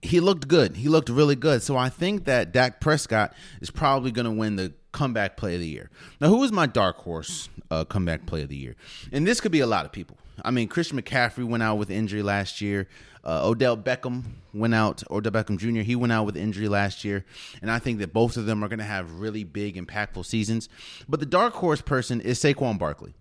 he 0.03 0.19
looked 0.21 0.49
good. 0.49 0.77
He 0.77 0.89
looked 0.89 1.09
really 1.09 1.37
good. 1.37 1.63
So 1.63 1.77
I 1.77 1.89
think 1.89 2.25
that 2.25 2.53
Dak 2.53 2.81
Prescott 2.81 3.33
is 3.61 3.71
probably 3.71 4.11
going 4.11 4.25
to 4.25 4.33
win 4.33 4.57
the 4.57 4.73
comeback 4.91 5.37
play 5.37 5.55
of 5.55 5.61
the 5.61 5.69
year. 5.69 5.91
Now, 6.21 6.29
who 6.29 6.43
is 6.43 6.53
my 6.53 6.67
dark 6.67 6.97
horse 6.99 7.49
uh, 7.71 7.85
comeback 7.85 8.27
play 8.27 8.43
of 8.43 8.49
the 8.49 8.57
year? 8.57 8.75
And 9.13 9.27
this 9.27 9.41
could 9.41 9.53
be 9.53 9.61
a 9.61 9.67
lot 9.67 9.85
of 9.85 9.93
people. 9.93 10.19
I 10.45 10.51
mean, 10.51 10.67
Christian 10.67 11.01
McCaffrey 11.01 11.45
went 11.45 11.63
out 11.63 11.77
with 11.77 11.91
injury 11.91 12.23
last 12.23 12.61
year. 12.61 12.89
Uh, 13.25 13.41
Odell 13.45 13.77
Beckham 13.77 14.25
went 14.53 14.75
out. 14.75 15.03
Odell 15.11 15.33
Beckham 15.33 15.59
Jr. 15.59 15.81
He 15.81 15.95
went 15.95 16.13
out 16.13 16.27
with 16.27 16.37
injury 16.37 16.69
last 16.69 17.05
year, 17.05 17.25
and 17.61 17.71
I 17.71 17.79
think 17.79 17.99
that 18.01 18.13
both 18.13 18.37
of 18.37 18.47
them 18.47 18.65
are 18.65 18.69
going 18.69 18.79
to 18.79 18.85
have 18.85 19.21
really 19.21 19.45
big, 19.45 19.77
impactful 19.77 20.27
seasons. 20.27 20.69
But 21.09 21.21
the 21.21 21.27
dark 21.27 21.55
horse 21.55 21.81
person 21.81 22.21
is 22.21 22.39
Saquon 22.41 22.79
Barkley. 22.79 23.15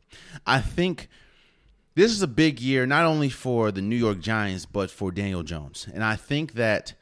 I 0.45 0.59
think 0.59 1.07
this 1.95 2.11
is 2.11 2.21
a 2.21 2.27
big 2.27 2.59
year 2.59 2.85
not 2.85 3.05
only 3.05 3.29
for 3.29 3.71
the 3.71 3.81
New 3.81 3.95
York 3.95 4.19
Giants 4.19 4.65
but 4.65 4.89
for 4.89 5.11
Daniel 5.11 5.43
Jones, 5.43 5.87
and 5.93 6.03
I 6.03 6.15
think 6.15 6.53
that 6.53 6.93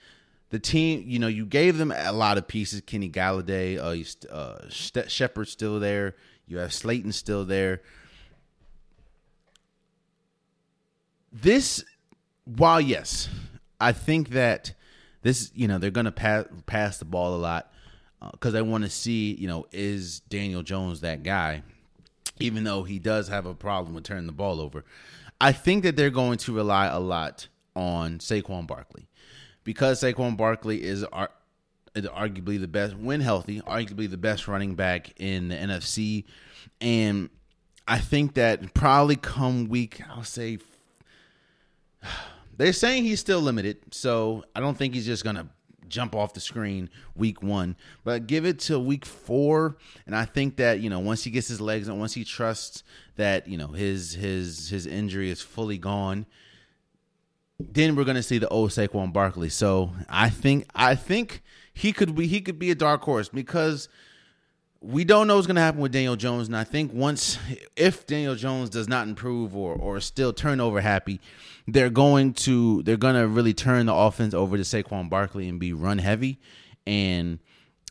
the 0.49 0.59
team, 0.59 1.03
you 1.05 1.19
know, 1.19 1.27
you 1.27 1.45
gave 1.45 1.77
them 1.77 1.93
a 1.95 2.11
lot 2.11 2.37
of 2.37 2.47
pieces. 2.47 2.81
Kenny 2.81 3.09
Golladay, 3.09 3.77
uh, 3.77 4.33
uh, 4.33 4.69
Shepard's 4.69 5.51
still 5.51 5.79
there. 5.79 6.15
You 6.47 6.57
have 6.57 6.73
Slayton 6.73 7.11
still 7.11 7.45
there. 7.45 7.81
This, 11.31 11.83
while 12.57 12.81
yes, 12.81 13.29
I 13.79 13.91
think 13.91 14.29
that 14.29 14.73
this, 15.21 15.51
you 15.53 15.67
know, 15.67 15.77
they're 15.77 15.91
going 15.91 16.05
to 16.05 16.11
pass 16.11 16.45
pass 16.65 16.97
the 16.97 17.05
ball 17.05 17.35
a 17.35 17.37
lot 17.37 17.71
because 18.31 18.55
uh, 18.55 18.59
I 18.59 18.61
want 18.61 18.83
to 18.83 18.89
see, 18.89 19.35
you 19.35 19.47
know, 19.47 19.65
is 19.71 20.21
Daniel 20.21 20.63
Jones 20.63 21.01
that 21.01 21.23
guy? 21.23 21.63
Even 22.39 22.63
though 22.63 22.83
he 22.83 22.99
does 22.99 23.27
have 23.27 23.45
a 23.45 23.53
problem 23.53 23.93
with 23.93 24.05
turning 24.05 24.25
the 24.25 24.31
ball 24.31 24.61
over, 24.61 24.85
I 25.41 25.51
think 25.51 25.83
that 25.83 25.95
they're 25.95 26.09
going 26.09 26.37
to 26.39 26.53
rely 26.53 26.87
a 26.87 26.99
lot 26.99 27.47
on 27.75 28.19
Saquon 28.19 28.65
Barkley 28.65 29.07
because 29.63 30.01
Saquon 30.01 30.37
Barkley 30.37 30.81
is 30.81 31.03
ar- 31.03 31.31
arguably 31.95 32.59
the 32.59 32.67
best, 32.67 32.95
when 32.95 33.19
healthy, 33.19 33.61
arguably 33.61 34.09
the 34.09 34.17
best 34.17 34.47
running 34.47 34.75
back 34.75 35.13
in 35.19 35.49
the 35.49 35.55
NFC. 35.55 36.25
And 36.79 37.29
I 37.87 37.99
think 37.99 38.35
that 38.35 38.73
probably 38.73 39.17
come 39.17 39.67
week, 39.67 40.01
I'll 40.09 40.23
say, 40.23 40.59
they're 42.59 42.73
saying 42.73 43.03
he's 43.05 43.19
still 43.21 43.39
limited. 43.39 43.77
So 43.91 44.43
I 44.53 44.59
don't 44.59 44.77
think 44.77 44.93
he's 44.93 45.05
just 45.05 45.23
to 45.37 45.47
jump 45.87 46.13
off 46.13 46.33
the 46.33 46.41
screen 46.41 46.89
week 47.15 47.41
one. 47.41 47.75
But 48.03 48.27
give 48.27 48.45
it 48.45 48.59
to 48.59 48.77
week 48.77 49.05
four, 49.05 49.77
and 50.05 50.15
I 50.15 50.25
think 50.25 50.57
that 50.57 50.81
you 50.81 50.89
know 50.89 50.99
once 50.99 51.23
he 51.23 51.31
gets 51.31 51.47
his 51.47 51.61
legs 51.61 51.87
and 51.87 51.99
once 51.99 52.13
he 52.13 52.23
trusts 52.23 52.83
that 53.15 53.47
you 53.47 53.57
know 53.57 53.69
his 53.69 54.13
his 54.13 54.69
his 54.69 54.85
injury 54.85 55.29
is 55.29 55.41
fully 55.41 55.77
gone, 55.77 56.25
then 57.59 57.95
we're 57.95 58.03
gonna 58.03 58.21
see 58.21 58.37
the 58.37 58.49
old 58.49 58.71
Saquon 58.71 59.13
Barkley. 59.13 59.49
So 59.49 59.91
I 60.09 60.29
think 60.29 60.67
I 60.75 60.95
think 60.95 61.41
he 61.73 61.93
could 61.93 62.13
be 62.13 62.27
he 62.27 62.41
could 62.41 62.59
be 62.59 62.71
a 62.71 62.75
dark 62.75 63.01
horse 63.03 63.29
because 63.29 63.87
we 64.81 65.03
don't 65.03 65.27
know 65.27 65.35
what's 65.35 65.47
gonna 65.47 65.59
happen 65.59 65.81
with 65.81 65.91
Daniel 65.91 66.15
Jones. 66.15 66.47
And 66.47 66.55
I 66.55 66.63
think 66.63 66.93
once 66.93 67.37
if 67.75 68.07
Daniel 68.07 68.35
Jones 68.35 68.69
does 68.69 68.87
not 68.87 69.07
improve 69.07 69.55
or 69.55 69.73
or 69.75 69.99
still 69.99 70.31
turnover 70.33 70.81
happy, 70.81 71.19
they're 71.67 71.89
going 71.89 72.33
to 72.33 72.81
they're 72.83 72.97
gonna 72.97 73.27
really 73.27 73.53
turn 73.53 73.87
the 73.87 73.93
offense 73.93 74.33
over 74.33 74.57
to 74.57 74.63
Saquon 74.63 75.09
Barkley 75.09 75.49
and 75.49 75.59
be 75.59 75.73
run 75.73 75.97
heavy. 75.97 76.39
And 76.87 77.39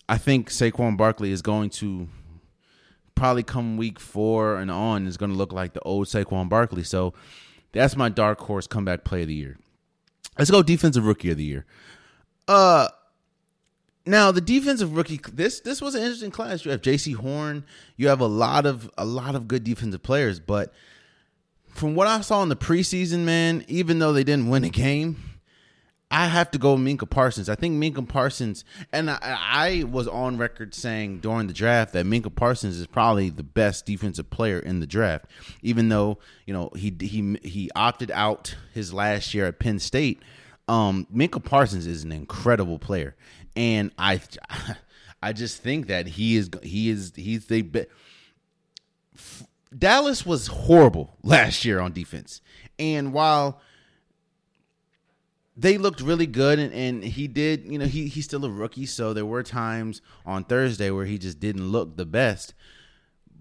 I 0.09 0.19
think 0.19 0.49
Saquon 0.51 0.97
Barkley 0.97 1.31
is 1.31 1.43
going 1.43 1.71
to 1.71 2.09
probably 3.15 3.43
come 3.43 3.77
week 3.77 4.01
four 4.01 4.57
and 4.57 4.71
on 4.71 5.07
is 5.07 5.17
going 5.17 5.31
to 5.31 5.37
look 5.37 5.53
like 5.53 5.75
the 5.75 5.81
old 5.81 6.07
Saquon 6.07 6.49
Barkley. 6.49 6.85
So 6.85 7.13
that's 7.73 7.97
my 7.97 8.09
dark 8.09 8.41
horse 8.41 8.67
comeback 8.67 9.05
play 9.05 9.23
of 9.23 9.29
the 9.29 9.35
year. 9.35 9.59
Let's 10.39 10.51
go 10.51 10.63
defensive 10.63 11.05
rookie 11.05 11.31
of 11.31 11.37
the 11.37 11.45
year. 11.45 11.67
Uh 12.47 12.89
now 14.09 14.33
the 14.33 14.41
defensive 14.41 14.97
rookie 14.97 15.21
this 15.33 15.61
this 15.61 15.81
was 15.81 15.95
an 15.95 16.03
interesting 16.03 16.31
class. 16.31 16.65
You 16.65 16.71
have 16.71 16.83
Jaycee 16.83 17.15
Horn, 17.15 17.65
you 17.97 18.09
have 18.09 18.21
a 18.21 18.27
lot 18.27 18.67
of 18.67 18.91
a 18.99 19.05
lot 19.05 19.35
of 19.35 19.49
good 19.49 19.65
defensive 19.65 20.03
players, 20.03 20.41
but 20.41 20.73
from 21.69 21.95
what 21.95 22.09
I 22.09 22.21
saw 22.23 22.43
in 22.43 22.49
the 22.49 22.57
preseason, 22.57 23.21
man, 23.21 23.65
even 23.69 23.99
though 23.99 24.13
they 24.13 24.25
didn't 24.25 24.49
win 24.49 24.65
a 24.65 24.69
game, 24.69 25.39
I 26.11 26.27
have 26.27 26.51
to 26.53 26.59
go 26.59 26.77
Minka 26.77 27.07
Parsons. 27.07 27.49
I 27.49 27.55
think 27.55 27.75
Minka 27.75 28.03
Parsons, 28.03 28.65
and 28.93 29.11
I, 29.11 29.19
I, 29.23 29.85
was 29.85 30.09
on 30.09 30.39
record 30.39 30.75
saying 30.75 31.19
during 31.21 31.47
the 31.47 31.53
draft 31.53 31.93
that 31.93 32.07
Minka 32.07 32.31
Parsons 32.31 32.79
is 32.79 32.87
probably 32.87 33.29
the 33.29 33.43
best 33.43 33.85
defensive 33.85 34.31
player 34.31 34.59
in 34.59 34.81
the 34.81 34.87
draft. 34.87 35.27
Even 35.63 35.91
though 35.91 36.19
you 36.47 36.55
know 36.55 36.71
he 36.75 36.95
he 36.99 37.39
he 37.43 37.71
opted 37.77 38.11
out 38.13 38.57
his 38.73 38.93
last 38.93 39.35
year 39.35 39.47
at 39.47 39.59
Penn 39.59 39.79
State, 39.79 40.23
um, 40.69 41.07
Micah 41.11 41.41
Parsons 41.41 41.87
is 41.87 42.05
an 42.05 42.13
incredible 42.13 42.79
player, 42.79 43.15
and 43.59 43.91
I 43.99 44.21
I 45.23 45.33
just 45.33 45.63
think 45.63 45.89
that 45.89 46.07
he 46.07 46.37
is 46.37 46.49
he 46.63 46.89
is 46.89 47.13
he's 47.15 47.47
the 47.47 47.89
Dallas 49.77 50.25
was 50.25 50.47
horrible 50.47 51.17
last 51.23 51.65
year 51.65 51.81
on 51.81 51.93
defense, 51.93 52.41
and 52.79 53.13
while 53.13 53.61
they 55.57 55.77
looked 55.77 56.01
really 56.01 56.29
good 56.29 56.61
and, 56.61 56.73
and 56.73 57.03
he 57.03 57.27
did 57.27 57.65
you 57.67 57.79
know 57.79 57.87
he 57.87 58.07
he's 58.07 58.25
still 58.25 58.45
a 58.45 58.51
rookie. 58.51 58.87
So 58.87 59.13
there 59.13 59.27
were 59.27 59.43
times 59.43 60.01
on 60.25 60.45
thursday 60.45 60.91
where 60.91 61.05
he 61.05 61.19
just 61.19 61.41
didn't 61.41 61.69
look 61.69 61.97
the 61.97 62.07
best. 62.07 62.55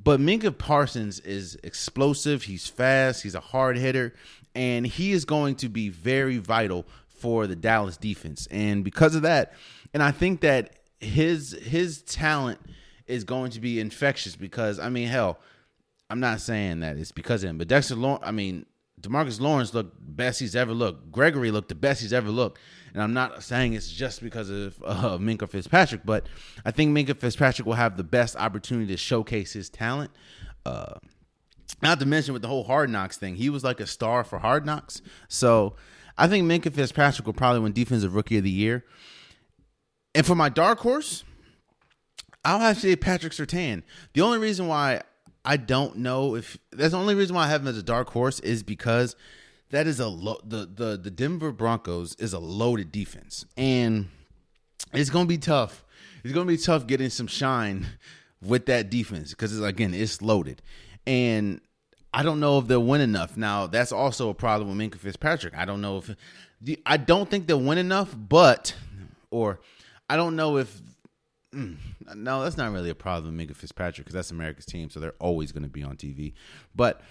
But 0.04 0.20
minka 0.20 0.52
Parsons 0.52 1.20
is 1.20 1.60
explosive. 1.64 2.44
He's 2.44 2.68
fast. 2.68 3.22
He's 3.22 3.36
a 3.36 3.40
hard 3.40 3.78
hitter. 3.78 4.16
And 4.56 4.88
he 4.88 5.12
is 5.12 5.26
going 5.26 5.56
to 5.58 5.70
be 5.70 5.90
very 5.90 6.38
vital 6.38 6.88
for 7.08 7.46
the 7.46 7.56
dallas 7.56 7.98
defense. 7.98 8.48
And 8.50 8.84
because 8.84 9.14
of 9.14 9.22
that 9.24 9.54
and 9.98 10.04
i 10.04 10.12
think 10.12 10.42
that 10.42 10.76
his 11.00 11.54
his 11.64 12.04
talent 12.04 12.60
is 13.08 13.24
going 13.24 13.50
to 13.50 13.60
be 13.60 13.80
infectious 13.80 14.36
because 14.36 14.78
i 14.78 14.90
mean 14.90 15.08
hell 15.08 15.40
i'm 16.12 16.20
not 16.20 16.40
saying 16.40 16.82
that 16.82 16.98
it's 16.98 17.12
because 17.12 17.44
of 17.44 17.50
him 17.50 17.58
but 17.58 17.68
dexter 17.68 17.96
lawrence 17.96 18.24
i 18.24 18.30
mean 18.30 18.64
Demarcus 19.00 19.40
Lawrence 19.40 19.76
looked 19.76 19.96
best 20.00 20.40
he's 20.40 20.56
ever 20.56 20.74
looked. 20.74 21.12
Gregory 21.12 21.52
looked 21.52 21.70
the 21.70 21.76
best 21.76 22.02
he's 22.02 22.14
ever 22.14 22.32
looked. 22.32 22.60
And 22.94 23.04
I'm 23.04 23.14
not 23.14 23.44
saying 23.44 23.74
it's 23.74 23.92
just 23.92 24.24
because 24.24 24.50
of 24.50 24.82
uh, 24.84 25.18
Minkah 25.20 25.48
Fitzpatrick, 25.48 26.02
but 26.04 26.26
I 26.66 26.72
think 26.72 26.98
Minkah 26.98 27.16
Fitzpatrick 27.16 27.68
will 27.68 27.76
have 27.76 27.96
the 27.96 28.04
best 28.04 28.36
opportunity 28.36 28.88
to 28.88 28.98
showcase 28.98 29.54
his 29.54 29.70
talent. 29.70 30.10
Uh, 30.66 30.96
not 31.84 32.00
to 32.00 32.08
mention 32.08 32.34
with 32.34 32.42
the 32.42 32.48
whole 32.48 32.64
Hard 32.64 32.90
Knocks 32.90 33.18
thing, 33.18 33.36
he 33.36 33.52
was 33.52 33.64
like 33.64 33.80
a 33.80 33.86
star 33.86 34.24
for 34.24 34.40
Hard 34.40 34.66
Knocks. 34.66 35.04
So 35.28 35.76
I 36.18 36.28
think 36.28 36.50
Minkah 36.50 36.74
Fitzpatrick 36.74 37.28
will 37.28 37.34
probably 37.34 37.60
win 37.60 37.74
Defensive 37.74 38.16
Rookie 38.16 38.40
of 38.40 38.44
the 38.44 38.50
Year. 38.50 38.84
And 40.18 40.26
for 40.26 40.34
my 40.34 40.50
dark 40.50 40.80
horse, 40.80 41.24
I'll 42.44 42.58
have 42.58 42.78
to 42.78 42.82
say 42.82 42.96
Patrick 42.96 43.34
Surtain. 43.34 43.84
The 44.14 44.22
only 44.22 44.40
reason 44.40 44.66
why 44.66 45.02
I 45.46 45.58
don't 45.58 45.98
know 45.98 46.34
if 46.34 46.58
that's 46.72 46.94
the 46.94 46.98
only 46.98 47.14
reason 47.14 47.36
why 47.36 47.44
I 47.44 47.50
have 47.50 47.62
him 47.62 47.68
as 47.68 47.78
a 47.78 47.84
dark 47.84 48.10
horse 48.10 48.40
is 48.40 48.64
because 48.64 49.16
that 49.70 49.86
is 49.86 50.00
a 50.00 50.08
lo- 50.08 50.42
the 50.44 50.66
the 50.66 50.98
the 50.98 51.12
Denver 51.12 51.52
Broncos 51.52 52.16
is 52.16 52.34
a 52.34 52.40
loaded 52.40 52.92
defense, 52.92 53.46
and 53.56 54.08
it's 54.92 55.12
gonna 55.12 55.28
be 55.28 55.38
tough. 55.38 55.86
It's 56.24 56.34
gonna 56.34 56.48
be 56.48 56.58
tough 56.58 56.88
getting 56.88 57.12
some 57.12 57.28
shine 57.28 57.86
with 58.42 58.66
that 58.66 58.90
defense 58.90 59.30
because 59.30 59.62
again 59.62 59.94
it's 59.94 60.20
loaded, 60.24 60.64
and 61.06 61.62
I 62.12 62.24
don't 62.24 62.40
know 62.40 62.58
if 62.58 62.66
they'll 62.66 62.84
win 62.84 63.02
enough. 63.02 63.38
Now 63.38 63.68
that's 63.68 63.92
also 63.92 64.30
a 64.30 64.34
problem 64.34 64.76
with 64.76 64.80
Minkah 64.80 64.98
Fitzpatrick. 65.00 65.56
I 65.56 65.66
don't 65.66 65.82
know 65.82 66.00
if 66.00 66.16
I 66.88 66.98
don't 66.98 67.30
think 67.30 67.46
they'll 67.46 67.62
win 67.62 67.78
enough, 67.78 68.16
but 68.18 68.74
or 69.30 69.60
I 70.10 70.16
don't 70.16 70.36
know 70.36 70.58
if 70.58 70.82
Mm, 71.54 71.78
no, 72.16 72.44
that's 72.44 72.58
not 72.58 72.72
really 72.72 72.90
a 72.90 72.96
problem 72.96 73.38
with 73.38 73.50
Minkah 73.50 73.56
Fitzpatrick 73.56 74.06
because 74.06 74.14
that's 74.14 74.32
America's 74.32 74.66
team, 74.66 74.90
so 74.90 75.00
they're 75.00 75.14
always 75.20 75.52
going 75.52 75.64
to 75.64 75.70
be 75.70 75.84
on 75.84 75.96
TV. 75.96 76.34
But 76.76 77.02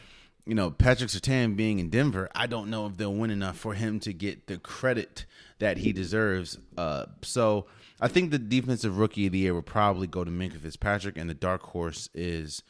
you 0.44 0.54
know, 0.54 0.70
Patrick 0.70 1.10
Surtain 1.10 1.56
being 1.56 1.80
in 1.80 1.90
Denver, 1.90 2.28
I 2.34 2.46
don't 2.46 2.70
know 2.70 2.86
if 2.86 2.96
they'll 2.96 3.12
win 3.12 3.30
enough 3.30 3.58
for 3.58 3.74
him 3.74 3.98
to 4.00 4.12
get 4.12 4.46
the 4.46 4.58
credit 4.58 5.26
that 5.58 5.78
he 5.78 5.92
deserves. 5.92 6.58
Uh, 6.78 7.06
so 7.22 7.66
I 8.00 8.06
think 8.06 8.30
the 8.30 8.38
defensive 8.38 8.98
rookie 8.98 9.26
of 9.26 9.32
the 9.32 9.38
year 9.38 9.54
will 9.54 9.62
probably 9.62 10.06
go 10.06 10.22
to 10.22 10.30
Minkah 10.30 10.60
Fitzpatrick, 10.60 11.18
and 11.18 11.28
the 11.28 11.34
dark 11.34 11.62
horse 11.62 12.08
is 12.14 12.62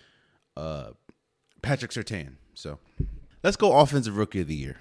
uh, 0.57 0.91
Patrick 1.61 1.91
Surtain. 1.91 2.37
So 2.55 2.79
let's 3.43 3.57
go 3.57 3.77
offensive 3.77 4.17
rookie 4.17 4.41
of 4.41 4.47
the 4.47 4.55
year. 4.55 4.79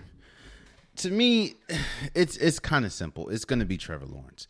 To 0.98 1.10
me, 1.10 1.56
it's 2.14 2.38
it's 2.38 2.60
kind 2.60 2.86
of 2.86 2.94
simple. 2.94 3.28
It's 3.28 3.44
going 3.44 3.60
to 3.60 3.66
be 3.66 3.78
Trevor 3.78 4.06
Lawrence. 4.06 4.48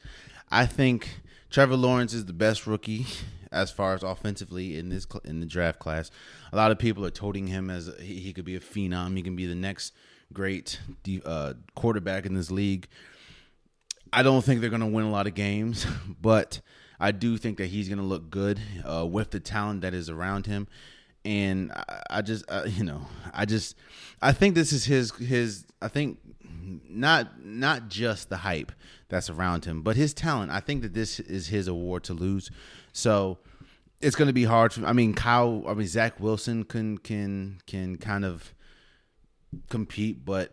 I 0.52 0.66
think 0.66 1.22
Trevor 1.50 1.76
Lawrence 1.76 2.14
is 2.14 2.26
the 2.26 2.34
best 2.34 2.68
rookie 2.68 3.06
as 3.52 3.72
far 3.72 3.94
as 3.94 4.04
offensively 4.04 4.78
in 4.78 4.90
this 4.90 5.08
in 5.24 5.40
the 5.40 5.46
draft 5.46 5.80
class. 5.80 6.12
A 6.52 6.56
lot 6.56 6.72
of 6.72 6.78
people 6.78 7.06
are 7.06 7.12
toting 7.12 7.48
him 7.48 7.70
as 7.70 7.90
he, 8.00 8.20
he 8.20 8.34
could 8.34 8.46
be 8.46 8.56
a 8.56 8.60
phenom. 8.60 9.16
He 9.16 9.24
can 9.24 9.36
be 9.36 9.46
the 9.46 9.56
next 9.56 9.94
great 10.34 10.80
uh, 11.26 11.54
quarterback 11.76 12.26
in 12.26 12.34
this 12.34 12.52
league. 12.52 12.88
I 14.12 14.24
don't 14.24 14.44
think 14.44 14.62
they're 14.62 14.70
going 14.70 14.82
to 14.82 14.88
win 14.88 15.06
a 15.06 15.12
lot 15.12 15.28
of 15.28 15.34
games, 15.34 15.86
but 16.22 16.62
I 17.00 17.12
do 17.12 17.38
think 17.38 17.58
that 17.58 17.68
he's 17.68 17.88
going 17.88 18.00
to 18.00 18.06
look 18.06 18.30
good 18.30 18.60
uh, 18.84 19.06
with 19.06 19.32
the 19.32 19.40
talent 19.40 19.82
that 19.82 19.94
is 19.94 20.10
around 20.10 20.46
him. 20.46 20.68
And 21.24 21.72
I, 21.72 22.02
I 22.10 22.22
just, 22.22 22.46
uh, 22.50 22.64
you 22.66 22.84
know, 22.84 23.08
I 23.34 23.46
just, 23.46 23.76
I 24.22 24.32
think 24.32 24.56
this 24.56 24.72
is 24.72 24.86
his 24.86 25.12
his. 25.16 25.66
I 25.82 25.88
think 25.88 26.20
not 26.90 27.44
not 27.44 27.90
just 27.90 28.30
the 28.30 28.38
hype 28.38 28.72
that's 29.10 29.30
around 29.30 29.66
him, 29.66 29.82
but 29.82 29.96
his 29.96 30.14
talent. 30.14 30.52
I 30.52 30.60
think 30.60 30.82
that 30.82 30.94
this 30.94 31.20
is 31.20 31.48
his 31.48 31.68
award 31.68 32.04
to 32.06 32.14
lose. 32.14 32.50
So 32.94 33.40
it's 34.02 34.16
going 34.16 34.28
to 34.28 34.34
be 34.34 34.44
hard. 34.44 34.74
For, 34.74 34.86
I 34.86 34.94
mean, 34.94 35.14
Kyle. 35.14 35.64
I 35.68 35.74
mean, 35.74 35.88
Zach 35.88 36.20
Wilson 36.20 36.64
can 36.64 36.98
can 36.98 37.60
can 37.66 37.98
kind 37.98 38.26
of 38.26 38.54
compete, 39.70 40.26
but 40.26 40.52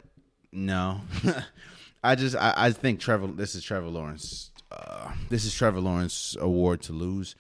no. 0.53 1.01
I 2.05 2.15
just 2.15 2.37
I, 2.37 2.55
I 2.57 2.73
think 2.73 3.01
Trevor. 3.01 3.29
This 3.29 3.55
is 3.55 3.65
Trevor 3.65 3.89
Lawrence. 3.89 4.51
Uh, 4.71 5.13
this 5.29 5.45
is 5.45 5.55
Trevor 5.55 5.81
Lawrence 5.81 6.37
award 6.41 6.83
to 6.83 6.93
lose, 6.93 7.37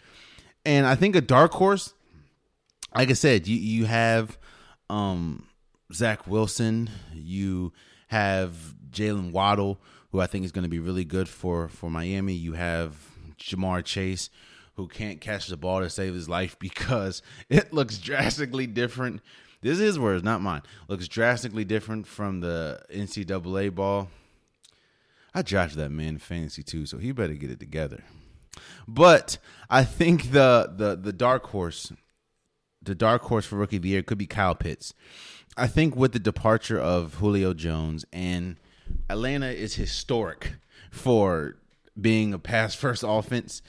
and 0.64 0.86
I 0.86 0.94
think 0.94 1.16
a 1.16 1.20
dark 1.20 1.52
horse. 1.52 1.94
Like 2.94 3.10
I 3.10 3.14
said, 3.14 3.46
you 3.46 3.56
you 3.56 3.86
have 3.86 4.38
um, 4.90 5.46
Zach 5.92 6.26
Wilson. 6.26 6.90
You 7.14 7.72
have 8.12 8.74
Jaylen 8.90 9.32
Waddle, 9.32 9.80
who 10.10 10.20
I 10.20 10.26
think 10.26 10.44
is 10.44 10.52
going 10.52 10.64
to 10.64 10.68
be 10.68 10.78
really 10.78 11.04
good 11.04 11.30
for 11.30 11.68
for 11.68 11.88
Miami. 11.90 12.34
You 12.34 12.52
have 12.52 12.94
Ja'Marr 13.38 13.82
Chase, 13.82 14.28
who 14.76 14.86
can't 14.86 15.18
catch 15.18 15.46
the 15.48 15.56
ball 15.56 15.80
to 15.80 15.88
save 15.88 16.12
his 16.12 16.28
life 16.28 16.58
because 16.60 17.22
it 17.48 17.72
looks 17.72 17.96
drastically 17.96 18.66
different. 18.66 19.22
This 19.62 19.78
is 19.78 19.98
words, 19.98 20.22
not 20.22 20.42
mine. 20.42 20.60
Looks 20.88 21.08
drastically 21.08 21.64
different 21.64 22.06
from 22.06 22.40
the 22.40 22.82
NCAA 22.92 23.74
ball. 23.74 24.10
I 25.34 25.40
drafted 25.40 25.78
that 25.78 25.90
man 25.90 26.08
in 26.08 26.18
fantasy 26.18 26.62
too, 26.62 26.84
so 26.84 26.98
he 26.98 27.12
better 27.12 27.32
get 27.32 27.50
it 27.50 27.60
together. 27.60 28.04
But 28.86 29.38
I 29.70 29.84
think 29.84 30.32
the 30.32 30.70
the 30.76 30.96
the 30.96 31.14
dark 31.14 31.46
horse, 31.46 31.90
the 32.82 32.94
dark 32.94 33.22
horse 33.22 33.46
for 33.46 33.56
rookie 33.56 33.76
of 33.76 33.82
the 33.82 33.88
year 33.88 34.02
could 34.02 34.18
be 34.18 34.26
Kyle 34.26 34.54
Pitts. 34.54 34.92
I 35.56 35.66
think 35.66 35.94
with 35.94 36.12
the 36.12 36.18
departure 36.18 36.78
of 36.78 37.14
Julio 37.14 37.52
Jones 37.54 38.04
and 38.12 38.56
Atlanta 39.10 39.48
is 39.48 39.74
historic 39.74 40.54
for 40.90 41.56
being 42.00 42.32
a 42.32 42.38
pass 42.38 42.74
first 42.74 43.04
offense. 43.06 43.62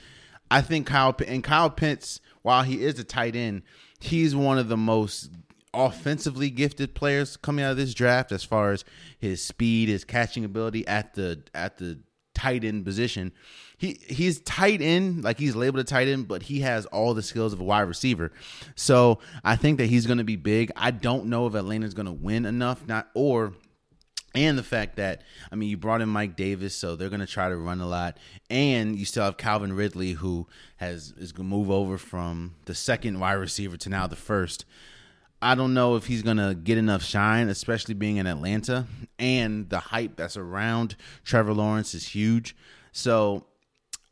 I 0.50 0.60
think 0.60 0.86
Kyle 0.86 1.14
and 1.26 1.42
Kyle 1.42 1.70
Pitts, 1.70 2.20
while 2.42 2.62
he 2.62 2.82
is 2.82 2.98
a 2.98 3.04
tight 3.04 3.36
end, 3.36 3.62
he's 4.00 4.34
one 4.34 4.58
of 4.58 4.68
the 4.68 4.76
most 4.76 5.30
offensively 5.72 6.50
gifted 6.50 6.94
players 6.94 7.36
coming 7.36 7.64
out 7.64 7.72
of 7.72 7.76
this 7.76 7.94
draft 7.94 8.30
as 8.30 8.44
far 8.44 8.70
as 8.70 8.84
his 9.18 9.42
speed, 9.42 9.88
his 9.88 10.04
catching 10.04 10.44
ability 10.44 10.86
at 10.86 11.14
the 11.14 11.42
at 11.54 11.78
the 11.78 11.98
tight 12.34 12.64
end 12.64 12.84
position. 12.84 13.32
He 13.84 14.00
he's 14.08 14.40
tight 14.40 14.80
end, 14.80 15.24
like 15.24 15.38
he's 15.38 15.54
labeled 15.54 15.80
a 15.80 15.84
tight 15.84 16.08
end, 16.08 16.26
but 16.26 16.44
he 16.44 16.60
has 16.60 16.86
all 16.86 17.12
the 17.12 17.22
skills 17.22 17.52
of 17.52 17.60
a 17.60 17.64
wide 17.64 17.82
receiver. 17.82 18.32
So 18.76 19.18
I 19.44 19.56
think 19.56 19.76
that 19.76 19.86
he's 19.86 20.06
going 20.06 20.16
to 20.16 20.24
be 20.24 20.36
big. 20.36 20.72
I 20.74 20.90
don't 20.90 21.26
know 21.26 21.46
if 21.46 21.54
Atlanta's 21.54 21.92
going 21.92 22.06
to 22.06 22.12
win 22.12 22.46
enough, 22.46 22.86
not 22.86 23.10
or 23.12 23.52
and 24.34 24.56
the 24.56 24.62
fact 24.62 24.96
that 24.96 25.20
I 25.52 25.56
mean 25.56 25.68
you 25.68 25.76
brought 25.76 26.00
in 26.00 26.08
Mike 26.08 26.34
Davis, 26.34 26.74
so 26.74 26.96
they're 26.96 27.10
going 27.10 27.20
to 27.20 27.26
try 27.26 27.50
to 27.50 27.56
run 27.58 27.82
a 27.82 27.86
lot, 27.86 28.16
and 28.48 28.96
you 28.96 29.04
still 29.04 29.24
have 29.24 29.36
Calvin 29.36 29.74
Ridley, 29.74 30.12
who 30.12 30.46
has 30.76 31.12
is 31.18 31.32
going 31.32 31.50
to 31.50 31.54
move 31.54 31.70
over 31.70 31.98
from 31.98 32.54
the 32.64 32.74
second 32.74 33.20
wide 33.20 33.34
receiver 33.34 33.76
to 33.76 33.90
now 33.90 34.06
the 34.06 34.16
first. 34.16 34.64
I 35.42 35.54
don't 35.54 35.74
know 35.74 35.96
if 35.96 36.06
he's 36.06 36.22
going 36.22 36.38
to 36.38 36.54
get 36.54 36.78
enough 36.78 37.02
shine, 37.02 37.50
especially 37.50 37.92
being 37.92 38.16
in 38.16 38.26
Atlanta, 38.26 38.86
and 39.18 39.68
the 39.68 39.78
hype 39.78 40.16
that's 40.16 40.38
around 40.38 40.96
Trevor 41.22 41.52
Lawrence 41.52 41.92
is 41.92 42.08
huge. 42.08 42.56
So 42.92 43.44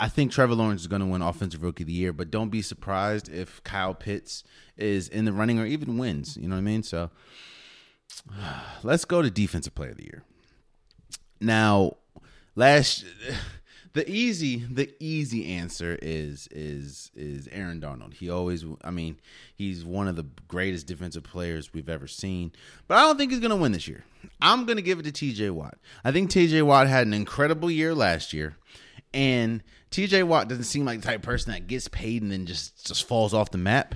I 0.03 0.09
think 0.09 0.32
Trevor 0.32 0.57
Lawrence 0.57 0.80
is 0.80 0.88
going 0.88 0.98
to 0.98 1.07
win 1.07 1.22
Offensive 1.22 1.62
Rookie 1.62 1.84
of 1.84 1.86
the 1.86 1.92
Year, 1.92 2.12
but 2.12 2.28
don't 2.28 2.48
be 2.48 2.61
surprised 2.61 3.28
if 3.28 3.62
Kyle 3.62 3.94
Pitts 3.94 4.42
is 4.76 5.07
in 5.07 5.26
the 5.26 5.32
running 5.32 5.61
or 5.61 5.64
even 5.64 5.96
wins. 5.96 6.36
You 6.36 6.48
know 6.48 6.57
what 6.57 6.62
I 6.62 6.62
mean? 6.62 6.82
So 6.82 7.11
let's 8.82 9.05
go 9.05 9.22
to 9.22 9.30
Defensive 9.30 9.76
Player 9.76 9.90
of 9.90 9.98
the 9.98 10.03
Year. 10.03 10.24
Now, 11.40 11.98
last 12.57 13.05
the 13.92 14.11
easy 14.11 14.57
the 14.57 14.92
easy 14.98 15.55
answer 15.55 15.96
is 16.03 16.48
is 16.50 17.12
is 17.14 17.48
Aaron 17.53 17.78
Donald. 17.78 18.14
He 18.14 18.28
always 18.28 18.64
I 18.82 18.90
mean, 18.90 19.20
he's 19.55 19.84
one 19.84 20.09
of 20.09 20.16
the 20.16 20.26
greatest 20.48 20.88
defensive 20.88 21.22
players 21.22 21.72
we've 21.72 21.88
ever 21.88 22.09
seen. 22.09 22.50
But 22.88 22.98
I 22.98 23.03
don't 23.03 23.18
think 23.18 23.30
he's 23.30 23.40
going 23.40 23.50
to 23.50 23.57
win 23.57 23.70
this 23.70 23.86
year. 23.86 24.03
I'm 24.40 24.66
going 24.66 24.78
to 24.78 24.82
give 24.82 24.98
it 24.98 25.05
to 25.05 25.12
TJ 25.12 25.53
Watt. 25.53 25.78
I 26.05 26.11
think 26.11 26.28
TJ 26.28 26.64
Watt 26.64 26.88
had 26.88 27.07
an 27.07 27.14
incredible 27.14 27.70
year 27.70 27.94
last 27.94 28.32
year 28.32 28.57
and 29.14 29.62
TJ 29.90 30.24
Watt 30.24 30.48
doesn't 30.48 30.64
seem 30.64 30.84
like 30.84 31.00
the 31.00 31.06
type 31.06 31.18
of 31.18 31.22
person 31.22 31.52
that 31.52 31.66
gets 31.66 31.88
paid 31.88 32.22
and 32.22 32.32
then 32.32 32.46
just 32.46 32.86
just 32.86 33.06
falls 33.06 33.34
off 33.34 33.50
the 33.50 33.58
map. 33.58 33.94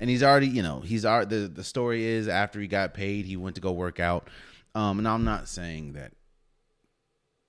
And 0.00 0.08
he's 0.08 0.22
already, 0.22 0.46
you 0.46 0.62
know, 0.62 0.80
he's 0.80 1.04
already 1.04 1.36
the 1.36 1.48
the 1.48 1.64
story 1.64 2.04
is 2.04 2.28
after 2.28 2.60
he 2.60 2.68
got 2.68 2.94
paid, 2.94 3.24
he 3.24 3.36
went 3.36 3.56
to 3.56 3.60
go 3.60 3.72
work 3.72 3.98
out. 3.98 4.28
Um, 4.74 4.98
and 4.98 5.08
I'm 5.08 5.24
not 5.24 5.48
saying 5.48 5.94
that 5.94 6.12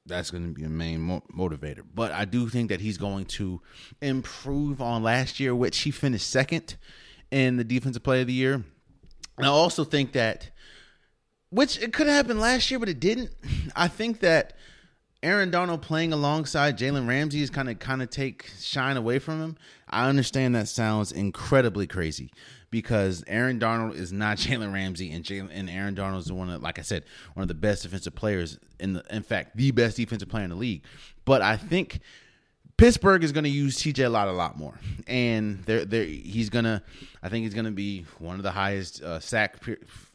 that's 0.06 0.32
going 0.32 0.48
to 0.48 0.54
be 0.54 0.64
a 0.64 0.70
main 0.70 1.02
mo- 1.02 1.24
motivator. 1.36 1.84
But 1.94 2.12
I 2.12 2.26
do 2.26 2.50
think 2.50 2.70
that 2.70 2.82
he's 2.82 2.98
going 2.98 3.26
to 3.26 3.62
improve 4.02 4.82
on 4.82 5.04
last 5.04 5.40
year, 5.40 5.56
which 5.56 5.80
he 5.80 5.92
finished 5.92 6.30
second 6.30 6.76
in 7.32 7.58
the 7.58 7.64
defensive 7.64 8.04
play 8.04 8.22
of 8.22 8.28
the 8.28 8.34
year. 8.34 8.56
And 9.38 9.46
I 9.46 9.50
also 9.50 9.84
think 9.84 10.14
that, 10.14 10.50
which 11.50 11.80
it 11.82 11.94
could 11.94 12.08
have 12.08 12.16
happened 12.16 12.42
last 12.42 12.70
year, 12.70 12.80
but 12.80 12.90
it 12.90 13.00
didn't. 13.00 13.32
I 13.76 13.88
think 13.88 14.20
that 14.20 14.54
Aaron 15.22 15.52
Donald 15.52 15.82
playing 15.82 16.14
alongside 16.14 16.78
Jalen 16.78 17.08
Ramsey 17.08 17.42
is 17.42 17.50
kind 17.50 17.70
of 17.70 17.80
kind 17.80 18.02
of 18.02 18.10
take 18.10 18.50
shine 18.60 18.96
away 18.96 19.20
from 19.20 19.42
him. 19.42 19.58
I 19.90 20.08
understand 20.08 20.56
that 20.56 20.70
sounds 20.70 21.12
incredibly 21.12 21.88
crazy 21.88 22.32
because 22.72 23.24
Aaron 23.28 23.60
Donald 23.60 23.96
is 23.96 24.14
not 24.14 24.38
Jalen 24.40 24.74
Ramsey, 24.74 25.12
and 25.12 25.24
Jalen 25.24 25.50
and 25.52 25.70
Aaron 25.70 25.96
Donald 25.96 26.24
is 26.24 26.32
one 26.32 26.50
of, 26.50 26.62
like 26.62 26.80
I 26.80 26.84
said, 26.84 27.04
one 27.34 27.42
of 27.42 27.48
the 27.48 27.54
best 27.54 27.84
defensive 27.84 28.16
players 28.16 28.60
in 28.80 28.94
the, 28.94 29.04
in 29.10 29.24
fact, 29.24 29.58
the 29.58 29.72
best 29.72 29.98
defensive 29.98 30.30
player 30.30 30.44
in 30.44 30.52
the 30.52 30.56
league. 30.56 30.84
But 31.26 31.42
I 31.42 31.58
think 31.58 32.00
Pittsburgh 32.78 33.24
is 33.24 33.34
going 33.34 33.44
to 33.44 33.50
use 33.50 33.78
TJ 33.78 34.12
Watt 34.12 34.30
a 34.30 34.32
lot 34.32 34.58
more, 34.58 34.80
and 35.06 35.64
they're, 35.66 35.84
they're, 35.84 36.06
he's 36.06 36.50
gonna, 36.50 36.82
I 37.22 37.28
think 37.28 37.44
he's 37.44 37.54
going 37.54 37.66
to 37.66 37.72
be 37.72 38.06
one 38.20 38.38
of 38.38 38.44
the 38.44 38.52
highest 38.52 39.02
uh, 39.02 39.20
sack 39.20 39.58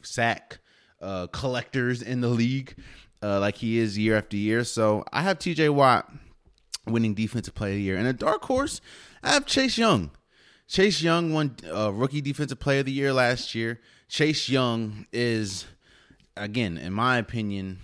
sack 0.02 0.60
uh, 1.02 1.26
collectors 1.26 2.00
in 2.00 2.22
the 2.22 2.28
league, 2.28 2.74
uh, 3.24 3.40
like 3.40 3.56
he 3.56 3.78
is 3.78 3.96
year 3.96 4.16
after 4.16 4.36
year. 4.36 4.64
So 4.64 5.04
I 5.12 5.22
have 5.22 5.38
TJ 5.38 5.70
Watt 5.70 6.12
winning 6.86 7.14
Defensive 7.14 7.54
Player 7.54 7.72
of 7.72 7.76
the 7.78 7.82
Year, 7.82 7.96
and 7.96 8.06
a 8.06 8.12
dark 8.12 8.44
horse, 8.44 8.80
I 9.22 9.30
have 9.30 9.46
Chase 9.46 9.78
Young. 9.78 10.10
Chase 10.68 11.02
Young 11.02 11.32
won 11.32 11.56
uh, 11.74 11.92
Rookie 11.92 12.20
Defensive 12.20 12.60
Player 12.60 12.80
of 12.80 12.86
the 12.86 12.92
Year 12.92 13.12
last 13.12 13.54
year. 13.54 13.80
Chase 14.08 14.48
Young 14.48 15.06
is, 15.12 15.66
again, 16.36 16.76
in 16.76 16.92
my 16.92 17.16
opinion, 17.16 17.78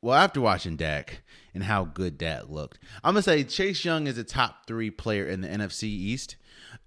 well, 0.00 0.16
after 0.16 0.40
watching 0.40 0.76
Dak 0.76 1.22
and 1.52 1.64
how 1.64 1.84
good 1.84 2.16
Dak 2.16 2.48
looked, 2.48 2.78
I'm 3.02 3.14
gonna 3.14 3.22
say 3.22 3.44
Chase 3.44 3.84
Young 3.84 4.06
is 4.06 4.16
a 4.16 4.24
top 4.24 4.66
three 4.66 4.90
player 4.90 5.26
in 5.26 5.42
the 5.42 5.48
NFC 5.48 5.84
East, 5.84 6.36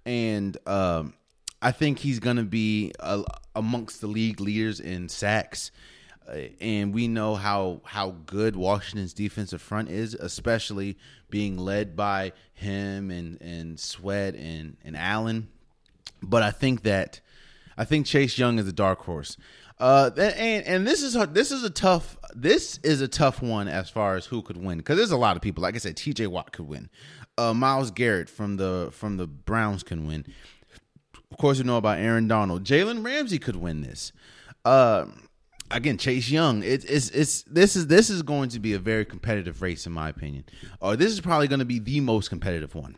and 0.04 0.56
um, 0.66 1.14
I 1.62 1.70
think 1.70 2.00
he's 2.00 2.18
gonna 2.18 2.44
be 2.44 2.92
uh, 2.98 3.22
amongst 3.54 4.00
the 4.00 4.08
league 4.08 4.40
leaders 4.40 4.80
in 4.80 5.08
sacks. 5.08 5.70
Uh, 6.28 6.48
and 6.60 6.92
we 6.92 7.08
know 7.08 7.34
how 7.34 7.80
how 7.84 8.14
good 8.26 8.56
Washington's 8.56 9.12
defensive 9.12 9.62
front 9.62 9.88
is, 9.88 10.14
especially 10.14 10.98
being 11.30 11.56
led 11.56 11.96
by 11.96 12.32
him 12.54 13.10
and 13.10 13.40
and 13.40 13.80
Sweat 13.80 14.34
and 14.34 14.76
and 14.84 14.96
Allen. 14.96 15.48
But 16.22 16.42
I 16.42 16.50
think 16.50 16.82
that 16.82 17.20
I 17.76 17.84
think 17.84 18.06
Chase 18.06 18.38
Young 18.38 18.58
is 18.58 18.68
a 18.68 18.72
dark 18.72 19.00
horse. 19.00 19.36
Uh, 19.78 20.10
and 20.16 20.66
and 20.66 20.86
this 20.86 21.02
is 21.02 21.14
this 21.32 21.52
is 21.52 21.62
a 21.62 21.70
tough 21.70 22.16
this 22.34 22.78
is 22.82 23.00
a 23.00 23.08
tough 23.08 23.40
one 23.40 23.68
as 23.68 23.88
far 23.88 24.16
as 24.16 24.26
who 24.26 24.42
could 24.42 24.56
win 24.56 24.78
because 24.78 24.96
there's 24.96 25.12
a 25.12 25.16
lot 25.16 25.36
of 25.36 25.42
people. 25.42 25.62
Like 25.62 25.76
I 25.76 25.78
said, 25.78 25.96
T.J. 25.96 26.26
Watt 26.26 26.52
could 26.52 26.66
win. 26.66 26.90
Uh, 27.38 27.54
Myles 27.54 27.92
Garrett 27.92 28.28
from 28.28 28.56
the 28.56 28.88
from 28.92 29.16
the 29.16 29.26
Browns 29.26 29.84
can 29.84 30.06
win. 30.06 30.26
Of 31.30 31.38
course, 31.38 31.58
you 31.58 31.64
know 31.64 31.76
about 31.76 31.98
Aaron 31.98 32.26
Donald. 32.26 32.64
Jalen 32.64 33.04
Ramsey 33.04 33.38
could 33.38 33.56
win 33.56 33.82
this. 33.82 34.12
Uh, 34.64 35.06
again, 35.70 35.98
Chase 35.98 36.30
Young. 36.30 36.62
It's 36.62 36.84
it's 36.84 37.10
it's 37.10 37.42
this 37.42 37.76
is 37.76 37.86
this 37.86 38.10
is 38.10 38.22
going 38.22 38.50
to 38.50 38.60
be 38.60 38.74
a 38.74 38.78
very 38.78 39.04
competitive 39.04 39.62
race 39.62 39.86
in 39.86 39.92
my 39.92 40.08
opinion. 40.08 40.44
Or 40.80 40.96
this 40.96 41.12
is 41.12 41.20
probably 41.20 41.48
going 41.48 41.60
to 41.60 41.64
be 41.64 41.78
the 41.78 42.00
most 42.00 42.28
competitive 42.28 42.74
one. 42.74 42.96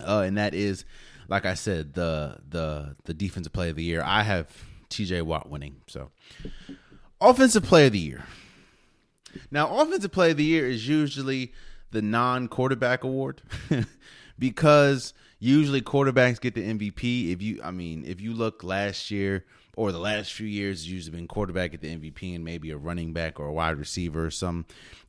Uh, 0.00 0.20
and 0.20 0.38
that 0.38 0.54
is, 0.54 0.84
like 1.28 1.44
I 1.44 1.54
said, 1.54 1.94
the 1.94 2.38
the 2.48 2.96
the 3.04 3.14
defensive 3.14 3.52
play 3.52 3.70
of 3.70 3.76
the 3.76 3.84
year. 3.84 4.02
I 4.04 4.22
have 4.22 4.48
T.J. 4.88 5.22
Watt 5.22 5.48
winning. 5.48 5.76
So, 5.86 6.10
offensive 7.20 7.64
play 7.64 7.86
of 7.86 7.92
the 7.92 7.98
year. 7.98 8.24
Now, 9.50 9.80
offensive 9.80 10.12
play 10.12 10.32
of 10.32 10.36
the 10.36 10.44
year 10.44 10.68
is 10.68 10.86
usually 10.86 11.52
the 11.90 12.02
non-quarterback 12.02 13.04
award 13.04 13.40
because 14.38 15.14
usually 15.38 15.80
quarterbacks 15.80 16.40
get 16.40 16.54
the 16.54 16.62
MVP. 16.62 17.32
If 17.32 17.40
you, 17.40 17.60
I 17.64 17.70
mean, 17.70 18.04
if 18.06 18.20
you 18.20 18.34
look 18.34 18.62
last 18.62 19.10
year 19.10 19.46
or 19.76 19.92
the 19.92 19.98
last 19.98 20.32
few 20.32 20.46
years, 20.46 20.90
usually 20.90 21.16
been 21.16 21.28
quarterback 21.28 21.72
at 21.72 21.80
the 21.80 21.94
MVP 21.94 22.34
and 22.34 22.44
maybe 22.44 22.70
a 22.70 22.76
running 22.76 23.12
back 23.12 23.40
or 23.40 23.46
a 23.46 23.52
wide 23.52 23.78
receiver 23.78 24.26
or 24.26 24.30
some 24.30 24.66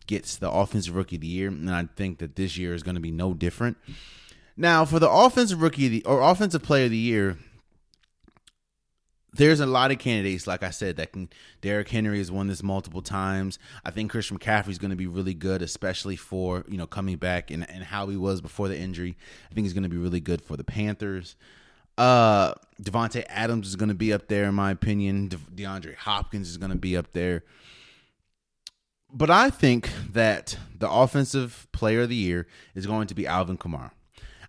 gets 0.08 0.36
the 0.36 0.50
offensive 0.50 0.96
rookie 0.96 1.16
of 1.16 1.22
the 1.22 1.28
year. 1.28 1.50
And 1.50 1.70
I 1.70 1.88
think 1.96 2.20
that 2.20 2.36
this 2.36 2.58
year 2.58 2.74
is 2.74 2.84
going 2.84 2.96
to 2.96 3.02
be 3.02 3.12
no 3.12 3.34
different. 3.34 3.78
Now, 4.56 4.86
for 4.86 5.00
the 5.00 5.10
offensive 5.10 5.62
rookie 5.62 5.88
the, 5.88 6.06
or 6.06 6.22
offensive 6.22 6.64
player 6.64 6.86
of 6.86 6.92
the 6.92 6.98
year, 6.98 7.38
there's 9.36 9.60
a 9.60 9.66
lot 9.66 9.92
of 9.92 9.98
candidates, 9.98 10.46
like 10.46 10.64
I 10.64 10.70
said, 10.70 10.98
that 10.98 11.12
can. 11.12 11.30
Derrick 11.62 11.90
Henry 11.90 12.20
has 12.20 12.32
won 12.32 12.48
this 12.48 12.62
multiple 12.62 13.02
times. 13.02 13.58
I 13.84 13.90
think 13.90 14.12
Christian 14.12 14.38
McCaffrey 14.38 14.70
is 14.70 14.78
going 14.78 14.92
to 14.92 14.96
be 14.96 15.08
really 15.08 15.34
good, 15.34 15.62
especially 15.64 16.16
for 16.16 16.64
you 16.68 16.78
know 16.78 16.86
coming 16.86 17.18
back 17.18 17.50
and, 17.50 17.68
and 17.68 17.84
how 17.84 18.08
he 18.08 18.18
was 18.18 18.42
before 18.42 18.68
the 18.68 18.78
injury. 18.78 19.18
I 19.50 19.54
think 19.56 19.66
he's 19.66 19.74
going 19.74 19.84
to 19.84 19.90
be 19.90 19.98
really 19.98 20.20
good 20.20 20.42
for 20.42 20.56
the 20.56 20.64
Panthers. 20.64 21.36
Uh, 21.98 22.54
Davante 22.82 23.24
Adams 23.30 23.68
is 23.68 23.76
going 23.76 23.90
to 23.90 23.96
be 23.96 24.12
up 24.12 24.28
there, 24.28 24.46
in 24.46 24.56
my 24.56 24.72
opinion. 24.72 25.28
De- 25.30 25.38
DeAndre 25.38 25.96
Hopkins 25.96 26.50
is 26.50 26.58
going 26.58 26.72
to 26.72 26.78
be 26.78 26.98
up 26.98 27.12
there. 27.12 27.44
But 29.12 29.30
I 29.30 29.52
think 29.52 29.92
that 30.12 30.58
the 30.76 30.90
offensive 30.90 31.68
player 31.72 32.02
of 32.02 32.10
the 32.10 32.16
year 32.16 32.48
is 32.74 32.88
going 32.88 33.08
to 33.08 33.14
be 33.14 33.28
Alvin 33.28 33.58
Kamara. 33.58 33.92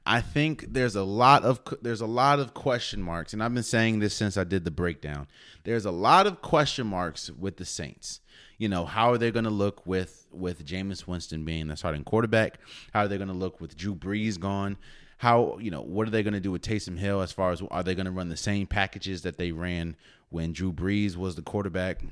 I 0.06 0.20
think 0.20 0.66
there's 0.72 0.96
a 0.96 1.04
lot 1.04 1.44
of 1.44 1.60
there's 1.80 2.02
a 2.02 2.06
lot 2.06 2.38
of 2.38 2.52
question 2.52 3.02
marks, 3.02 3.32
and 3.32 3.42
I've 3.42 3.54
been 3.54 3.62
saying 3.62 4.00
this 4.00 4.14
since 4.14 4.36
I 4.36 4.44
did 4.44 4.64
the 4.64 4.70
breakdown. 4.70 5.26
There's 5.64 5.86
a 5.86 5.90
lot 5.90 6.26
of 6.26 6.42
question 6.42 6.86
marks 6.86 7.30
with 7.30 7.56
the 7.56 7.64
Saints. 7.64 8.20
You 8.58 8.68
know, 8.68 8.84
how 8.84 9.12
are 9.12 9.18
they 9.18 9.30
going 9.30 9.44
to 9.44 9.50
look 9.50 9.86
with 9.86 10.26
with 10.30 10.66
Jameis 10.66 11.06
Winston 11.06 11.44
being 11.44 11.68
the 11.68 11.76
starting 11.76 12.04
quarterback? 12.04 12.58
How 12.92 13.00
are 13.00 13.08
they 13.08 13.16
going 13.16 13.28
to 13.28 13.34
look 13.34 13.60
with 13.60 13.76
Drew 13.76 13.94
Brees 13.94 14.38
gone? 14.38 14.76
How 15.24 15.56
you 15.58 15.70
know 15.70 15.80
what 15.80 16.06
are 16.06 16.10
they 16.10 16.22
going 16.22 16.34
to 16.34 16.40
do 16.40 16.50
with 16.50 16.60
Taysom 16.60 16.98
Hill? 16.98 17.22
As 17.22 17.32
far 17.32 17.50
as 17.50 17.62
are 17.70 17.82
they 17.82 17.94
going 17.94 18.04
to 18.04 18.12
run 18.12 18.28
the 18.28 18.36
same 18.36 18.66
packages 18.66 19.22
that 19.22 19.38
they 19.38 19.52
ran 19.52 19.96
when 20.28 20.52
Drew 20.52 20.70
Brees 20.70 21.16
was 21.16 21.34
the 21.34 21.40
quarterback? 21.40 22.02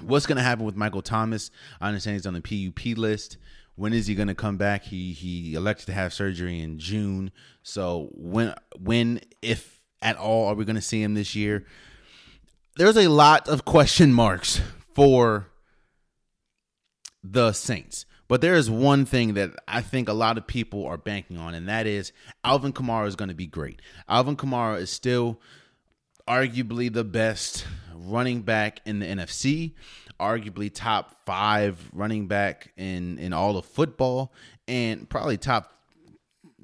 What's 0.00 0.24
going 0.24 0.38
to 0.38 0.42
happen 0.42 0.64
with 0.64 0.74
Michael 0.74 1.02
Thomas? 1.02 1.50
I 1.78 1.88
understand 1.88 2.14
he's 2.16 2.24
on 2.24 2.32
the 2.32 2.72
PUP 2.72 2.96
list. 2.96 3.36
When 3.74 3.92
is 3.92 4.06
he 4.06 4.14
going 4.14 4.28
to 4.28 4.34
come 4.34 4.56
back? 4.56 4.84
He 4.84 5.12
he 5.12 5.52
elected 5.52 5.84
to 5.88 5.92
have 5.92 6.14
surgery 6.14 6.60
in 6.60 6.78
June. 6.78 7.32
So 7.62 8.08
when 8.14 8.54
when 8.78 9.20
if 9.42 9.82
at 10.00 10.16
all 10.16 10.46
are 10.46 10.54
we 10.54 10.64
going 10.64 10.76
to 10.76 10.80
see 10.80 11.02
him 11.02 11.12
this 11.12 11.34
year? 11.34 11.66
There's 12.76 12.96
a 12.96 13.08
lot 13.08 13.46
of 13.46 13.66
question 13.66 14.10
marks 14.10 14.62
for 14.94 15.48
the 17.22 17.52
Saints. 17.52 18.06
But 18.32 18.40
there 18.40 18.54
is 18.54 18.70
one 18.70 19.04
thing 19.04 19.34
that 19.34 19.50
I 19.68 19.82
think 19.82 20.08
a 20.08 20.14
lot 20.14 20.38
of 20.38 20.46
people 20.46 20.86
are 20.86 20.96
banking 20.96 21.36
on, 21.36 21.52
and 21.52 21.68
that 21.68 21.86
is 21.86 22.12
Alvin 22.42 22.72
Kamara 22.72 23.06
is 23.06 23.14
going 23.14 23.28
to 23.28 23.34
be 23.34 23.46
great. 23.46 23.82
Alvin 24.08 24.38
Kamara 24.38 24.78
is 24.78 24.88
still 24.88 25.38
arguably 26.26 26.90
the 26.90 27.04
best 27.04 27.66
running 27.94 28.40
back 28.40 28.80
in 28.86 29.00
the 29.00 29.06
NFC 29.06 29.74
arguably 30.18 30.72
top 30.72 31.26
five 31.26 31.90
running 31.92 32.26
back 32.26 32.72
in 32.78 33.18
in 33.18 33.34
all 33.34 33.58
of 33.58 33.66
football, 33.66 34.32
and 34.66 35.10
probably 35.10 35.36
top 35.36 35.70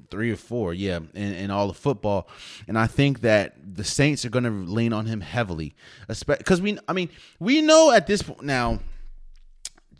three 0.09 0.31
or 0.31 0.37
four, 0.37 0.73
yeah, 0.73 0.97
in, 1.13 1.33
in 1.35 1.51
all 1.51 1.69
of 1.69 1.77
football. 1.77 2.27
And 2.67 2.79
I 2.79 2.87
think 2.87 3.21
that 3.21 3.53
the 3.75 3.83
Saints 3.83 4.25
are 4.25 4.31
going 4.31 4.45
to 4.45 4.49
lean 4.49 4.91
on 4.91 5.05
him 5.05 5.21
heavily, 5.21 5.75
because 6.07 6.61
we, 6.61 6.79
I 6.87 6.93
mean, 6.93 7.09
we 7.39 7.61
know 7.61 7.91
at 7.91 8.07
this 8.07 8.23
point 8.23 8.41
now. 8.41 8.79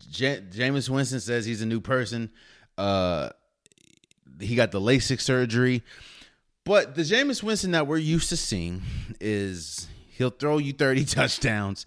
J- 0.09 0.43
Jameis 0.51 0.89
Winston 0.89 1.19
says 1.19 1.45
he's 1.45 1.61
a 1.61 1.65
new 1.65 1.81
person. 1.81 2.31
Uh, 2.77 3.29
he 4.39 4.55
got 4.55 4.71
the 4.71 4.79
LASIK 4.79 5.19
surgery, 5.19 5.83
but 6.63 6.95
the 6.95 7.01
Jameis 7.01 7.43
Winston 7.43 7.71
that 7.71 7.87
we're 7.87 7.97
used 7.97 8.29
to 8.29 8.37
seeing 8.37 8.81
is 9.19 9.87
he'll 10.11 10.29
throw 10.29 10.57
you 10.57 10.73
thirty 10.73 11.05
touchdowns 11.05 11.85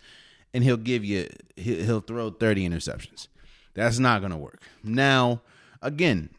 and 0.55 0.65
he'll 0.65 0.77
give 0.77 1.05
you 1.05 1.29
he'll 1.57 2.01
throw 2.01 2.31
30 2.31 2.69
interceptions. 2.69 3.29
That's 3.75 3.99
not 3.99 4.21
going 4.21 4.33
to 4.33 4.39
work. 4.39 4.63
Now, 4.85 5.43
again, 5.81 6.31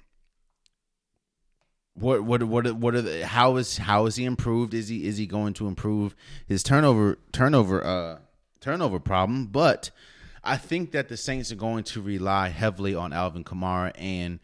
what 1.96 2.24
what 2.24 2.44
what 2.44 2.72
what 2.76 2.96
are 2.96 3.02
the, 3.02 3.26
how 3.26 3.58
is 3.58 3.78
how 3.78 4.06
is 4.06 4.16
he 4.16 4.26
improved? 4.26 4.74
Is 4.74 4.88
he 4.88 5.06
is 5.08 5.18
he 5.18 5.26
going 5.26 5.54
to 5.56 5.68
improve 5.68 6.16
his 6.48 6.64
turnover 6.64 7.18
turnover 7.32 7.86
uh 7.86 8.20
turnover 8.60 9.00
problem? 9.00 9.48
But 9.48 9.92
I 10.44 10.58
think 10.58 10.92
that 10.92 11.10
the 11.10 11.18
Saints 11.18 11.52
are 11.52 11.56
going 11.56 11.84
to 11.86 12.02
rely 12.02 12.50
heavily 12.50 12.96
on 12.96 13.14
Alvin 13.14 13.44
Kamara 13.44 13.92
and 13.96 14.40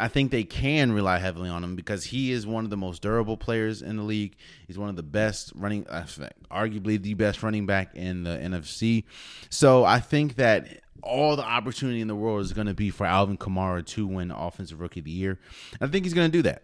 I 0.00 0.06
think 0.06 0.30
they 0.30 0.44
can 0.44 0.92
rely 0.92 1.18
heavily 1.18 1.48
on 1.48 1.64
him 1.64 1.74
because 1.74 2.04
he 2.04 2.30
is 2.30 2.46
one 2.46 2.62
of 2.62 2.70
the 2.70 2.76
most 2.76 3.02
durable 3.02 3.36
players 3.36 3.82
in 3.82 3.96
the 3.96 4.04
league. 4.04 4.36
He's 4.66 4.78
one 4.78 4.88
of 4.88 4.94
the 4.94 5.02
best 5.02 5.52
running, 5.56 5.88
uh, 5.88 6.06
arguably 6.50 7.02
the 7.02 7.14
best 7.14 7.42
running 7.42 7.66
back 7.66 7.96
in 7.96 8.22
the 8.22 8.30
NFC. 8.30 9.04
So 9.50 9.84
I 9.84 9.98
think 9.98 10.36
that 10.36 10.82
all 11.02 11.34
the 11.34 11.42
opportunity 11.42 12.00
in 12.00 12.06
the 12.06 12.14
world 12.14 12.42
is 12.42 12.52
going 12.52 12.68
to 12.68 12.74
be 12.74 12.90
for 12.90 13.06
Alvin 13.06 13.36
Kamara 13.36 13.84
to 13.86 14.06
win 14.06 14.30
Offensive 14.30 14.80
Rookie 14.80 15.00
of 15.00 15.06
the 15.06 15.10
Year. 15.10 15.40
I 15.80 15.88
think 15.88 16.04
he's 16.04 16.14
going 16.14 16.30
to 16.30 16.36
do 16.36 16.42
that. 16.42 16.62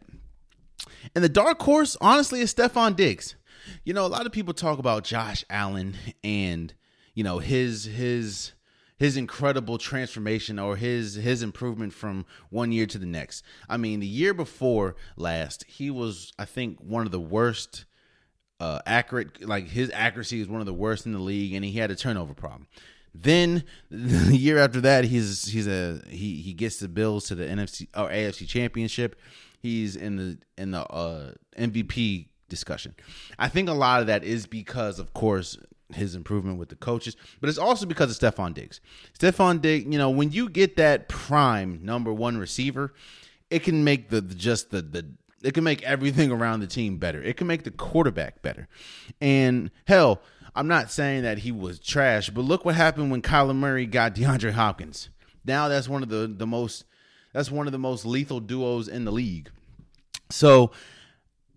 And 1.15 1.25
the 1.25 1.29
dark 1.29 1.61
horse, 1.61 1.97
honestly, 2.01 2.41
is 2.41 2.55
Stefon 2.55 2.95
Diggs. 2.95 3.35
You 3.85 3.95
know, 3.95 4.07
a 4.07 4.09
lot 4.09 4.27
of 4.27 4.33
people 4.33 4.55
talk 4.55 4.79
about 4.79 5.05
Josh 5.05 5.45
Allen 5.51 5.97
and 6.23 6.73
you 7.15 7.25
know 7.25 7.39
his 7.39 7.85
his 7.85 8.53
his 8.97 9.17
incredible 9.17 9.79
transformation 9.79 10.59
or 10.59 10.77
his 10.77 11.15
his 11.15 11.43
improvement 11.43 11.93
from 11.93 12.25
one 12.51 12.73
year 12.73 12.87
to 12.87 12.99
the 12.99 13.07
next. 13.07 13.43
I 13.69 13.77
mean, 13.77 14.01
the 14.01 14.07
year 14.07 14.35
before 14.35 14.97
last, 15.17 15.65
he 15.67 15.91
was 15.91 16.33
I 16.39 16.45
think 16.45 16.81
one 16.81 17.07
of 17.07 17.13
the 17.13 17.21
worst 17.21 17.85
uh 18.61 18.81
accurate 18.87 19.47
like 19.47 19.69
his 19.69 19.91
accuracy 19.93 20.41
is 20.41 20.49
one 20.49 20.61
of 20.61 20.67
the 20.67 20.75
worst 20.75 21.07
in 21.07 21.13
the 21.13 21.19
league 21.19 21.55
and 21.55 21.65
he 21.65 21.73
had 21.73 21.91
a 21.91 21.97
turnover 21.97 22.35
problem. 22.35 22.69
Then 23.15 23.65
the 23.91 24.37
year 24.37 24.59
after 24.59 24.81
that, 24.83 25.05
he's 25.05 25.47
he's 25.47 25.67
a 25.67 26.01
he 26.09 26.37
he 26.43 26.53
gets 26.53 26.79
the 26.79 26.89
Bills 26.89 27.27
to 27.27 27.35
the 27.35 27.45
NFC 27.45 27.89
or 27.97 28.09
AFC 28.09 28.47
Championship. 28.49 29.17
He's 29.61 29.97
in 29.97 30.17
the 30.17 30.39
in 30.59 30.73
the 30.73 30.85
uh, 30.87 31.33
MVP 31.59 32.29
discussion. 32.49 32.95
I 33.39 33.49
think 33.49 33.69
a 33.69 33.73
lot 33.73 34.01
of 34.01 34.07
that 34.09 34.25
is 34.25 34.47
because, 34.47 34.99
of 34.99 35.15
course, 35.15 35.57
his 35.93 36.15
improvement 36.15 36.59
with 36.59 36.69
the 36.69 36.77
coaches, 36.77 37.17
but 37.41 37.49
it's 37.49 37.59
also 37.59 37.87
because 37.87 38.11
of 38.11 38.35
Stefon 38.35 38.55
Diggs. 38.55 38.81
Stefon 39.19 39.61
Diggs, 39.61 39.87
you 39.91 39.99
know, 39.99 40.11
when 40.11 40.31
you 40.31 40.49
get 40.49 40.77
that 40.77 41.09
prime 41.09 41.81
number 41.83 42.13
one 42.13 42.39
receiver, 42.39 42.95
it 43.51 43.63
can 43.63 43.85
make 43.85 44.09
the 44.09 44.23
just 44.23 44.71
the 44.71 44.83
the 44.83 45.07
it 45.43 45.53
can 45.53 45.65
make 45.65 45.83
everything 45.83 46.33
around 46.33 46.61
the 46.61 46.67
team 46.67 46.97
better. 46.97 47.23
It 47.23 47.37
can 47.37 47.47
make 47.47 47.65
the 47.65 47.71
quarterback 47.71 48.41
better. 48.41 48.67
And 49.21 49.71
hell, 49.87 50.23
I'm 50.57 50.69
not 50.69 50.91
saying 50.91 51.23
that 51.25 51.39
he 51.39 51.53
was 51.53 51.79
trash, 51.79 52.31
but 52.31 52.43
look 52.43 52.65
what 52.65 52.75
happened 52.75 53.11
when 53.11 53.21
Kyler 53.21 53.55
Murray 53.55 53.87
got 53.87 54.15
DeAndre 54.15 54.53
Hopkins. 54.53 55.11
Now 55.45 55.69
that's 55.69 55.89
one 55.89 56.03
of 56.03 56.09
the 56.09 56.27
the 56.27 56.47
most 56.47 56.85
that's 57.33 57.51
one 57.51 57.67
of 57.67 57.73
the 57.73 57.79
most 57.79 58.07
lethal 58.07 58.41
duos 58.41 58.89
in 58.89 59.05
the 59.05 59.13
league. 59.13 59.51
So 60.31 60.71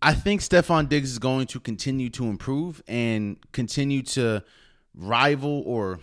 I 0.01 0.13
think 0.13 0.41
Stefon 0.41 0.89
Diggs 0.89 1.11
is 1.11 1.19
going 1.19 1.47
to 1.47 1.59
continue 1.59 2.09
to 2.11 2.25
improve 2.25 2.83
and 2.87 3.37
continue 3.51 4.03
to 4.03 4.43
rival 4.95 5.63
or 5.65 5.99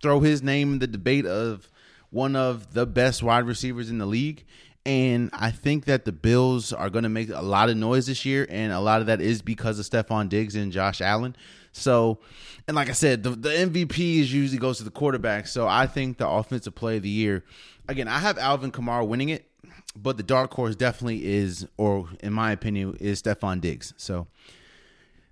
throw 0.00 0.20
his 0.20 0.42
name 0.42 0.74
in 0.74 0.78
the 0.78 0.86
debate 0.86 1.26
of 1.26 1.68
one 2.10 2.36
of 2.36 2.72
the 2.72 2.86
best 2.86 3.22
wide 3.22 3.44
receivers 3.44 3.90
in 3.90 3.98
the 3.98 4.06
league. 4.06 4.44
And 4.84 5.30
I 5.32 5.50
think 5.50 5.84
that 5.84 6.04
the 6.04 6.12
Bills 6.12 6.72
are 6.72 6.90
going 6.90 7.04
to 7.04 7.08
make 7.08 7.28
a 7.28 7.42
lot 7.42 7.68
of 7.68 7.76
noise 7.76 8.06
this 8.06 8.24
year, 8.24 8.46
and 8.50 8.72
a 8.72 8.80
lot 8.80 9.00
of 9.00 9.06
that 9.06 9.20
is 9.20 9.40
because 9.40 9.78
of 9.78 9.86
Stefon 9.86 10.28
Diggs 10.28 10.56
and 10.56 10.72
Josh 10.72 11.00
Allen. 11.00 11.36
So, 11.70 12.18
and 12.66 12.74
like 12.74 12.88
I 12.88 12.92
said, 12.92 13.22
the, 13.22 13.30
the 13.30 13.50
MVP 13.50 14.18
is 14.18 14.32
usually 14.32 14.58
goes 14.58 14.78
to 14.78 14.84
the 14.84 14.90
quarterback. 14.90 15.46
So 15.46 15.68
I 15.68 15.86
think 15.86 16.18
the 16.18 16.28
offensive 16.28 16.74
play 16.74 16.96
of 16.96 17.04
the 17.04 17.08
year, 17.08 17.44
again, 17.88 18.08
I 18.08 18.18
have 18.18 18.38
Alvin 18.38 18.72
Kamara 18.72 19.06
winning 19.06 19.28
it 19.28 19.51
but 19.96 20.16
the 20.16 20.22
dark 20.22 20.54
horse 20.54 20.74
definitely 20.74 21.24
is, 21.24 21.66
or 21.76 22.08
in 22.20 22.32
my 22.32 22.52
opinion, 22.52 22.96
is 23.00 23.22
Stefon 23.22 23.60
Diggs. 23.60 23.92
So 23.96 24.26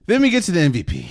then 0.07 0.23
we 0.23 0.31
get 0.31 0.43
to 0.45 0.53
the 0.53 0.61
MVP. 0.61 1.07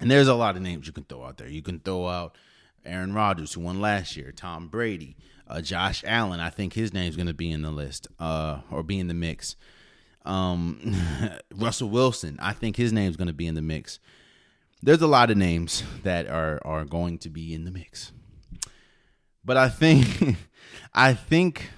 And 0.00 0.10
there's 0.10 0.28
a 0.28 0.34
lot 0.34 0.56
of 0.56 0.62
names 0.62 0.86
you 0.86 0.92
can 0.92 1.04
throw 1.04 1.24
out 1.24 1.38
there. 1.38 1.48
You 1.48 1.62
can 1.62 1.80
throw 1.80 2.06
out 2.06 2.36
Aaron 2.84 3.14
Rodgers, 3.14 3.52
who 3.52 3.60
won 3.60 3.80
last 3.80 4.16
year, 4.16 4.32
Tom 4.32 4.68
Brady, 4.68 5.16
uh, 5.48 5.60
Josh 5.60 6.04
Allen. 6.06 6.40
I 6.40 6.50
think 6.50 6.74
his 6.74 6.92
name's 6.92 7.16
going 7.16 7.26
to 7.26 7.34
be 7.34 7.50
in 7.50 7.62
the 7.62 7.70
list 7.70 8.08
uh, 8.20 8.60
or 8.70 8.82
be 8.82 8.98
in 8.98 9.08
the 9.08 9.14
mix. 9.14 9.56
Um, 10.24 10.94
Russell 11.54 11.88
Wilson, 11.88 12.36
I 12.40 12.52
think 12.52 12.76
his 12.76 12.92
name's 12.92 13.16
going 13.16 13.28
to 13.28 13.34
be 13.34 13.46
in 13.46 13.54
the 13.54 13.62
mix. 13.62 13.98
There's 14.82 15.02
a 15.02 15.06
lot 15.06 15.30
of 15.30 15.36
names 15.36 15.82
that 16.02 16.26
are 16.28 16.60
are 16.64 16.84
going 16.84 17.18
to 17.18 17.30
be 17.30 17.54
in 17.54 17.64
the 17.64 17.70
mix. 17.70 18.12
But 19.44 19.56
I 19.56 19.68
think 19.68 20.36
I 20.94 21.14
think 21.14 21.70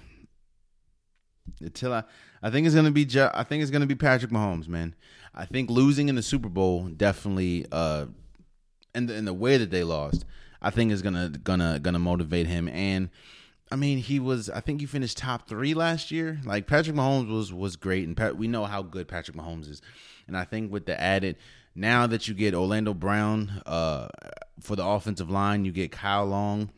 until 1.60 1.92
I, 1.92 2.04
I 2.42 2.50
think 2.50 2.66
it's 2.66 2.74
gonna 2.74 2.90
be. 2.90 3.06
I 3.16 3.42
think 3.44 3.62
it's 3.62 3.70
gonna 3.70 3.86
be 3.86 3.94
Patrick 3.94 4.30
Mahomes, 4.30 4.68
man. 4.68 4.94
I 5.34 5.44
think 5.44 5.70
losing 5.70 6.08
in 6.08 6.14
the 6.14 6.22
Super 6.22 6.48
Bowl 6.48 6.84
definitely, 6.88 7.66
uh, 7.70 8.06
and 8.94 9.08
the, 9.08 9.14
in 9.14 9.24
the 9.24 9.34
way 9.34 9.56
that 9.56 9.70
they 9.70 9.84
lost, 9.84 10.24
I 10.60 10.70
think 10.70 10.92
is 10.92 11.02
gonna 11.02 11.30
gonna 11.42 11.78
gonna 11.80 11.98
motivate 11.98 12.46
him. 12.46 12.68
And 12.68 13.10
I 13.70 13.76
mean, 13.76 13.98
he 13.98 14.18
was. 14.20 14.48
I 14.50 14.60
think 14.60 14.80
he 14.80 14.86
finished 14.86 15.18
top 15.18 15.48
three 15.48 15.74
last 15.74 16.10
year. 16.10 16.40
Like 16.44 16.66
Patrick 16.66 16.96
Mahomes 16.96 17.30
was 17.30 17.52
was 17.52 17.76
great, 17.76 18.06
and 18.06 18.16
Pat, 18.16 18.36
we 18.36 18.48
know 18.48 18.64
how 18.64 18.82
good 18.82 19.08
Patrick 19.08 19.36
Mahomes 19.36 19.68
is. 19.70 19.82
And 20.26 20.36
I 20.36 20.44
think 20.44 20.70
with 20.70 20.86
the 20.86 21.00
added, 21.00 21.36
now 21.74 22.06
that 22.06 22.28
you 22.28 22.34
get 22.34 22.54
Orlando 22.54 22.92
Brown 22.92 23.62
uh, 23.64 24.08
for 24.60 24.76
the 24.76 24.84
offensive 24.84 25.30
line, 25.30 25.64
you 25.64 25.72
get 25.72 25.90
Kyle 25.90 26.26
Long 26.26 26.70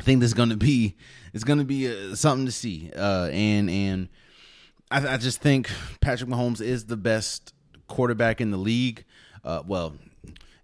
I 0.00 0.02
think 0.02 0.20
there's 0.20 0.32
going 0.32 0.48
to 0.48 0.56
be 0.56 0.96
it's 1.32 1.44
going 1.44 1.58
to 1.58 1.64
be 1.64 1.88
uh, 1.88 2.14
something 2.14 2.46
to 2.46 2.52
see. 2.52 2.90
Uh, 2.94 3.28
and 3.32 3.70
and 3.70 4.08
I, 4.90 5.14
I, 5.14 5.16
just 5.16 5.40
think 5.40 5.70
Patrick 6.00 6.28
Mahomes 6.28 6.60
is 6.60 6.86
the 6.86 6.96
best 6.96 7.54
quarterback 7.86 8.40
in 8.40 8.50
the 8.50 8.56
league. 8.56 9.04
Uh, 9.44 9.62
well, 9.66 9.94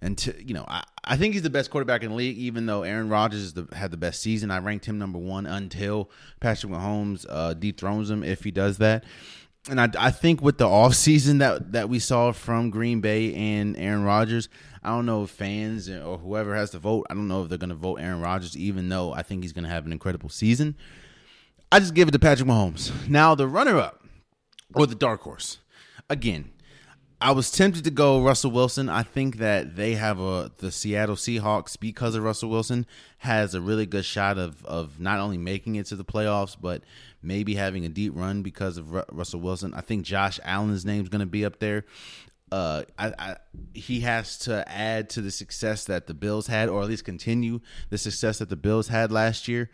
and 0.00 0.34
you 0.44 0.54
know, 0.54 0.64
I, 0.68 0.84
I 1.04 1.16
think 1.16 1.34
he's 1.34 1.42
the 1.42 1.50
best 1.50 1.70
quarterback 1.70 2.02
in 2.02 2.10
the 2.10 2.16
league. 2.16 2.36
Even 2.36 2.66
though 2.66 2.82
Aaron 2.82 3.08
Rodgers 3.08 3.52
the, 3.52 3.68
had 3.74 3.90
the 3.90 3.96
best 3.96 4.20
season, 4.20 4.50
I 4.50 4.58
ranked 4.58 4.86
him 4.86 4.98
number 4.98 5.18
one 5.18 5.46
until 5.46 6.10
Patrick 6.40 6.72
Mahomes 6.72 7.24
uh, 7.28 7.54
dethrones 7.54 8.10
him 8.10 8.22
if 8.22 8.44
he 8.44 8.50
does 8.50 8.78
that. 8.78 9.04
And 9.68 9.80
I, 9.80 9.88
I 9.98 10.10
think 10.12 10.42
with 10.42 10.58
the 10.58 10.66
offseason 10.66 11.38
that 11.40 11.72
that 11.72 11.88
we 11.88 11.98
saw 11.98 12.32
from 12.32 12.70
Green 12.70 13.00
Bay 13.00 13.34
and 13.34 13.76
Aaron 13.76 14.04
Rodgers, 14.04 14.48
I 14.86 14.90
don't 14.90 15.04
know 15.04 15.24
if 15.24 15.30
fans 15.30 15.90
or 15.90 16.16
whoever 16.16 16.54
has 16.54 16.70
to 16.70 16.78
vote. 16.78 17.08
I 17.10 17.14
don't 17.14 17.26
know 17.26 17.42
if 17.42 17.48
they're 17.48 17.58
going 17.58 17.70
to 17.70 17.74
vote 17.74 17.96
Aaron 17.96 18.20
Rodgers, 18.20 18.56
even 18.56 18.88
though 18.88 19.12
I 19.12 19.22
think 19.22 19.42
he's 19.42 19.52
going 19.52 19.64
to 19.64 19.70
have 19.70 19.84
an 19.84 19.90
incredible 19.90 20.28
season. 20.28 20.76
I 21.72 21.80
just 21.80 21.92
give 21.92 22.06
it 22.06 22.12
to 22.12 22.20
Patrick 22.20 22.48
Mahomes. 22.48 22.92
Now 23.08 23.34
the 23.34 23.48
runner 23.48 23.78
up 23.78 24.04
or 24.76 24.86
the 24.86 24.94
dark 24.94 25.22
horse. 25.22 25.58
Again, 26.08 26.52
I 27.20 27.32
was 27.32 27.50
tempted 27.50 27.82
to 27.82 27.90
go 27.90 28.22
Russell 28.22 28.52
Wilson. 28.52 28.88
I 28.88 29.02
think 29.02 29.38
that 29.38 29.74
they 29.74 29.94
have 29.94 30.20
a 30.20 30.52
the 30.58 30.70
Seattle 30.70 31.16
Seahawks 31.16 31.78
because 31.80 32.14
of 32.14 32.22
Russell 32.22 32.50
Wilson 32.50 32.86
has 33.18 33.54
a 33.54 33.60
really 33.60 33.86
good 33.86 34.04
shot 34.04 34.38
of 34.38 34.64
of 34.66 35.00
not 35.00 35.18
only 35.18 35.38
making 35.38 35.74
it 35.74 35.86
to 35.86 35.96
the 35.96 36.04
playoffs 36.04 36.56
but 36.60 36.84
maybe 37.22 37.56
having 37.56 37.84
a 37.84 37.88
deep 37.88 38.12
run 38.14 38.42
because 38.42 38.76
of 38.76 38.92
Russell 39.10 39.40
Wilson. 39.40 39.74
I 39.74 39.80
think 39.80 40.04
Josh 40.04 40.38
Allen's 40.44 40.84
name 40.84 41.02
is 41.02 41.08
going 41.08 41.20
to 41.20 41.26
be 41.26 41.44
up 41.44 41.58
there. 41.58 41.84
Uh, 42.52 42.84
I, 42.96 43.12
I, 43.18 43.36
he 43.74 44.00
has 44.00 44.38
to 44.40 44.66
add 44.70 45.10
to 45.10 45.20
the 45.20 45.30
success 45.30 45.84
that 45.86 46.06
the 46.06 46.14
Bills 46.14 46.46
had, 46.46 46.68
or 46.68 46.82
at 46.82 46.88
least 46.88 47.04
continue 47.04 47.60
the 47.90 47.98
success 47.98 48.38
that 48.38 48.48
the 48.48 48.56
Bills 48.56 48.88
had 48.88 49.10
last 49.10 49.48
year. 49.48 49.70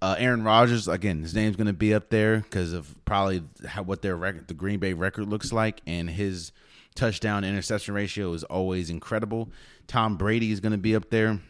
Uh, 0.00 0.14
Aaron 0.18 0.44
Rodgers, 0.44 0.88
again, 0.88 1.22
his 1.22 1.34
name's 1.34 1.56
going 1.56 1.66
to 1.66 1.72
be 1.72 1.94
up 1.94 2.10
there 2.10 2.40
because 2.40 2.72
of 2.72 2.94
probably 3.04 3.42
how, 3.66 3.82
what 3.82 4.02
their 4.02 4.16
record, 4.16 4.46
the 4.46 4.54
Green 4.54 4.78
Bay 4.78 4.92
record 4.92 5.26
looks 5.28 5.52
like, 5.52 5.80
and 5.86 6.10
his 6.10 6.52
touchdown 6.94 7.44
interception 7.44 7.94
ratio 7.94 8.32
is 8.32 8.44
always 8.44 8.90
incredible. 8.90 9.50
Tom 9.86 10.16
Brady 10.16 10.52
is 10.52 10.60
going 10.60 10.72
to 10.72 10.78
be 10.78 10.94
up 10.94 11.10
there, 11.10 11.40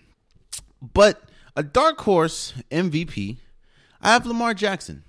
but 0.80 1.22
a 1.56 1.62
dark 1.62 2.00
horse 2.00 2.54
MVP, 2.70 3.38
I 4.00 4.12
have 4.12 4.26
Lamar 4.26 4.54
Jackson. 4.54 5.02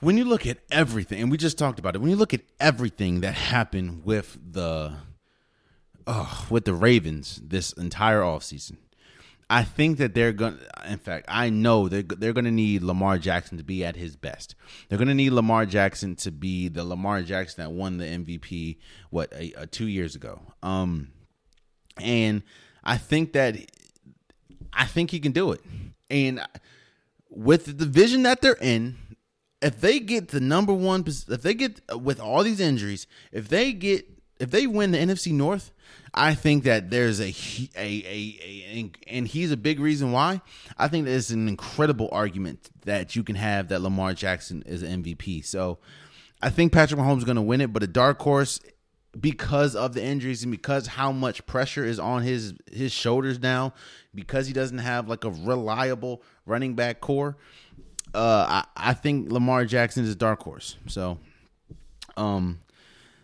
When 0.00 0.18
you 0.18 0.24
look 0.24 0.46
at 0.46 0.58
everything, 0.70 1.22
and 1.22 1.30
we 1.30 1.36
just 1.36 1.56
talked 1.56 1.78
about 1.78 1.94
it, 1.94 2.00
when 2.00 2.10
you 2.10 2.16
look 2.16 2.34
at 2.34 2.42
everything 2.60 3.20
that 3.20 3.34
happened 3.34 4.04
with 4.04 4.38
the 4.52 4.94
oh, 6.06 6.46
with 6.50 6.64
the 6.64 6.74
Ravens 6.74 7.40
this 7.42 7.72
entire 7.72 8.20
offseason, 8.20 8.76
I 9.48 9.62
think 9.62 9.98
that 9.98 10.14
they're 10.14 10.32
going. 10.32 10.58
to 10.58 10.90
In 10.92 10.98
fact, 10.98 11.26
I 11.28 11.50
know 11.50 11.88
they're 11.88 12.02
they're 12.02 12.32
going 12.32 12.44
to 12.44 12.50
need 12.50 12.82
Lamar 12.82 13.18
Jackson 13.18 13.58
to 13.58 13.64
be 13.64 13.84
at 13.84 13.96
his 13.96 14.16
best. 14.16 14.54
They're 14.88 14.98
going 14.98 15.08
to 15.08 15.14
need 15.14 15.30
Lamar 15.30 15.66
Jackson 15.66 16.16
to 16.16 16.30
be 16.30 16.68
the 16.68 16.84
Lamar 16.84 17.22
Jackson 17.22 17.62
that 17.62 17.70
won 17.70 17.98
the 17.98 18.04
MVP 18.04 18.78
what 19.10 19.32
a, 19.32 19.52
a 19.56 19.66
two 19.66 19.86
years 19.86 20.14
ago. 20.14 20.40
Um, 20.62 21.12
and 22.00 22.42
I 22.82 22.96
think 22.96 23.32
that 23.34 23.56
I 24.72 24.86
think 24.86 25.10
he 25.10 25.20
can 25.20 25.32
do 25.32 25.52
it. 25.52 25.60
And 26.10 26.40
with 27.28 27.66
the 27.66 27.72
division 27.72 28.22
that 28.24 28.40
they're 28.40 28.58
in, 28.60 28.96
if 29.64 29.80
they 29.80 29.98
get 29.98 30.28
the 30.28 30.40
number 30.40 30.74
one, 30.74 31.04
if 31.06 31.42
they 31.42 31.54
get 31.54 31.80
uh, 31.90 31.98
with 31.98 32.20
all 32.20 32.42
these 32.42 32.60
injuries, 32.60 33.06
if 33.32 33.48
they 33.48 33.72
get 33.72 34.06
if 34.38 34.50
they 34.50 34.66
win 34.66 34.90
the 34.90 34.98
NFC 34.98 35.32
North, 35.32 35.72
I 36.12 36.34
think 36.34 36.64
that 36.64 36.90
there's 36.90 37.18
a, 37.18 37.34
a, 37.76 38.04
a, 38.04 38.38
a, 38.44 38.90
and 39.06 39.26
he's 39.26 39.50
a 39.52 39.56
big 39.56 39.80
reason 39.80 40.12
why. 40.12 40.42
I 40.76 40.88
think 40.88 41.06
there's 41.06 41.30
an 41.30 41.48
incredible 41.48 42.10
argument 42.12 42.68
that 42.84 43.16
you 43.16 43.24
can 43.24 43.36
have 43.36 43.68
that 43.68 43.80
Lamar 43.80 44.12
Jackson 44.12 44.62
is 44.66 44.82
an 44.82 45.02
MVP. 45.02 45.44
So 45.44 45.78
I 46.42 46.50
think 46.50 46.72
Patrick 46.72 47.00
Mahomes 47.00 47.18
is 47.18 47.24
going 47.24 47.36
to 47.36 47.42
win 47.42 47.62
it, 47.62 47.72
but 47.72 47.82
a 47.82 47.86
dark 47.86 48.20
horse 48.20 48.60
because 49.18 49.74
of 49.74 49.94
the 49.94 50.02
injuries 50.02 50.42
and 50.42 50.50
because 50.50 50.88
how 50.88 51.12
much 51.12 51.46
pressure 51.46 51.84
is 51.84 51.98
on 51.98 52.22
his 52.22 52.52
his 52.70 52.92
shoulders 52.92 53.38
now, 53.38 53.72
because 54.14 54.46
he 54.46 54.52
doesn't 54.52 54.78
have 54.78 55.08
like 55.08 55.24
a 55.24 55.30
reliable 55.30 56.22
running 56.44 56.74
back 56.74 57.00
core. 57.00 57.36
Uh, 58.12 58.62
I, 58.76 58.90
I 58.90 58.94
think 58.94 59.30
Lamar 59.30 59.64
Jackson 59.64 60.04
is 60.04 60.10
a 60.10 60.16
dark 60.16 60.42
horse. 60.42 60.76
So, 60.86 61.18
um, 62.16 62.60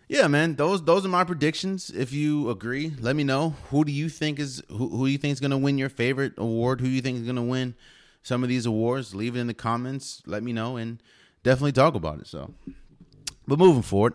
yeah, 0.09 0.27
man, 0.27 0.57
those 0.57 0.83
those 0.85 1.05
are 1.05 1.09
my 1.09 1.23
predictions. 1.23 1.91
If 1.91 2.13
you 2.13 2.51
agree, 2.51 2.93
let 2.99 3.15
me 3.15 3.23
know. 3.23 3.51
Who 3.71 3.85
do 3.85 3.93
you 3.93 4.09
think 4.09 4.41
is 4.41 4.61
who, 4.69 4.89
who 4.89 5.07
do 5.07 5.13
you 5.13 5.19
think 5.19 5.33
is 5.33 5.41
going 5.41 5.53
to 5.53 5.59
win 5.59 5.79
your 5.79 5.89
favorite 5.89 6.33
award? 6.37 6.81
Who 6.81 6.89
do 6.89 6.93
you 6.93 7.01
think 7.01 7.19
is 7.19 7.23
going 7.25 7.37
to 7.37 7.43
win 7.43 7.77
some 8.23 8.43
of 8.43 8.49
these 8.49 8.67
awards? 8.67 9.15
Leave 9.15 9.37
it 9.37 9.41
in 9.41 9.47
the 9.47 9.55
comments. 9.55 10.23
Let 10.27 10.43
me 10.43 10.53
know 10.53 10.77
and 10.77 11.01
definitely 11.45 11.71
talk 11.71 11.95
about 11.95 12.19
it. 12.19 12.27
So, 12.27 12.53
but 13.47 13.61
moving 13.61 13.83
forward. 13.83 14.15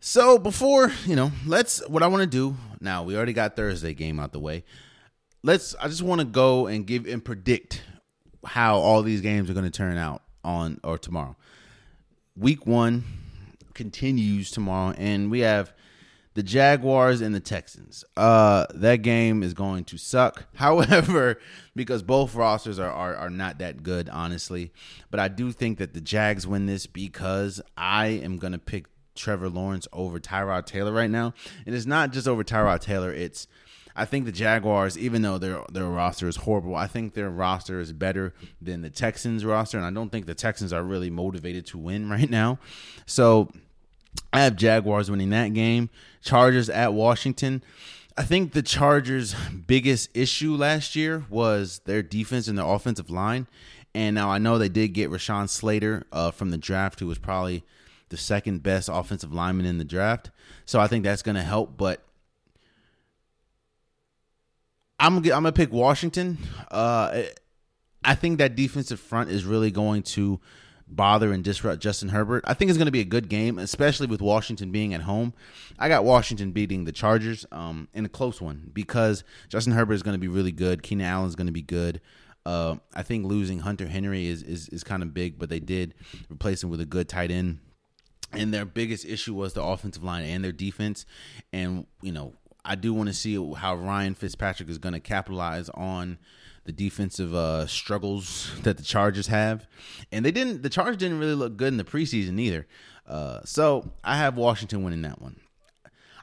So 0.00 0.38
before 0.38 0.92
you 1.06 1.16
know, 1.16 1.32
let's. 1.46 1.86
What 1.88 2.02
I 2.02 2.06
want 2.08 2.22
to 2.22 2.28
do 2.28 2.54
now. 2.80 3.02
We 3.02 3.16
already 3.16 3.32
got 3.32 3.56
Thursday 3.56 3.94
game 3.94 4.20
out 4.20 4.32
the 4.32 4.40
way. 4.40 4.64
Let's. 5.42 5.74
I 5.76 5.88
just 5.88 6.02
want 6.02 6.20
to 6.20 6.26
go 6.26 6.66
and 6.66 6.86
give 6.86 7.06
and 7.06 7.24
predict 7.24 7.82
how 8.48 8.78
all 8.78 9.02
these 9.02 9.20
games 9.20 9.48
are 9.50 9.54
going 9.54 9.64
to 9.64 9.70
turn 9.70 9.96
out 9.96 10.22
on 10.44 10.80
or 10.82 10.98
tomorrow. 10.98 11.36
Week 12.36 12.66
one 12.66 13.04
continues 13.74 14.50
tomorrow, 14.50 14.94
and 14.96 15.30
we 15.30 15.40
have 15.40 15.72
the 16.34 16.42
Jaguars 16.44 17.20
and 17.20 17.34
the 17.34 17.40
Texans. 17.40 18.04
Uh, 18.16 18.64
that 18.74 19.02
game 19.02 19.42
is 19.42 19.54
going 19.54 19.84
to 19.86 19.98
suck. 19.98 20.46
However, 20.54 21.40
because 21.74 22.02
both 22.02 22.34
rosters 22.34 22.78
are, 22.78 22.92
are, 22.92 23.16
are 23.16 23.30
not 23.30 23.58
that 23.58 23.82
good, 23.82 24.08
honestly. 24.08 24.72
But 25.10 25.18
I 25.18 25.26
do 25.26 25.50
think 25.50 25.78
that 25.78 25.94
the 25.94 26.00
Jags 26.00 26.46
win 26.46 26.66
this 26.66 26.86
because 26.86 27.60
I 27.76 28.06
am 28.06 28.36
going 28.36 28.52
to 28.52 28.58
pick 28.58 28.86
Trevor 29.16 29.48
Lawrence 29.48 29.88
over 29.92 30.20
Tyrod 30.20 30.66
Taylor 30.66 30.92
right 30.92 31.10
now. 31.10 31.34
And 31.66 31.74
it's 31.74 31.86
not 31.86 32.12
just 32.12 32.28
over 32.28 32.44
Tyrod 32.44 32.80
Taylor, 32.80 33.12
it's 33.12 33.48
I 33.98 34.04
think 34.04 34.26
the 34.26 34.32
Jaguars, 34.32 34.96
even 34.96 35.22
though 35.22 35.38
their 35.38 35.60
their 35.72 35.86
roster 35.86 36.28
is 36.28 36.36
horrible, 36.36 36.76
I 36.76 36.86
think 36.86 37.14
their 37.14 37.28
roster 37.28 37.80
is 37.80 37.92
better 37.92 38.32
than 38.62 38.82
the 38.82 38.90
Texans 38.90 39.44
roster, 39.44 39.76
and 39.76 39.84
I 39.84 39.90
don't 39.90 40.10
think 40.10 40.26
the 40.26 40.34
Texans 40.34 40.72
are 40.72 40.84
really 40.84 41.10
motivated 41.10 41.66
to 41.66 41.78
win 41.78 42.08
right 42.10 42.30
now. 42.30 42.60
So 43.06 43.50
I 44.32 44.42
have 44.42 44.56
Jaguars 44.56 45.10
winning 45.10 45.30
that 45.30 45.52
game. 45.52 45.90
Chargers 46.22 46.70
at 46.70 46.94
Washington. 46.94 47.62
I 48.16 48.22
think 48.22 48.52
the 48.52 48.62
Chargers' 48.62 49.34
biggest 49.66 50.10
issue 50.16 50.54
last 50.54 50.96
year 50.96 51.24
was 51.28 51.80
their 51.84 52.02
defense 52.02 52.48
and 52.48 52.58
their 52.58 52.66
offensive 52.66 53.10
line. 53.10 53.46
And 53.94 54.14
now 54.14 54.30
I 54.30 54.38
know 54.38 54.58
they 54.58 54.68
did 54.68 54.88
get 54.88 55.10
Rashawn 55.10 55.48
Slater 55.48 56.04
uh, 56.12 56.30
from 56.30 56.50
the 56.50 56.58
draft, 56.58 57.00
who 57.00 57.06
was 57.06 57.18
probably 57.18 57.64
the 58.10 58.16
second 58.16 58.62
best 58.62 58.88
offensive 58.92 59.32
lineman 59.32 59.66
in 59.66 59.78
the 59.78 59.84
draft. 59.84 60.30
So 60.66 60.80
I 60.80 60.86
think 60.86 61.04
that's 61.04 61.22
going 61.22 61.36
to 61.36 61.42
help. 61.42 61.76
But 61.76 62.02
I'm 64.98 65.16
I'm 65.16 65.22
gonna 65.22 65.52
pick 65.52 65.72
Washington. 65.72 66.38
Uh, 66.70 67.22
I 68.04 68.14
think 68.14 68.38
that 68.38 68.56
defensive 68.56 69.00
front 69.00 69.30
is 69.30 69.44
really 69.44 69.70
going 69.70 70.02
to 70.04 70.40
bother 70.90 71.32
and 71.32 71.44
disrupt 71.44 71.82
Justin 71.82 72.08
Herbert. 72.08 72.44
I 72.46 72.54
think 72.54 72.70
it's 72.70 72.78
going 72.78 72.86
to 72.86 72.92
be 72.92 73.00
a 73.00 73.04
good 73.04 73.28
game, 73.28 73.58
especially 73.58 74.06
with 74.06 74.22
Washington 74.22 74.70
being 74.70 74.94
at 74.94 75.02
home. 75.02 75.34
I 75.78 75.88
got 75.88 76.04
Washington 76.04 76.52
beating 76.52 76.84
the 76.84 76.92
Chargers 76.92 77.44
um, 77.52 77.88
in 77.92 78.04
a 78.04 78.08
close 78.08 78.40
one 78.40 78.70
because 78.72 79.24
Justin 79.48 79.74
Herbert 79.74 79.94
is 79.94 80.02
going 80.02 80.14
to 80.14 80.20
be 80.20 80.28
really 80.28 80.52
good. 80.52 80.82
Keenan 80.82 81.06
Allen 81.06 81.28
is 81.28 81.36
going 81.36 81.46
to 81.46 81.52
be 81.52 81.62
good. 81.62 82.00
Uh, 82.46 82.76
I 82.94 83.02
think 83.02 83.26
losing 83.26 83.60
Hunter 83.60 83.86
Henry 83.86 84.26
is, 84.26 84.42
is 84.42 84.68
is 84.70 84.82
kind 84.82 85.02
of 85.02 85.12
big, 85.12 85.38
but 85.38 85.50
they 85.50 85.60
did 85.60 85.94
replace 86.30 86.62
him 86.62 86.70
with 86.70 86.80
a 86.80 86.86
good 86.86 87.08
tight 87.08 87.30
end. 87.30 87.58
And 88.32 88.52
their 88.52 88.64
biggest 88.64 89.04
issue 89.04 89.34
was 89.34 89.52
the 89.52 89.62
offensive 89.62 90.02
line 90.02 90.24
and 90.24 90.42
their 90.42 90.52
defense. 90.52 91.04
And 91.52 91.86
you 92.00 92.12
know, 92.12 92.34
I 92.64 92.74
do 92.74 92.92
want 92.92 93.08
to 93.08 93.14
see 93.14 93.34
how 93.54 93.74
Ryan 93.74 94.14
Fitzpatrick 94.14 94.68
is 94.68 94.78
going 94.78 94.92
to 94.92 95.00
capitalize 95.00 95.68
on 95.70 96.18
the 96.64 96.72
defensive 96.72 97.34
uh, 97.34 97.66
struggles 97.66 98.50
that 98.62 98.76
the 98.76 98.82
Chargers 98.82 99.28
have, 99.28 99.66
and 100.12 100.24
they 100.24 100.30
didn't. 100.30 100.62
The 100.62 100.68
Chargers 100.68 100.98
didn't 100.98 101.18
really 101.18 101.34
look 101.34 101.56
good 101.56 101.68
in 101.68 101.78
the 101.78 101.84
preseason 101.84 102.38
either. 102.38 102.66
Uh, 103.06 103.40
so 103.44 103.92
I 104.04 104.18
have 104.18 104.36
Washington 104.36 104.84
winning 104.84 105.02
that 105.02 105.20
one. 105.20 105.40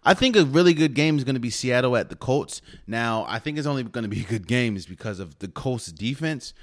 I 0.04 0.14
think 0.14 0.36
a 0.36 0.46
really 0.46 0.76
good 0.76 0.94
game 0.94 1.18
is 1.18 1.24
going 1.24 1.34
to 1.36 1.42
be 1.42 1.50
Seattle 1.50 1.98
at 1.98 2.10
the 2.10 2.16
Colts. 2.16 2.62
Now, 2.86 3.26
I 3.28 3.40
think 3.40 3.58
it's 3.58 3.66
only 3.66 3.82
going 3.82 4.04
to 4.04 4.10
be 4.10 4.22
a 4.22 4.26
good 4.26 4.46
game 4.46 4.78
is 4.78 4.86
because 4.86 5.20
of 5.20 5.40
the 5.40 5.48
Colts 5.48 5.88
defense. 5.88 6.54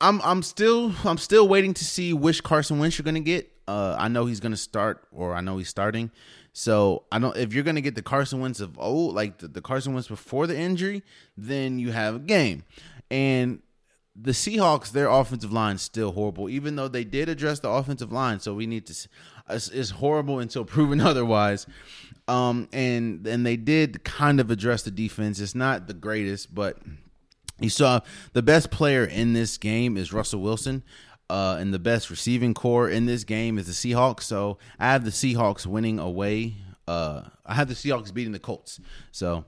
I'm 0.00 0.20
I'm 0.22 0.42
still 0.42 0.92
I'm 1.04 1.18
still 1.18 1.46
waiting 1.46 1.74
to 1.74 1.84
see 1.84 2.12
which 2.12 2.42
Carson 2.42 2.78
Wentz 2.78 2.98
you're 2.98 3.04
going 3.04 3.14
to 3.14 3.20
get. 3.20 3.50
Uh, 3.68 3.94
I 3.98 4.08
know 4.08 4.26
he's 4.26 4.40
going 4.40 4.52
to 4.52 4.58
start, 4.58 5.06
or 5.12 5.34
I 5.34 5.40
know 5.40 5.58
he's 5.58 5.68
starting. 5.68 6.10
So 6.58 7.04
I 7.12 7.20
don't. 7.20 7.36
If 7.36 7.54
you're 7.54 7.62
gonna 7.62 7.80
get 7.80 7.94
the 7.94 8.02
Carson 8.02 8.40
Wentz 8.40 8.58
of 8.58 8.76
oh, 8.80 8.92
like 8.92 9.38
the, 9.38 9.46
the 9.46 9.60
Carson 9.60 9.94
Wentz 9.94 10.08
before 10.08 10.48
the 10.48 10.58
injury, 10.58 11.04
then 11.36 11.78
you 11.78 11.92
have 11.92 12.16
a 12.16 12.18
game. 12.18 12.64
And 13.12 13.62
the 14.16 14.32
Seahawks, 14.32 14.90
their 14.90 15.08
offensive 15.08 15.52
line 15.52 15.76
is 15.76 15.82
still 15.82 16.10
horrible, 16.10 16.50
even 16.50 16.74
though 16.74 16.88
they 16.88 17.04
did 17.04 17.28
address 17.28 17.60
the 17.60 17.70
offensive 17.70 18.10
line. 18.10 18.40
So 18.40 18.54
we 18.54 18.66
need 18.66 18.86
to. 18.86 19.08
It's, 19.48 19.68
it's 19.68 19.90
horrible 19.90 20.40
until 20.40 20.64
proven 20.74 21.00
otherwise. 21.00 21.64
Um, 22.26 22.68
and 22.72 23.24
and 23.24 23.46
they 23.46 23.56
did 23.56 24.02
kind 24.02 24.40
of 24.40 24.50
address 24.50 24.82
the 24.82 24.90
defense. 24.90 25.38
It's 25.38 25.54
not 25.54 25.86
the 25.86 25.94
greatest, 25.94 26.52
but 26.52 26.78
you 27.60 27.70
saw 27.70 28.00
the 28.32 28.42
best 28.42 28.72
player 28.72 29.04
in 29.04 29.32
this 29.32 29.58
game 29.58 29.96
is 29.96 30.12
Russell 30.12 30.40
Wilson. 30.40 30.82
Uh, 31.30 31.56
and 31.60 31.74
the 31.74 31.78
best 31.78 32.10
receiving 32.10 32.54
core 32.54 32.88
in 32.88 33.06
this 33.06 33.24
game 33.24 33.58
is 33.58 33.66
the 33.66 33.72
Seahawks. 33.72 34.22
So 34.22 34.58
I 34.78 34.86
have 34.92 35.04
the 35.04 35.10
Seahawks 35.10 35.66
winning 35.66 35.98
away 35.98 36.56
Uh, 36.88 37.28
I 37.44 37.54
have 37.54 37.68
the 37.68 37.74
Seahawks 37.74 38.12
beating 38.12 38.32
the 38.32 38.38
Colts. 38.38 38.80
So 39.12 39.44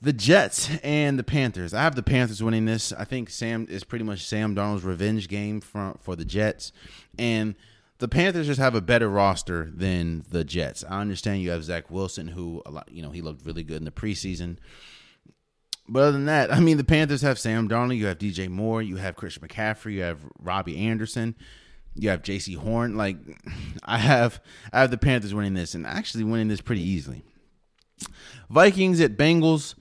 the 0.00 0.12
Jets 0.12 0.68
and 0.82 1.16
the 1.16 1.24
Panthers. 1.24 1.72
I 1.72 1.82
have 1.82 1.94
the 1.94 2.02
Panthers 2.02 2.42
winning 2.42 2.64
this. 2.64 2.92
I 2.92 3.04
think 3.04 3.30
Sam 3.30 3.66
is 3.70 3.84
pretty 3.84 4.04
much 4.04 4.26
Sam 4.26 4.54
Darnold's 4.54 4.82
revenge 4.84 5.28
game 5.28 5.60
for 5.60 5.94
for 6.00 6.16
the 6.16 6.24
Jets, 6.24 6.72
and 7.18 7.54
the 7.98 8.08
Panthers 8.08 8.48
just 8.48 8.60
have 8.60 8.74
a 8.74 8.80
better 8.80 9.08
roster 9.08 9.70
than 9.72 10.24
the 10.28 10.44
Jets. 10.44 10.84
I 10.90 11.00
understand 11.00 11.40
you 11.42 11.50
have 11.50 11.62
Zach 11.62 11.88
Wilson, 11.90 12.28
who 12.28 12.62
a 12.66 12.70
lot, 12.72 12.88
you 12.90 13.00
know, 13.00 13.12
he 13.12 13.22
looked 13.22 13.46
really 13.46 13.62
good 13.62 13.78
in 13.78 13.84
the 13.84 13.92
preseason. 13.92 14.58
But 15.86 16.00
other 16.00 16.12
than 16.12 16.26
that, 16.26 16.52
I 16.52 16.60
mean, 16.60 16.78
the 16.78 16.84
Panthers 16.84 17.22
have 17.22 17.38
Sam 17.38 17.68
Darnold, 17.68 17.96
you 17.98 18.06
have 18.06 18.18
DJ 18.18 18.48
Moore, 18.48 18.80
you 18.80 18.96
have 18.96 19.16
Christian 19.16 19.46
McCaffrey, 19.46 19.94
you 19.94 20.02
have 20.02 20.20
Robbie 20.38 20.78
Anderson, 20.78 21.34
you 21.94 22.08
have 22.08 22.22
Jaycee 22.22 22.56
Horn. 22.56 22.96
Like, 22.96 23.18
I 23.84 23.98
have, 23.98 24.40
I 24.72 24.80
have 24.80 24.90
the 24.90 24.98
Panthers 24.98 25.34
winning 25.34 25.54
this, 25.54 25.74
and 25.74 25.86
actually 25.86 26.24
winning 26.24 26.48
this 26.48 26.62
pretty 26.62 26.82
easily. 26.82 27.22
Vikings 28.50 29.00
at 29.00 29.16
Bengals. 29.16 29.74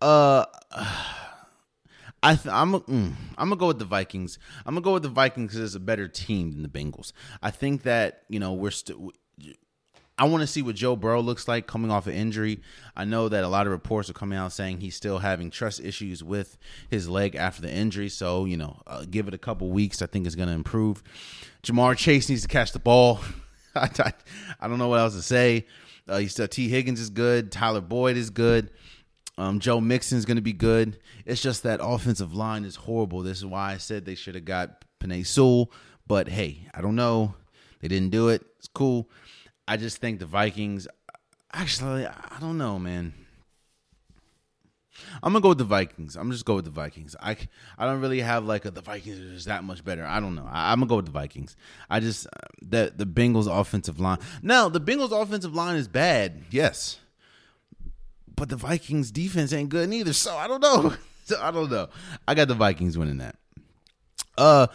Uh, 0.00 0.46
I 2.24 2.36
th- 2.36 2.54
I'm 2.54 2.72
mm, 2.72 3.14
I'm 3.36 3.48
gonna 3.48 3.56
go 3.56 3.66
with 3.66 3.80
the 3.80 3.84
Vikings. 3.84 4.38
I'm 4.64 4.74
gonna 4.74 4.84
go 4.84 4.92
with 4.92 5.02
the 5.02 5.08
Vikings 5.08 5.50
because 5.50 5.64
it's 5.64 5.74
a 5.74 5.80
better 5.80 6.06
team 6.06 6.52
than 6.52 6.62
the 6.62 6.68
Bengals. 6.68 7.12
I 7.42 7.50
think 7.50 7.82
that 7.82 8.22
you 8.28 8.38
know 8.38 8.52
we're 8.52 8.70
still. 8.70 9.10
I 10.22 10.26
want 10.26 10.42
to 10.42 10.46
see 10.46 10.62
what 10.62 10.76
Joe 10.76 10.94
Burrow 10.94 11.20
looks 11.20 11.48
like 11.48 11.66
coming 11.66 11.90
off 11.90 12.06
an 12.06 12.14
injury. 12.14 12.60
I 12.96 13.04
know 13.04 13.28
that 13.28 13.42
a 13.42 13.48
lot 13.48 13.66
of 13.66 13.72
reports 13.72 14.08
are 14.08 14.12
coming 14.12 14.38
out 14.38 14.52
saying 14.52 14.78
he's 14.78 14.94
still 14.94 15.18
having 15.18 15.50
trust 15.50 15.80
issues 15.80 16.22
with 16.22 16.58
his 16.88 17.08
leg 17.08 17.34
after 17.34 17.60
the 17.60 17.72
injury. 17.72 18.08
So 18.08 18.44
you 18.44 18.56
know, 18.56 18.80
uh, 18.86 19.04
give 19.10 19.26
it 19.26 19.34
a 19.34 19.38
couple 19.38 19.68
weeks. 19.70 20.00
I 20.00 20.06
think 20.06 20.24
it's 20.24 20.36
going 20.36 20.46
to 20.46 20.54
improve. 20.54 21.02
Ja'Marr 21.64 21.96
Chase 21.96 22.28
needs 22.28 22.42
to 22.42 22.48
catch 22.48 22.70
the 22.70 22.78
ball. 22.78 23.18
I, 23.74 23.90
I, 23.98 24.12
I, 24.60 24.68
don't 24.68 24.78
know 24.78 24.86
what 24.86 25.00
else 25.00 25.16
to 25.16 25.22
say. 25.22 25.66
Uh, 26.06 26.18
he's 26.18 26.30
still 26.30 26.46
Tee 26.46 26.68
Higgins 26.68 27.00
is 27.00 27.10
good. 27.10 27.50
Tyler 27.50 27.80
Boyd 27.80 28.16
is 28.16 28.30
good. 28.30 28.70
Um, 29.38 29.58
Joe 29.58 29.80
Mixon 29.80 30.18
is 30.18 30.24
going 30.24 30.36
to 30.36 30.40
be 30.40 30.52
good. 30.52 31.00
It's 31.26 31.42
just 31.42 31.64
that 31.64 31.80
offensive 31.82 32.32
line 32.32 32.64
is 32.64 32.76
horrible. 32.76 33.22
This 33.22 33.38
is 33.38 33.46
why 33.46 33.72
I 33.72 33.78
said 33.78 34.04
they 34.04 34.14
should 34.14 34.36
have 34.36 34.44
got 34.44 34.84
Penei 35.00 35.26
Sewell. 35.26 35.72
But 36.06 36.28
hey, 36.28 36.68
I 36.72 36.80
don't 36.80 36.94
know. 36.94 37.34
They 37.80 37.88
didn't 37.88 38.10
do 38.10 38.28
it. 38.28 38.46
It's 38.58 38.68
cool. 38.68 39.10
I 39.66 39.76
just 39.76 39.98
think 39.98 40.18
the 40.18 40.26
Vikings. 40.26 40.88
Actually, 41.52 42.06
I 42.06 42.38
don't 42.40 42.58
know, 42.58 42.78
man. 42.78 43.12
I'm 45.22 45.32
gonna 45.32 45.42
go 45.42 45.50
with 45.50 45.58
the 45.58 45.64
Vikings. 45.64 46.16
I'm 46.16 46.30
just 46.30 46.44
go 46.44 46.56
with 46.56 46.64
the 46.64 46.70
Vikings. 46.70 47.16
I 47.20 47.36
I 47.78 47.86
don't 47.86 48.00
really 48.00 48.20
have 48.20 48.44
like 48.44 48.64
a, 48.64 48.70
the 48.70 48.82
Vikings 48.82 49.18
just 49.18 49.46
that 49.46 49.64
much 49.64 49.84
better. 49.84 50.04
I 50.04 50.20
don't 50.20 50.34
know. 50.34 50.48
I, 50.50 50.72
am 50.72 50.80
gonna 50.80 50.88
go 50.88 50.96
with 50.96 51.06
the 51.06 51.12
Vikings. 51.12 51.56
I 51.88 52.00
just 52.00 52.26
the 52.60 52.92
the 52.94 53.06
Bengals 53.06 53.48
offensive 53.48 54.00
line. 54.00 54.18
Now 54.42 54.68
the 54.68 54.80
Bengals 54.80 55.12
offensive 55.12 55.54
line 55.54 55.76
is 55.76 55.88
bad. 55.88 56.44
Yes, 56.50 56.98
but 58.36 58.48
the 58.48 58.56
Vikings 58.56 59.10
defense 59.10 59.52
ain't 59.52 59.70
good 59.70 59.88
neither. 59.88 60.12
So 60.12 60.36
I 60.36 60.46
don't 60.48 60.62
know. 60.62 60.94
So 61.24 61.40
I 61.40 61.52
don't 61.52 61.70
know. 61.70 61.88
I 62.26 62.34
got 62.34 62.48
the 62.48 62.54
Vikings 62.54 62.98
winning 62.98 63.18
that. 63.18 63.36
Uh 64.36 64.66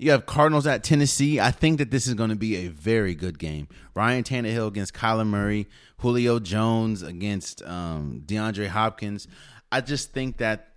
you 0.00 0.10
have 0.12 0.24
Cardinals 0.24 0.66
at 0.66 0.82
Tennessee. 0.82 1.38
I 1.38 1.50
think 1.50 1.78
that 1.78 1.90
this 1.90 2.06
is 2.06 2.14
going 2.14 2.30
to 2.30 2.36
be 2.36 2.56
a 2.56 2.68
very 2.68 3.14
good 3.14 3.38
game. 3.38 3.68
Ryan 3.94 4.24
Tannehill 4.24 4.66
against 4.66 4.94
Kyler 4.94 5.26
Murray, 5.26 5.68
Julio 5.98 6.38
Jones 6.38 7.02
against 7.02 7.62
um, 7.64 8.22
DeAndre 8.24 8.68
Hopkins. 8.68 9.28
I 9.70 9.82
just 9.82 10.12
think 10.12 10.38
that 10.38 10.68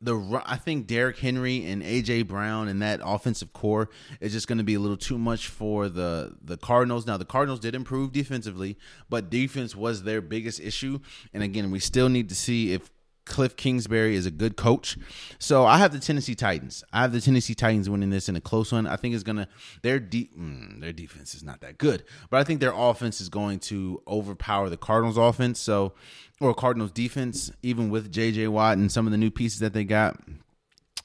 the 0.00 0.42
I 0.44 0.56
think 0.56 0.88
Derrick 0.88 1.18
Henry 1.18 1.64
and 1.64 1.80
AJ 1.80 2.26
Brown 2.26 2.66
and 2.66 2.82
that 2.82 3.00
offensive 3.04 3.52
core 3.52 3.88
is 4.20 4.32
just 4.32 4.48
going 4.48 4.58
to 4.58 4.64
be 4.64 4.74
a 4.74 4.80
little 4.80 4.96
too 4.96 5.16
much 5.16 5.46
for 5.46 5.88
the 5.88 6.36
the 6.42 6.56
Cardinals. 6.56 7.06
Now 7.06 7.18
the 7.18 7.24
Cardinals 7.24 7.60
did 7.60 7.76
improve 7.76 8.10
defensively, 8.10 8.76
but 9.08 9.30
defense 9.30 9.76
was 9.76 10.02
their 10.02 10.20
biggest 10.20 10.58
issue. 10.58 10.98
And 11.32 11.44
again, 11.44 11.70
we 11.70 11.78
still 11.78 12.08
need 12.08 12.28
to 12.30 12.34
see 12.34 12.72
if 12.72 12.90
Cliff 13.24 13.56
Kingsbury 13.56 14.16
is 14.16 14.26
a 14.26 14.30
good 14.30 14.56
coach. 14.56 14.98
So 15.38 15.64
I 15.64 15.78
have 15.78 15.92
the 15.92 16.00
Tennessee 16.00 16.34
Titans. 16.34 16.82
I 16.92 17.02
have 17.02 17.12
the 17.12 17.20
Tennessee 17.20 17.54
Titans 17.54 17.88
winning 17.88 18.10
this 18.10 18.28
in 18.28 18.36
a 18.36 18.40
close 18.40 18.72
one. 18.72 18.86
I 18.86 18.96
think 18.96 19.14
it's 19.14 19.22
gonna 19.24 19.48
their 19.82 20.00
de- 20.00 20.30
mm, 20.38 20.80
their 20.80 20.92
defense 20.92 21.34
is 21.34 21.42
not 21.42 21.60
that 21.60 21.78
good, 21.78 22.04
but 22.30 22.40
I 22.40 22.44
think 22.44 22.60
their 22.60 22.74
offense 22.74 23.20
is 23.20 23.28
going 23.28 23.60
to 23.60 24.02
overpower 24.06 24.68
the 24.68 24.76
Cardinals 24.76 25.16
offense. 25.16 25.60
So 25.60 25.94
or 26.40 26.54
Cardinals 26.54 26.90
defense, 26.90 27.52
even 27.62 27.88
with 27.90 28.10
J.J. 28.10 28.48
Watt 28.48 28.76
and 28.76 28.90
some 28.90 29.06
of 29.06 29.12
the 29.12 29.18
new 29.18 29.30
pieces 29.30 29.60
that 29.60 29.72
they 29.72 29.84
got. 29.84 30.18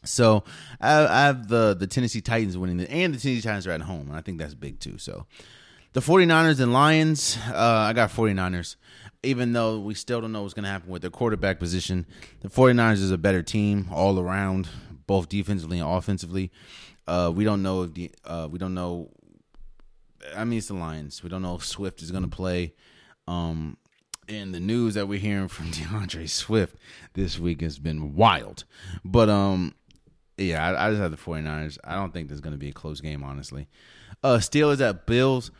So 0.04 0.44
I, 0.82 1.06
I 1.06 1.22
have 1.26 1.48
the 1.48 1.76
the 1.78 1.88
Tennessee 1.88 2.22
Titans 2.22 2.58
winning 2.58 2.80
it, 2.80 2.90
and 2.90 3.14
the 3.14 3.20
Tennessee 3.20 3.42
Titans 3.42 3.68
are 3.68 3.72
at 3.72 3.82
home, 3.82 4.08
and 4.08 4.18
I 4.18 4.22
think 4.22 4.40
that's 4.40 4.56
big 4.56 4.80
too. 4.80 4.98
So 4.98 5.26
the 5.94 6.00
49ers 6.00 6.60
and 6.60 6.74
Lions, 6.74 7.38
uh, 7.50 7.56
I 7.56 7.94
got 7.94 8.12
49ers 8.12 8.76
even 9.28 9.52
though 9.52 9.78
we 9.78 9.94
still 9.94 10.22
don't 10.22 10.32
know 10.32 10.42
what's 10.42 10.54
going 10.54 10.64
to 10.64 10.70
happen 10.70 10.90
with 10.90 11.02
their 11.02 11.12
quarterback 11.12 11.60
position, 11.60 12.06
the 12.40 12.48
49ers 12.48 12.94
is 12.94 13.12
a 13.12 13.18
better 13.18 13.44
team 13.44 13.90
all 13.92 14.18
around, 14.20 14.70
both 15.06 15.28
defensively 15.28 15.80
and 15.80 15.90
offensively. 15.90 16.50
Uh, 17.08 17.32
we 17.34 17.44
don't 17.44 17.62
know 17.62 17.84
if 17.84 17.94
the 17.94 18.10
uh, 18.26 18.48
we 18.50 18.58
don't 18.58 18.74
know. 18.74 19.10
I 20.36 20.46
mean, 20.46 20.60
it's 20.60 20.68
the 20.68 20.76
Lions. 20.76 21.24
We 21.24 21.30
don't 21.30 21.42
know 21.42 21.56
if 21.56 21.66
Swift 21.66 22.02
is 22.02 22.10
going 22.10 22.24
to 22.24 22.30
play. 22.30 22.74
Um, 23.28 23.78
and 24.30 24.54
the 24.54 24.60
news 24.62 24.94
that 24.94 25.08
we're 25.08 25.20
hearing 25.20 25.50
from 25.50 25.72
D'Andre 25.72 26.26
Swift 26.26 26.78
this 27.14 27.38
week 27.38 27.62
has 27.62 27.80
been 27.80 28.16
wild. 28.16 28.64
But 29.04 29.30
um, 29.30 29.76
yeah, 30.38 30.66
I, 30.66 30.88
I 30.88 30.90
just 30.90 31.02
have 31.02 31.12
the 31.12 31.18
49ers. 31.18 31.78
I 31.84 31.96
don't 31.96 32.14
think 32.14 32.30
there's 32.30 32.42
going 32.42 32.54
to 32.54 32.58
be 32.60 32.70
a 32.70 32.74
close 32.74 33.02
game, 33.02 33.24
honestly. 33.24 33.68
Uh, 34.24 34.38
Steelers 34.38 34.80
at 34.80 35.06
Bills. 35.06 35.52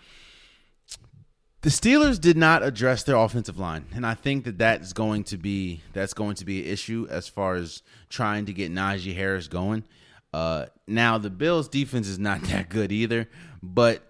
The 1.68 1.74
Steelers 1.74 2.18
did 2.18 2.38
not 2.38 2.64
address 2.64 3.04
their 3.04 3.18
offensive 3.18 3.60
line, 3.60 3.88
and 3.94 4.06
I 4.06 4.14
think 4.14 4.46
that 4.46 4.58
that's 4.58 4.94
going 4.94 5.26
to 5.26 5.38
be 5.38 5.82
that's 5.92 6.14
going 6.14 6.36
to 6.36 6.46
be 6.46 6.62
an 6.62 6.70
issue 6.70 7.06
as 7.10 7.28
far 7.28 7.56
as 7.56 7.84
trying 8.08 8.46
to 8.46 8.54
get 8.54 8.72
Najee 8.72 9.14
Harris 9.14 9.50
going. 9.50 9.84
Uh, 10.32 10.68
now 10.88 11.18
the 11.18 11.30
Bills' 11.30 11.68
defense 11.68 12.08
is 12.08 12.20
not 12.20 12.42
that 12.44 12.70
good 12.70 12.94
either, 12.94 13.28
but 13.62 14.02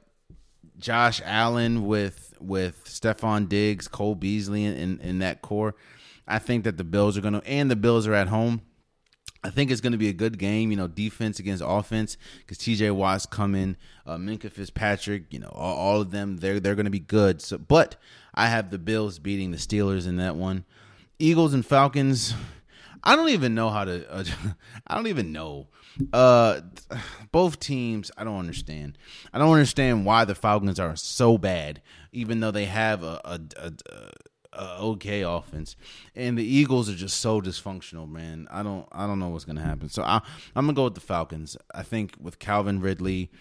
Josh 0.78 1.20
Allen 1.26 1.88
with 1.88 2.36
with 2.39 2.84
Stefon 2.86 3.49
Diggs, 3.49 3.88
Cole 3.88 4.14
Beasley 4.14 4.64
in, 4.64 4.76
in, 4.76 4.99
in 4.99 5.20
that 5.20 5.41
core, 5.41 5.74
I 6.28 6.38
think 6.38 6.64
that 6.66 6.78
the 6.78 6.84
Bills 6.84 7.18
are 7.18 7.22
going 7.22 7.41
to, 7.41 7.43
and 7.47 7.72
the 7.72 7.76
Bills 7.76 8.05
are 8.05 8.14
at 8.14 8.28
home. 8.28 8.62
I 9.43 9.49
think 9.49 9.71
it's 9.71 9.81
going 9.81 9.91
to 9.91 9.97
be 9.97 10.09
a 10.09 10.13
good 10.13 10.38
game, 10.38 10.71
you 10.71 10.77
know, 10.77 10.88
defense 10.88 11.39
against 11.39 11.63
offense 11.65 12.17
because 12.39 12.57
TJ 12.57 12.93
Watt's 12.93 13.25
coming, 13.25 13.77
uh, 14.05 14.17
Minkah 14.17 14.51
Fitzpatrick, 14.51 15.25
you 15.31 15.39
know, 15.39 15.51
all, 15.53 15.75
all, 15.75 16.01
of 16.01 16.11
them 16.11 16.38
they're 16.38 16.59
they're 16.59 16.75
going 16.75 16.85
to 16.85 16.91
be 16.91 16.99
good. 16.99 17.41
So, 17.41 17.57
but 17.57 17.95
I 18.33 18.47
have 18.47 18.69
the 18.69 18.79
Bills 18.79 19.19
beating 19.19 19.51
the 19.51 19.57
Steelers 19.57 20.07
in 20.07 20.17
that 20.17 20.35
one. 20.35 20.65
Eagles 21.19 21.53
and 21.53 21.65
Falcons. 21.65 22.33
I 23.03 23.15
don't 23.15 23.29
even 23.29 23.55
know 23.55 23.69
how 23.69 23.85
to. 23.85 24.11
Uh, 24.11 24.23
I 24.88 24.95
don't 24.95 25.07
even 25.07 25.31
know. 25.31 25.67
Uh, 26.13 26.61
both 27.31 27.59
teams. 27.59 28.11
I 28.17 28.23
don't 28.23 28.39
understand. 28.39 28.97
I 29.33 29.39
don't 29.39 29.51
understand 29.51 30.05
why 30.05 30.25
the 30.25 30.35
Falcons 30.35 30.79
are 30.79 30.95
so 30.95 31.38
bad, 31.38 31.81
even 32.11 32.39
though 32.39 32.51
they 32.51 32.65
have 32.65 33.03
a, 33.03 33.21
a, 33.23 33.39
a, 33.57 33.73
a 33.91 34.11
uh, 34.58 34.78
okay 34.80 35.22
offense, 35.22 35.76
and 36.16 36.38
the 36.38 36.43
Eagles 36.43 36.89
are 36.89 36.95
just 36.95 37.20
so 37.20 37.41
dysfunctional, 37.41 38.10
man. 38.10 38.47
I 38.51 38.64
don't 38.64 38.88
I 38.91 39.08
don't 39.08 39.20
know 39.20 39.30
what's 39.30 39.45
gonna 39.45 39.64
happen. 39.64 39.89
So 39.89 40.03
I, 40.03 40.22
I'm 40.55 40.66
gonna 40.66 40.74
go 40.74 40.86
with 40.86 40.95
the 40.95 41.01
Falcons. 41.01 41.55
I 41.74 41.84
think 41.84 42.16
with 42.20 42.39
Calvin 42.39 42.82
Ridley, 42.82 43.32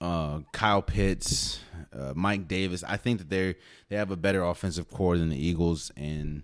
uh, 0.00 0.40
Kyle 0.52 0.82
Pitts, 0.82 1.60
uh, 1.92 2.12
Mike 2.14 2.46
Davis, 2.46 2.84
I 2.84 2.96
think 2.96 3.18
that 3.18 3.30
they 3.30 3.54
they 3.88 3.96
have 3.96 4.10
a 4.10 4.16
better 4.16 4.42
offensive 4.42 4.90
core 4.90 5.16
than 5.16 5.30
the 5.30 5.42
Eagles, 5.42 5.90
and 5.96 6.42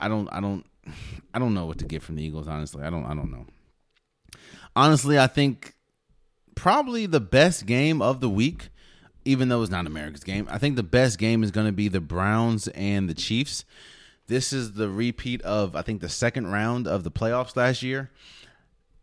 I 0.00 0.08
don't 0.08 0.28
I 0.32 0.40
don't 0.40 0.66
I 1.32 1.38
don't 1.38 1.54
know 1.54 1.66
what 1.66 1.78
to 1.78 1.86
get 1.86 2.02
from 2.02 2.16
the 2.16 2.24
Eagles. 2.24 2.48
Honestly, 2.48 2.82
I 2.82 2.90
don't 2.90 3.06
I 3.06 3.14
don't 3.14 3.30
know. 3.30 3.46
Honestly, 4.76 5.18
I 5.18 5.28
think 5.28 5.74
probably 6.54 7.06
the 7.06 7.20
best 7.20 7.66
game 7.66 8.02
of 8.02 8.20
the 8.20 8.28
week 8.28 8.70
even 9.24 9.48
though 9.48 9.62
it's 9.62 9.70
not 9.70 9.86
America's 9.86 10.24
game. 10.24 10.46
I 10.50 10.58
think 10.58 10.76
the 10.76 10.82
best 10.82 11.18
game 11.18 11.42
is 11.42 11.50
going 11.50 11.66
to 11.66 11.72
be 11.72 11.88
the 11.88 12.00
Browns 12.00 12.68
and 12.68 13.08
the 13.08 13.14
Chiefs. 13.14 13.64
This 14.26 14.52
is 14.52 14.72
the 14.72 14.88
repeat 14.88 15.42
of 15.42 15.76
I 15.76 15.82
think 15.82 16.00
the 16.00 16.08
second 16.08 16.46
round 16.48 16.86
of 16.86 17.04
the 17.04 17.10
playoffs 17.10 17.56
last 17.56 17.82
year. 17.82 18.10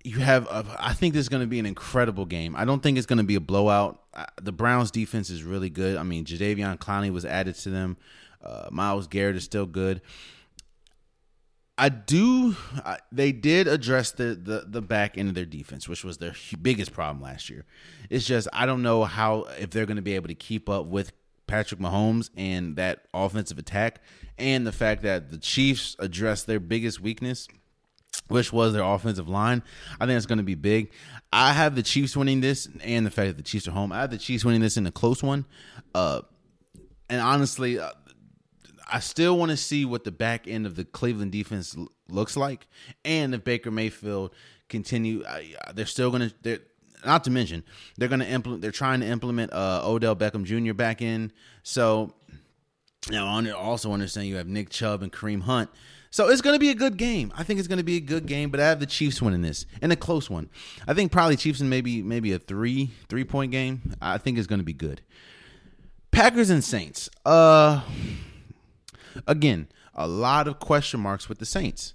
You 0.04 0.18
have, 0.18 0.48
a, 0.48 0.66
I 0.80 0.94
think 0.94 1.14
this 1.14 1.22
is 1.22 1.30
going 1.30 1.44
to 1.44 1.48
be 1.48 1.60
an 1.60 1.68
incredible 1.68 2.26
game. 2.26 2.56
I 2.56 2.66
don't 2.66 2.82
think 2.82 2.98
it's 2.98 3.06
going 3.06 3.18
to 3.18 3.24
be 3.24 3.36
a 3.36 3.40
blowout. 3.40 4.02
The 4.42 4.52
Browns 4.52 4.90
defense 4.90 5.30
is 5.30 5.44
really 5.44 5.70
good. 5.70 5.96
I 5.96 6.02
mean, 6.02 6.26
Jadeveon 6.26 6.80
Clowney 6.80 7.14
was 7.14 7.24
added 7.24 7.54
to 7.58 7.70
them. 7.70 7.98
Uh, 8.44 8.68
Myles 8.72 9.06
Garrett 9.06 9.36
is 9.36 9.44
still 9.44 9.68
good. 9.68 10.02
I 11.78 11.90
do. 11.90 12.56
Uh, 12.84 12.98
they 13.12 13.32
did 13.32 13.68
address 13.68 14.12
the, 14.12 14.36
the 14.36 14.66
the 14.68 14.82
back 14.82 15.18
end 15.18 15.30
of 15.30 15.36
their 15.36 15.46
defense, 15.46 15.88
which 15.88 16.04
was 16.04 16.18
their 16.18 16.34
biggest 16.62 16.94
problem 16.94 17.24
last 17.24 17.50
year. 17.50 17.66
It's 18.10 18.26
just 18.26 18.48
I 18.54 18.66
don't 18.66 18.84
know 18.84 19.04
how 19.04 19.48
if 19.58 19.72
they're 19.72 19.86
going 19.86 19.96
to 19.96 20.02
be 20.02 20.16
able 20.16 20.28
to 20.28 20.36
keep 20.36 20.70
up 20.70 20.86
with 20.86 21.12
Patrick 21.48 21.80
Mahomes 21.80 22.30
and 22.38 22.76
that 22.76 23.06
offensive 23.14 23.58
attack, 23.58 24.02
and 24.38 24.68
the 24.68 24.72
fact 24.72 25.02
that 25.04 25.32
the 25.32 25.38
Chiefs 25.38 25.96
addressed 25.98 26.46
their 26.46 26.60
biggest 26.60 27.02
weakness, 27.02 27.48
which 28.28 28.54
was 28.54 28.74
their 28.74 28.84
offensive 28.84 29.28
line. 29.28 29.64
I 30.00 30.06
think 30.06 30.18
it's 30.18 30.26
going 30.26 30.38
to 30.38 30.44
be 30.44 30.56
big. 30.56 30.92
I 31.34 31.54
have 31.54 31.76
the 31.76 31.84
Chiefs 31.84 32.16
winning 32.16 32.42
this, 32.42 32.68
and 32.84 33.06
the 33.06 33.12
fact 33.12 33.30
that 33.30 33.38
the 33.38 33.44
Chiefs 33.44 33.68
are 33.68 33.72
home. 33.72 33.92
I 33.92 34.02
have 34.02 34.12
the 34.12 34.18
Chiefs 34.18 34.46
winning 34.46 34.62
this 34.62 34.78
in 34.78 34.86
a 34.86 34.92
close 34.92 35.24
one. 35.24 35.46
Uh, 35.96 36.22
and 37.10 37.20
honestly, 37.20 37.78
uh, 37.80 37.92
I 38.92 39.00
still 39.00 39.38
want 39.38 39.52
to 39.52 39.58
see 39.58 39.86
what 39.86 40.04
the 40.04 40.12
back 40.12 40.48
end 40.48 40.66
of 40.66 40.76
the 40.76 40.84
Cleveland 40.86 41.32
defense 41.32 41.76
looks 42.10 42.36
like, 42.36 42.68
and 43.06 43.34
if 43.34 43.44
Baker 43.44 43.72
Mayfield 43.72 44.34
continue, 44.70 45.24
uh, 45.24 45.42
they're 45.74 45.86
still 45.86 46.10
going 46.12 46.30
to. 46.30 46.36
They're 46.42 46.60
Not 47.06 47.24
to 47.24 47.32
mention, 47.32 47.64
they're 47.98 48.10
going 48.10 48.20
to 48.20 48.30
implement. 48.30 48.62
They're 48.62 48.72
trying 48.72 49.00
to 49.00 49.08
implement 49.08 49.54
uh, 49.54 49.82
Odell 49.84 50.16
Beckham 50.16 50.44
Jr. 50.44 50.74
back 50.74 51.02
in. 51.02 51.32
So 51.64 52.14
now, 53.10 53.28
I 53.28 53.50
also 53.52 53.92
understand 53.92 54.28
you 54.28 54.36
have 54.36 54.48
Nick 54.48 54.70
Chubb 54.70 55.02
and 55.02 55.12
Kareem 55.12 55.42
Hunt. 55.42 55.70
So 56.14 56.28
it's 56.28 56.42
going 56.42 56.56
to 56.56 56.60
be 56.60 56.70
a 56.70 56.76
good 56.76 56.98
game. 56.98 57.32
I 57.38 57.44
think 57.44 57.58
it's 57.58 57.70
going 57.70 57.78
to 57.78 57.86
be 57.86 57.96
a 57.96 58.02
good 58.02 58.26
game, 58.26 58.50
but 58.50 58.60
I 58.60 58.68
have 58.68 58.82
the 58.82 58.86
Chiefs 58.86 59.22
winning 59.22 59.42
this 59.42 59.66
and 59.82 59.94
a 59.94 59.96
close 59.96 60.30
one. 60.30 60.50
I 60.86 60.94
think 60.94 61.10
probably 61.12 61.38
Chiefs 61.38 61.62
in 61.62 61.70
maybe 61.70 62.04
maybe 62.04 62.34
a 62.34 62.40
three 62.40 62.92
three 63.08 63.24
point 63.24 63.52
game. 63.52 63.96
I 64.02 64.18
think 64.18 64.38
it's 64.38 64.48
going 64.48 64.60
to 64.60 64.66
be 64.66 64.74
good. 64.74 65.02
Packers 66.12 66.50
and 66.50 66.62
Saints. 66.62 67.10
Uh, 67.26 67.82
again, 69.28 69.68
a 69.94 70.08
lot 70.08 70.48
of 70.48 70.60
question 70.60 71.00
marks 71.00 71.30
with 71.30 71.40
the 71.40 71.46
Saints. 71.46 71.94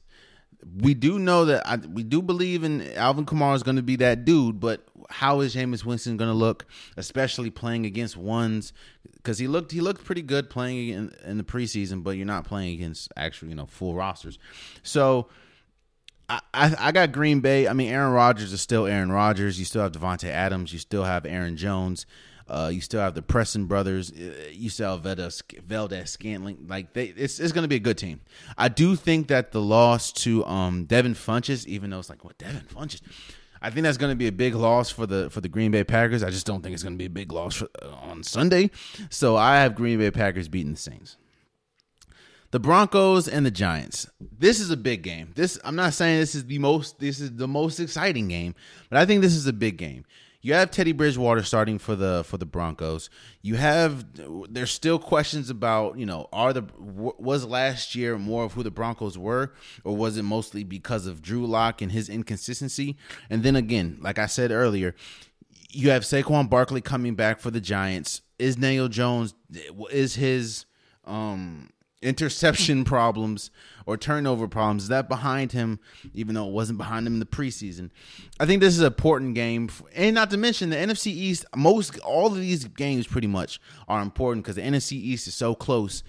We 0.81 0.95
do 0.95 1.19
know 1.19 1.45
that 1.45 1.67
I, 1.67 1.77
we 1.77 2.03
do 2.03 2.21
believe 2.23 2.65
in 2.65 2.93
Alvin 2.95 3.25
Kamara 3.25 3.55
is 3.55 3.63
going 3.63 3.77
to 3.77 3.83
be 3.83 3.97
that 3.97 4.25
dude, 4.25 4.59
but 4.59 4.87
how 5.11 5.41
is 5.41 5.55
Jameis 5.55 5.85
Winston 5.85 6.17
going 6.17 6.31
to 6.31 6.37
look, 6.37 6.67
especially 6.97 7.51
playing 7.51 7.87
against 7.87 8.17
ones? 8.17 8.73
Because 9.15 9.39
he 9.39 9.47
looked 9.47 9.71
he 9.71 9.81
looked 9.81 10.05
pretty 10.05 10.23
good 10.23 10.51
playing 10.51 10.89
in, 10.89 11.13
in 11.25 11.39
the 11.39 11.45
preseason, 11.45 12.03
but 12.03 12.13
you're 12.13 12.27
not 12.27 12.45
playing 12.45 12.75
against 12.75 13.13
actual 13.17 13.49
you 13.49 13.55
know 13.55 13.67
full 13.67 13.95
rosters. 13.95 14.39
So 14.83 15.29
I, 16.29 16.41
I, 16.53 16.93
got 16.93 17.13
Green 17.13 17.41
Bay. 17.41 17.69
I 17.69 17.73
mean, 17.73 17.89
Aaron 17.93 18.13
Rodgers 18.13 18.53
is 18.53 18.61
still 18.61 18.87
Aaron 18.87 19.13
Rodgers. 19.13 19.59
You 19.59 19.65
still 19.65 19.83
have 19.83 19.93
Davante 19.93 20.29
Adams. 20.29 20.73
You 20.73 20.79
still 20.81 21.05
have 21.05 21.25
Aaron 21.25 21.57
Jones. 21.57 22.05
Uh, 22.49 22.71
you 22.73 22.81
still 22.81 23.01
have 23.01 23.15
the 23.15 23.23
Preston 23.23 23.67
brothers. 23.67 24.13
Uh, 24.13 24.49
you 24.53 24.71
still 24.71 24.93
have 24.93 25.03
Valdes, 25.03 25.43
Valdez 25.67 26.11
Scantling. 26.11 26.67
Like 26.69 26.93
they, 26.93 27.07
it's 27.07 27.41
it's 27.41 27.53
going 27.53 27.65
to 27.65 27.69
be 27.69 27.77
a 27.77 27.81
good 27.81 27.99
team. 27.99 28.21
I 28.57 28.69
do 28.69 28.95
think 28.95 29.29
that 29.29 29.53
the 29.53 29.61
loss 29.61 30.13
to 30.13 30.45
um, 30.45 30.85
Devin 30.85 31.15
Funchess, 31.15 31.67
even 31.67 31.91
though 31.91 31.99
it's 31.99 32.09
like 32.09 32.25
what 32.25 32.39
Devin 32.39 32.67
Funchess, 32.73 33.01
I 33.61 33.71
think 33.71 33.83
that's 33.83 33.99
going 33.99 34.13
to 34.13 34.17
be 34.17 34.29
a 34.29 34.33
big 34.33 34.55
loss 34.55 34.91
for 34.91 35.07
the 35.07 35.29
for 35.31 35.41
the 35.41 35.49
Green 35.49 35.73
Bay 35.73 35.83
Packers. 35.83 36.23
I 36.23 36.31
just 36.31 36.47
don't 36.47 36.63
think 36.63 36.75
it's 36.75 36.83
going 36.85 36.95
to 36.95 36.99
be 36.99 37.07
a 37.07 37.11
big 37.11 37.33
loss 37.33 37.57
for, 37.57 37.69
uh, 37.83 37.89
on 37.89 38.23
Sunday. 38.23 38.71
So 39.11 39.37
I 39.37 39.57
have 39.57 39.75
Green 39.75 39.99
Bay 39.99 40.13
Packers 40.13 40.49
beating 40.49 40.73
the 40.73 40.79
Saints. 40.79 41.17
The 42.53 42.61
Broncos 42.61 43.27
and 43.27 43.45
the 43.45 43.51
Giants. 43.51 44.09
This 44.21 44.61
is 44.61 44.71
a 44.71 44.77
big 44.77 45.03
game. 45.03 45.33
This 45.35 45.59
I'm 45.65 45.75
not 45.75 45.95
saying 45.95 46.21
this 46.21 46.37
is 46.37 46.45
the 46.45 46.61
most 46.61 47.01
this 47.01 47.19
is 47.19 47.33
the 47.35 47.49
most 47.49 47.81
exciting 47.81 48.29
game, 48.29 48.55
but 48.89 48.99
I 48.99 49.05
think 49.05 49.21
this 49.21 49.35
is 49.35 49.49
a 49.49 49.53
big 49.53 49.79
game 49.79 50.05
you 50.47 50.55
have 50.55 50.71
Teddy 50.71 50.93
Bridgewater 50.93 51.43
starting 51.43 51.77
for 51.77 51.97
the 51.97 52.23
for 52.25 52.39
the 52.39 52.47
Broncos. 52.47 53.11
You 53.43 53.57
have 53.57 54.05
there's 54.49 54.71
still 54.71 54.97
questions 55.01 55.51
about 55.51 55.99
you 55.99 56.07
know 56.07 56.29
are 56.33 56.53
the 56.53 56.63
was 56.79 57.45
last 57.45 57.97
year 57.97 58.17
more 58.17 58.45
of 58.45 58.53
who 58.53 58.63
the 58.63 58.71
Broncos 58.71 59.19
were 59.19 59.53
or 59.83 59.97
was 59.97 60.17
it 60.17 60.23
mostly 60.23 60.63
because 60.63 61.09
of 61.09 61.21
Drew 61.21 61.45
Lock 61.45 61.83
and 61.83 61.91
his 61.91 62.09
inconsistency? 62.09 62.97
And 63.29 63.43
then 63.43 63.57
again, 63.57 63.99
like 64.01 64.21
I 64.21 64.27
said 64.27 64.53
earlier, 64.53 64.95
you 65.71 65.91
have 65.91 66.05
Saquon 66.05 66.49
Barkley 66.49 66.81
coming 66.81 67.17
back 67.17 67.41
for 67.41 67.51
the 67.51 67.61
Giants. 67.61 68.23
Is 68.39 68.55
Daniel 68.55 68.87
Jones 68.87 69.35
is 69.91 70.15
his 70.15 70.65
um 71.05 71.71
interception 72.03 72.85
problems 72.95 73.51
or 73.87 73.97
turnover 73.97 74.49
problems. 74.49 74.85
Is 74.85 74.89
that 74.89 75.09
behind 75.09 75.53
him, 75.53 75.79
even 76.13 76.35
though 76.35 76.47
it 76.47 76.53
wasn't 76.53 76.79
behind 76.79 77.07
him 77.07 77.15
in 77.15 77.21
the 77.21 77.27
preseason? 77.27 77.91
I 78.39 78.45
think 78.45 78.61
this 78.61 78.75
is 78.75 78.81
an 78.81 78.87
important 78.87 79.35
game. 79.35 79.71
And 79.95 80.15
not 80.15 80.31
to 80.31 80.37
mention 80.37 80.71
the 80.71 80.77
NFC 80.77 81.07
East, 81.07 81.47
most 81.55 81.99
all 82.01 82.27
of 82.27 82.37
these 82.37 82.65
games 82.65 83.07
pretty 83.07 83.29
much 83.29 83.61
are 83.89 84.03
important 84.03 84.45
because 84.45 84.57
the 84.57 84.63
NFC 84.63 84.93
East 84.93 85.29
is 85.29 85.35
so 85.35 85.55
close. 85.55 86.03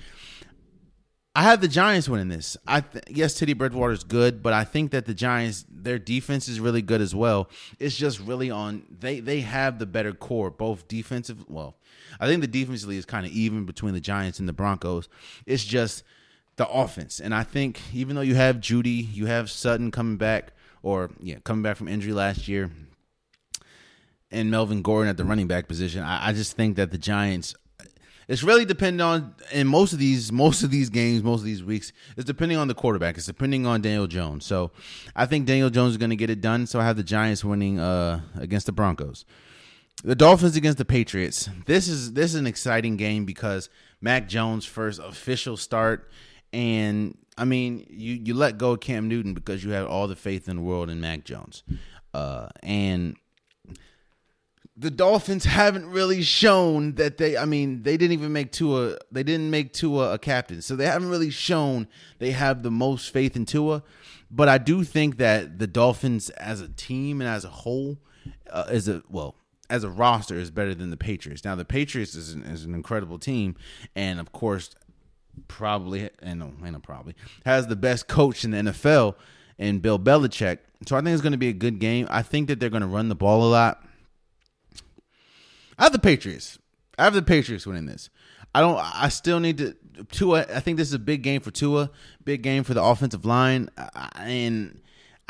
I 1.37 1.43
have 1.43 1.61
the 1.61 1.67
Giants 1.67 2.09
winning 2.09 2.29
this. 2.29 2.57
I 2.65 2.81
th- 2.81 3.03
yes, 3.09 3.35
Teddy 3.35 3.53
Bridgewater 3.53 3.93
is 3.93 4.03
good, 4.03 4.41
but 4.41 4.53
I 4.53 4.63
think 4.63 4.89
that 4.89 5.05
the 5.05 5.13
Giants, 5.13 5.65
their 5.69 5.99
defense 5.99 6.47
is 6.47 6.59
really 6.59 6.81
good 6.81 6.99
as 6.99 7.13
well. 7.13 7.47
It's 7.77 7.95
just 7.95 8.19
really 8.19 8.49
on 8.49 8.81
they 8.89 9.19
they 9.19 9.41
have 9.41 9.77
the 9.77 9.85
better 9.85 10.13
core, 10.13 10.49
both 10.49 10.87
defensive. 10.87 11.47
Well, 11.47 11.75
I 12.19 12.25
think 12.25 12.41
the 12.41 12.47
defensively 12.47 12.97
is 12.97 13.05
kind 13.05 13.23
of 13.23 13.31
even 13.33 13.65
between 13.65 13.93
the 13.93 13.99
Giants 13.99 14.39
and 14.39 14.49
the 14.49 14.53
Broncos. 14.53 15.09
It's 15.45 15.63
just 15.63 16.03
the 16.57 16.67
offense, 16.67 17.19
and 17.19 17.33
I 17.33 17.43
think 17.43 17.81
even 17.93 18.15
though 18.15 18.21
you 18.21 18.35
have 18.35 18.57
Jeudy, 18.57 19.07
you 19.13 19.27
have 19.27 19.49
Sutton 19.49 19.91
coming 19.91 20.17
back, 20.17 20.53
or 20.83 21.09
yeah, 21.19 21.37
coming 21.43 21.63
back 21.63 21.77
from 21.77 21.87
injury 21.87 22.13
last 22.13 22.47
year, 22.47 22.71
and 24.31 24.51
Melvin 24.51 24.81
Gordon 24.81 25.09
at 25.09 25.17
the 25.17 25.25
running 25.25 25.47
back 25.47 25.67
position. 25.67 26.03
I, 26.03 26.29
I 26.29 26.33
just 26.33 26.55
think 26.55 26.75
that 26.75 26.91
the 26.91 26.97
Giants 26.97 27.55
it's 28.27 28.43
really 28.43 28.65
depending 28.65 29.01
on 29.01 29.35
in 29.53 29.67
most 29.67 29.93
of 29.93 29.99
these 29.99 30.31
most 30.31 30.63
of 30.63 30.69
these 30.69 30.89
games, 30.89 31.23
most 31.23 31.39
of 31.39 31.45
these 31.45 31.63
weeks, 31.63 31.93
it's 32.17 32.25
depending 32.25 32.57
on 32.57 32.67
the 32.67 32.73
quarterback. 32.73 33.17
It's 33.17 33.25
depending 33.25 33.65
on 33.65 33.81
Daniel 33.81 34.07
Jones. 34.07 34.45
So 34.45 34.71
I 35.15 35.25
think 35.25 35.45
Daniel 35.45 35.69
Jones 35.69 35.91
is 35.91 35.97
going 35.97 36.09
to 36.09 36.15
get 36.15 36.29
it 36.29 36.41
done. 36.41 36.67
So 36.67 36.79
I 36.79 36.83
have 36.83 36.97
the 36.97 37.03
Giants 37.03 37.45
winning 37.45 37.79
uh, 37.79 38.21
against 38.35 38.65
the 38.65 38.73
Broncos. 38.73 39.25
The 40.03 40.15
Dolphins 40.15 40.55
against 40.55 40.77
the 40.77 40.85
Patriots. 40.85 41.49
This 41.65 41.87
is 41.87 42.13
this 42.13 42.33
is 42.33 42.39
an 42.39 42.47
exciting 42.47 42.97
game 42.97 43.25
because 43.25 43.69
Mac 44.01 44.27
Jones' 44.27 44.65
first 44.65 44.99
official 44.99 45.55
start, 45.55 46.11
and 46.57 47.15
I 47.37 47.45
mean 47.45 47.85
you 47.87 48.15
you 48.15 48.33
let 48.33 48.57
go 48.57 48.71
of 48.71 48.79
Cam 48.79 49.07
Newton 49.07 49.35
because 49.35 49.63
you 49.63 49.71
have 49.71 49.87
all 49.87 50.07
the 50.07 50.15
faith 50.15 50.49
in 50.49 50.55
the 50.55 50.61
world 50.63 50.89
in 50.89 50.99
Mac 50.99 51.23
Jones, 51.23 51.63
uh, 52.15 52.47
and 52.63 53.15
the 54.75 54.89
Dolphins 54.89 55.45
haven't 55.59 55.85
really 55.85 56.23
shown 56.23 56.95
that 56.95 57.17
they. 57.17 57.37
I 57.37 57.45
mean, 57.45 57.83
they 57.83 57.95
didn't 57.95 58.13
even 58.13 58.33
make 58.33 58.51
Tua. 58.51 58.97
They 59.11 59.23
didn't 59.23 59.51
make 59.51 59.71
Tua 59.71 60.13
a 60.13 60.17
captain, 60.17 60.63
so 60.63 60.75
they 60.75 60.87
haven't 60.87 61.09
really 61.09 61.29
shown 61.29 61.87
they 62.17 62.31
have 62.31 62.63
the 62.63 62.71
most 62.71 63.13
faith 63.13 63.35
in 63.35 63.45
Tua. 63.45 63.83
But 64.29 64.49
I 64.49 64.57
do 64.57 64.83
think 64.83 65.17
that 65.17 65.59
the 65.59 65.67
Dolphins, 65.67 66.31
as 66.31 66.59
a 66.59 66.67
team 66.67 67.21
and 67.21 67.29
as 67.29 67.45
a 67.45 67.49
whole, 67.49 67.99
uh, 68.49 68.65
is 68.71 68.89
a 68.89 69.03
well 69.09 69.35
as 69.69 69.83
a 69.83 69.89
roster 69.89 70.35
is 70.35 70.49
better 70.49 70.73
than 70.73 70.89
the 70.89 70.97
Patriots. 70.97 71.45
Now 71.45 71.53
the 71.53 71.65
Patriots 71.65 72.15
is 72.15 72.33
an, 72.33 72.43
is 72.43 72.63
an 72.63 72.73
incredible 72.73 73.19
team, 73.19 73.55
and 73.95 74.19
of 74.19 74.31
course, 74.31 74.71
probably 75.47 76.09
and 76.21 76.43
I 76.63 76.69
know 76.69 76.79
probably 76.79 77.15
has 77.45 77.67
the 77.67 77.75
best 77.75 78.07
coach 78.07 78.43
in 78.43 78.51
the 78.51 78.57
NFL 78.57 79.15
and 79.59 79.81
Bill 79.81 79.99
Belichick. 79.99 80.59
So 80.85 80.95
I 80.95 81.01
think 81.01 81.13
it's 81.13 81.21
going 81.21 81.31
to 81.31 81.37
be 81.37 81.49
a 81.49 81.53
good 81.53 81.79
game. 81.79 82.07
I 82.09 82.21
think 82.21 82.47
that 82.47 82.59
they're 82.59 82.69
going 82.69 82.81
to 82.81 82.87
run 82.87 83.09
the 83.09 83.15
ball 83.15 83.43
a 83.43 83.49
lot. 83.49 83.83
I 85.77 85.83
have 85.83 85.91
the 85.91 85.99
Patriots. 85.99 86.59
I 86.97 87.03
have 87.03 87.13
the 87.13 87.21
Patriots 87.21 87.65
winning 87.65 87.85
this. 87.85 88.09
I 88.53 88.61
don't. 88.61 88.77
I 88.77 89.09
still 89.09 89.39
need 89.39 89.57
to. 89.59 89.75
Tua. 90.11 90.45
I 90.53 90.59
think 90.59 90.77
this 90.77 90.87
is 90.87 90.93
a 90.93 90.99
big 90.99 91.21
game 91.21 91.41
for 91.41 91.51
Tua. 91.51 91.91
Big 92.23 92.41
game 92.41 92.63
for 92.63 92.73
the 92.73 92.83
offensive 92.83 93.25
line, 93.25 93.69
and 94.15 94.79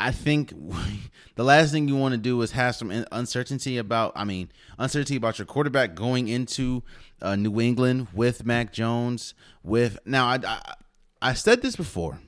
I 0.00 0.12
think 0.12 0.52
the 1.34 1.44
last 1.44 1.72
thing 1.72 1.88
you 1.88 1.96
want 1.96 2.12
to 2.12 2.18
do 2.18 2.40
is 2.42 2.52
have 2.52 2.76
some 2.76 2.90
uncertainty 3.12 3.78
about. 3.78 4.12
I 4.16 4.24
mean, 4.24 4.50
uncertainty 4.78 5.16
about 5.16 5.38
your 5.38 5.46
quarterback 5.46 5.94
going 5.94 6.28
into 6.28 6.82
uh, 7.20 7.36
New 7.36 7.60
England 7.60 8.08
with 8.12 8.44
Mac 8.44 8.72
Jones. 8.72 9.34
With 9.62 9.98
now, 10.04 10.26
I, 10.26 10.38
I 10.44 10.74
I 11.20 11.34
said 11.34 11.62
this 11.62 11.76
before. 11.76 12.20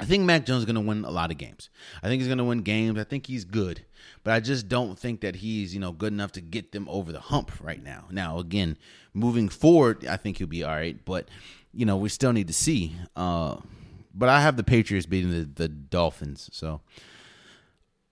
I 0.00 0.04
think 0.04 0.24
Mac 0.24 0.46
Jones 0.46 0.60
is 0.60 0.64
going 0.64 0.76
to 0.76 0.80
win 0.80 1.04
a 1.04 1.10
lot 1.10 1.32
of 1.32 1.38
games. 1.38 1.70
I 2.02 2.08
think 2.08 2.20
he's 2.20 2.28
going 2.28 2.38
to 2.38 2.44
win 2.44 2.62
games. 2.62 2.98
I 3.00 3.04
think 3.04 3.26
he's 3.26 3.44
good, 3.44 3.84
but 4.22 4.32
I 4.32 4.38
just 4.38 4.68
don't 4.68 4.96
think 4.96 5.22
that 5.22 5.36
he's 5.36 5.74
you 5.74 5.80
know 5.80 5.92
good 5.92 6.12
enough 6.12 6.32
to 6.32 6.40
get 6.40 6.72
them 6.72 6.88
over 6.88 7.12
the 7.12 7.20
hump 7.20 7.52
right 7.60 7.82
now. 7.82 8.06
Now 8.10 8.38
again, 8.38 8.76
moving 9.14 9.48
forward, 9.48 10.06
I 10.06 10.16
think 10.16 10.38
he'll 10.38 10.46
be 10.46 10.64
all 10.64 10.74
right, 10.74 11.04
but 11.04 11.28
you 11.72 11.84
know 11.84 11.96
we 11.96 12.08
still 12.08 12.32
need 12.32 12.46
to 12.48 12.54
see. 12.54 12.94
Uh, 13.16 13.56
but 14.14 14.28
I 14.28 14.40
have 14.40 14.56
the 14.56 14.64
Patriots 14.64 15.06
beating 15.06 15.30
the, 15.30 15.44
the 15.44 15.68
Dolphins. 15.68 16.50
So 16.52 16.80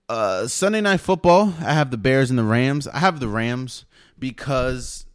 uh, 0.09 0.47
Sunday 0.47 0.81
night 0.81 1.01
football, 1.01 1.53
I 1.59 1.73
have 1.73 1.91
the 1.91 1.97
Bears 1.97 2.29
and 2.29 2.39
the 2.39 2.43
Rams. 2.43 2.87
I 2.87 2.99
have 2.99 3.19
the 3.19 3.27
Rams 3.27 3.85
because 4.17 5.05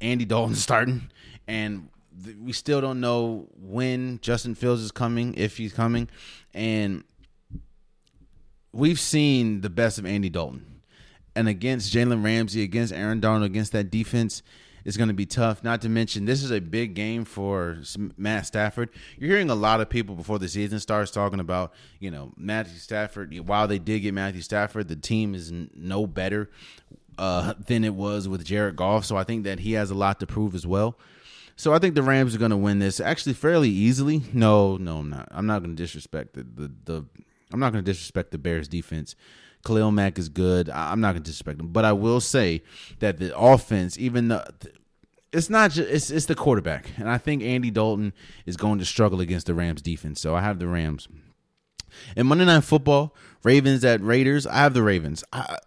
Andy 0.00 0.24
Dalton's 0.24 0.62
starting, 0.62 1.10
and 1.46 1.88
we 2.40 2.52
still 2.52 2.80
don't 2.80 3.00
know 3.00 3.48
when 3.60 4.18
Justin 4.20 4.54
Fields 4.54 4.82
is 4.82 4.92
coming, 4.92 5.34
if 5.34 5.56
he's 5.56 5.72
coming, 5.72 6.08
and 6.54 7.04
we've 8.72 9.00
seen 9.00 9.60
the 9.60 9.70
best 9.70 9.98
of 9.98 10.06
Andy 10.06 10.28
Dalton. 10.28 10.80
And 11.36 11.48
against 11.48 11.92
Jalen 11.92 12.24
Ramsey, 12.24 12.62
against 12.62 12.92
Aaron 12.92 13.20
Donald, 13.20 13.44
against 13.44 13.72
that 13.72 13.90
defense, 13.90 14.42
is 14.84 14.96
going 14.96 15.08
to 15.08 15.14
be 15.14 15.26
tough. 15.26 15.62
Not 15.62 15.82
to 15.82 15.88
mention, 15.88 16.24
this 16.24 16.42
is 16.42 16.50
a 16.50 16.60
big 16.60 16.94
game 16.94 17.24
for 17.24 17.78
Matt 18.16 18.46
Stafford. 18.46 18.90
You're 19.18 19.30
hearing 19.30 19.50
a 19.50 19.54
lot 19.54 19.80
of 19.80 19.88
people 19.88 20.14
before 20.14 20.38
the 20.38 20.48
season 20.48 20.80
starts 20.80 21.10
talking 21.10 21.40
about, 21.40 21.72
you 22.00 22.10
know, 22.10 22.32
Matthew 22.36 22.78
Stafford. 22.78 23.38
While 23.46 23.68
they 23.68 23.78
did 23.78 24.00
get 24.00 24.14
Matthew 24.14 24.40
Stafford, 24.40 24.88
the 24.88 24.96
team 24.96 25.34
is 25.34 25.52
no 25.52 26.06
better 26.06 26.50
uh, 27.18 27.54
than 27.66 27.84
it 27.84 27.94
was 27.94 28.28
with 28.28 28.44
Jared 28.44 28.76
Goff. 28.76 29.04
So 29.04 29.16
I 29.16 29.24
think 29.24 29.44
that 29.44 29.60
he 29.60 29.72
has 29.72 29.90
a 29.90 29.94
lot 29.94 30.20
to 30.20 30.26
prove 30.26 30.54
as 30.54 30.66
well. 30.66 30.98
So 31.56 31.74
I 31.74 31.80
think 31.80 31.96
the 31.96 32.02
Rams 32.02 32.34
are 32.34 32.38
going 32.38 32.52
to 32.52 32.56
win 32.56 32.78
this 32.78 33.00
actually 33.00 33.32
fairly 33.32 33.68
easily. 33.68 34.22
No, 34.32 34.76
no, 34.76 34.98
I'm 34.98 35.10
not. 35.10 35.28
I'm 35.32 35.46
not 35.46 35.62
going 35.62 35.74
to 35.74 35.82
disrespect 35.82 36.34
the, 36.34 36.44
the 36.44 36.72
the. 36.84 37.04
I'm 37.52 37.60
not 37.60 37.72
going 37.72 37.84
to 37.84 37.90
disrespect 37.90 38.30
the 38.30 38.38
Bears 38.38 38.68
defense. 38.68 39.16
Khalil 39.64 39.90
Mack 39.90 40.18
is 40.18 40.28
good. 40.28 40.70
I'm 40.70 41.00
not 41.00 41.12
going 41.12 41.22
to 41.24 41.30
disrespect 41.30 41.60
him, 41.60 41.68
but 41.68 41.84
I 41.84 41.92
will 41.92 42.20
say 42.20 42.62
that 43.00 43.18
the 43.18 43.36
offense, 43.36 43.98
even 43.98 44.28
the 44.28 44.46
it's 45.32 45.50
not 45.50 45.72
just 45.72 45.90
it's 45.90 46.10
it's 46.10 46.26
the 46.26 46.34
quarterback, 46.34 46.90
and 46.96 47.10
I 47.10 47.18
think 47.18 47.42
Andy 47.42 47.70
Dalton 47.70 48.12
is 48.46 48.56
going 48.56 48.78
to 48.78 48.84
struggle 48.84 49.20
against 49.20 49.46
the 49.46 49.54
Rams 49.54 49.82
defense. 49.82 50.20
So 50.20 50.34
I 50.34 50.42
have 50.42 50.58
the 50.58 50.68
Rams. 50.68 51.08
And 52.16 52.28
Monday 52.28 52.44
Night 52.44 52.64
Football, 52.64 53.14
Ravens 53.42 53.84
at 53.84 54.02
Raiders. 54.02 54.46
I 54.46 54.58
have 54.58 54.74
the 54.74 54.82
Ravens. 54.82 55.24
I 55.32 55.58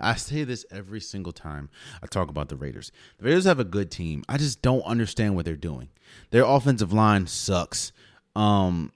I 0.00 0.14
say 0.14 0.44
this 0.44 0.64
every 0.70 1.00
single 1.00 1.32
time 1.32 1.68
I 2.02 2.06
talk 2.06 2.28
about 2.28 2.48
the 2.48 2.56
Raiders. 2.56 2.92
The 3.18 3.26
Raiders 3.26 3.44
have 3.44 3.60
a 3.60 3.64
good 3.64 3.90
team. 3.90 4.24
I 4.28 4.36
just 4.36 4.62
don't 4.62 4.82
understand 4.82 5.36
what 5.36 5.44
they're 5.44 5.56
doing. 5.56 5.88
Their 6.30 6.44
offensive 6.44 6.92
line 6.92 7.26
sucks. 7.26 7.92
Um, 8.34 8.92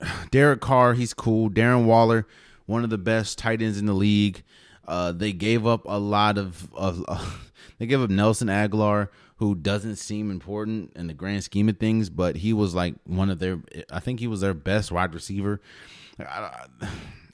Derek 0.30 0.60
Carr, 0.60 0.94
he's 0.94 1.14
cool. 1.14 1.50
Darren 1.50 1.84
Waller, 1.84 2.26
one 2.66 2.84
of 2.84 2.90
the 2.90 2.98
best 2.98 3.38
tight 3.38 3.62
ends 3.62 3.78
in 3.78 3.86
the 3.86 3.94
league. 3.94 4.42
Uh, 4.86 5.12
they 5.12 5.32
gave 5.32 5.66
up 5.66 5.82
a 5.86 5.98
lot 5.98 6.38
of, 6.38 6.72
of 6.74 7.04
uh, 7.08 7.30
they 7.78 7.86
gave 7.86 8.00
up 8.00 8.10
Nelson 8.10 8.48
Agholor, 8.48 9.08
who 9.36 9.54
doesn't 9.54 9.96
seem 9.96 10.30
important 10.30 10.92
in 10.96 11.08
the 11.08 11.14
grand 11.14 11.44
scheme 11.44 11.68
of 11.68 11.78
things, 11.78 12.08
but 12.08 12.36
he 12.36 12.52
was 12.52 12.74
like 12.74 12.94
one 13.04 13.30
of 13.30 13.38
their. 13.38 13.60
I 13.90 14.00
think 14.00 14.20
he 14.20 14.26
was 14.26 14.40
their 14.40 14.54
best 14.54 14.90
wide 14.90 15.12
receiver. 15.14 15.60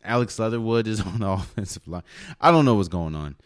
Alex 0.04 0.38
Leatherwood 0.38 0.86
is 0.86 1.00
on 1.06 1.20
the 1.20 1.28
offensive 1.28 1.86
line. 1.86 2.02
I 2.40 2.50
don't 2.50 2.64
know 2.64 2.74
what's 2.74 2.88
going 2.88 3.14
on. 3.14 3.36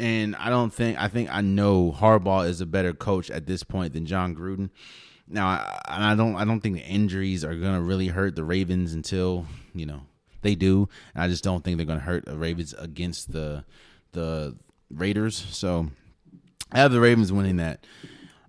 And 0.00 0.36
I 0.36 0.48
don't 0.48 0.72
think 0.72 0.96
I 0.98 1.08
think 1.08 1.28
I 1.32 1.40
know 1.40 1.92
Harbaugh 1.92 2.48
is 2.48 2.60
a 2.60 2.66
better 2.66 2.92
coach 2.92 3.30
at 3.30 3.46
this 3.46 3.64
point 3.64 3.94
than 3.94 4.06
Jon 4.06 4.34
Gruden. 4.34 4.70
Now, 5.26 5.48
I, 5.48 6.12
I 6.12 6.14
don't 6.14 6.36
I 6.36 6.44
don't 6.44 6.60
think 6.60 6.76
the 6.76 6.84
injuries 6.84 7.44
are 7.44 7.54
going 7.54 7.74
to 7.74 7.82
really 7.82 8.06
hurt 8.08 8.36
the 8.36 8.44
Ravens 8.44 8.92
until, 8.92 9.46
you 9.74 9.86
know, 9.86 10.02
they 10.42 10.54
do. 10.54 10.88
And 11.14 11.24
I 11.24 11.28
just 11.28 11.42
don't 11.42 11.64
think 11.64 11.78
they're 11.78 11.86
going 11.86 11.98
to 11.98 12.04
hurt 12.04 12.26
the 12.26 12.38
Ravens 12.38 12.74
against 12.78 13.32
the 13.32 13.64
the 14.12 14.56
Raiders. 14.88 15.34
So, 15.34 15.88
I 16.70 16.78
have 16.78 16.92
the 16.92 17.00
Ravens 17.00 17.32
winning 17.32 17.56
that. 17.56 17.84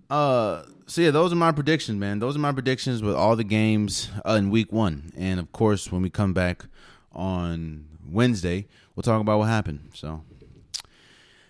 Uh 0.08 0.62
so 0.86 1.02
yeah, 1.02 1.12
those 1.12 1.32
are 1.32 1.36
my 1.36 1.52
predictions, 1.52 2.00
man. 2.00 2.18
Those 2.18 2.34
are 2.34 2.40
my 2.40 2.50
predictions 2.50 3.00
with 3.00 3.14
all 3.14 3.36
the 3.36 3.44
games 3.44 4.10
uh, 4.26 4.32
in 4.32 4.50
week 4.50 4.72
1. 4.72 5.12
And 5.16 5.38
of 5.38 5.52
course, 5.52 5.92
when 5.92 6.02
we 6.02 6.10
come 6.10 6.32
back 6.32 6.64
on 7.12 7.86
Wednesday. 8.08 8.66
We'll 8.94 9.02
talk 9.02 9.20
about 9.20 9.38
what 9.38 9.48
happened. 9.48 9.90
So, 9.94 10.22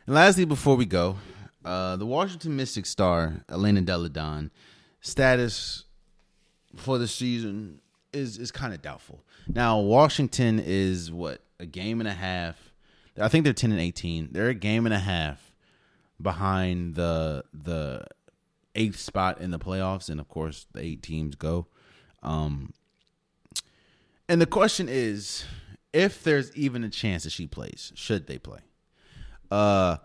and 0.06 0.14
lastly, 0.14 0.44
before 0.44 0.76
we 0.76 0.86
go, 0.86 1.16
uh, 1.64 1.96
the 1.96 2.06
Washington 2.06 2.56
Mystics 2.56 2.90
star 2.90 3.44
Elena 3.48 3.80
Delle 3.82 4.08
Donne 4.08 4.50
status 5.00 5.84
for 6.76 6.98
the 6.98 7.08
season 7.08 7.80
is 8.12 8.38
is 8.38 8.50
kind 8.50 8.74
of 8.74 8.82
doubtful. 8.82 9.24
Now, 9.48 9.78
Washington 9.78 10.60
is 10.64 11.10
what 11.10 11.42
a 11.58 11.66
game 11.66 12.00
and 12.00 12.08
a 12.08 12.12
half. 12.14 12.56
I 13.18 13.28
think 13.28 13.44
they're 13.44 13.52
ten 13.52 13.72
and 13.72 13.80
eighteen. 13.80 14.28
They're 14.32 14.48
a 14.48 14.54
game 14.54 14.86
and 14.86 14.94
a 14.94 14.98
half 14.98 15.52
behind 16.20 16.94
the 16.94 17.44
the 17.52 18.06
eighth 18.74 18.98
spot 18.98 19.40
in 19.40 19.50
the 19.50 19.58
playoffs, 19.58 20.08
and 20.08 20.20
of 20.20 20.28
course, 20.28 20.66
the 20.72 20.82
eight 20.82 21.02
teams 21.02 21.34
go. 21.34 21.66
Um, 22.22 22.72
and 24.30 24.40
the 24.40 24.46
question 24.46 24.86
is, 24.88 25.44
if 25.92 26.22
there's 26.22 26.54
even 26.54 26.84
a 26.84 26.88
chance 26.88 27.24
that 27.24 27.30
she 27.30 27.48
plays, 27.48 27.90
should 27.96 28.28
they 28.28 28.38
play? 28.38 28.60
Uh, 29.50 29.96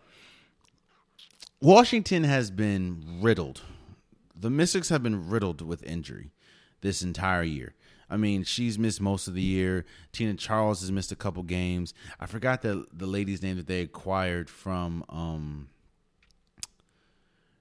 Washington 1.62 2.24
has 2.24 2.50
been 2.50 3.20
riddled. 3.22 3.62
The 4.36 4.50
Mystics 4.50 4.90
have 4.90 5.04
been 5.04 5.30
riddled 5.30 5.62
with 5.62 5.84
injury 5.84 6.32
this 6.82 7.04
entire 7.04 7.44
year. 7.44 7.76
I 8.10 8.18
mean, 8.18 8.44
she's 8.44 8.80
missed 8.80 9.00
most 9.00 9.28
of 9.28 9.36
the 9.36 9.44
year. 9.44 9.86
Tina 10.12 10.34
Charles 10.34 10.82
has 10.82 10.92
missed 10.92 11.12
a 11.12 11.16
couple 11.16 11.44
games. 11.44 11.94
I 12.20 12.26
forgot 12.26 12.64
the 12.64 12.88
the 12.92 13.06
lady's 13.06 13.44
name 13.44 13.58
that 13.58 13.68
they 13.68 13.82
acquired 13.82 14.50
from 14.50 15.06
um 15.08 15.70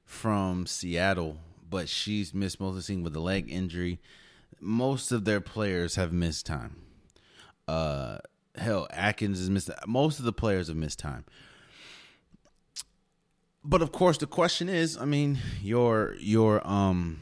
from 0.07 0.65
Seattle, 0.65 1.37
but 1.69 1.91
she's 1.91 2.33
missed 2.33 2.59
most 2.59 2.71
of 2.71 2.77
the 2.77 2.83
season 2.83 3.03
with 3.03 3.15
a 3.15 3.21
leg 3.21 3.53
injury 3.53 4.01
most 4.61 5.13
of 5.13 5.25
their 5.25 5.41
players 5.41 5.97
have 5.97 6.13
missed 6.13 6.47
time. 6.47 6.77
Uh, 7.67 8.19
hell, 8.57 8.87
Atkins 8.91 9.39
has 9.39 9.51
missed. 9.51 9.71
Most 9.87 10.19
of 10.19 10.25
the 10.25 10.33
players 10.33 10.69
have 10.69 10.77
missed 10.77 10.99
time. 10.99 11.25
But 13.65 13.81
of 13.81 13.93
course, 13.93 14.19
the 14.19 14.27
question 14.27 14.69
is, 14.69 14.99
I 14.99 15.07
mean, 15.07 15.39
your 15.63 16.15
your 16.19 16.67
um, 16.69 17.19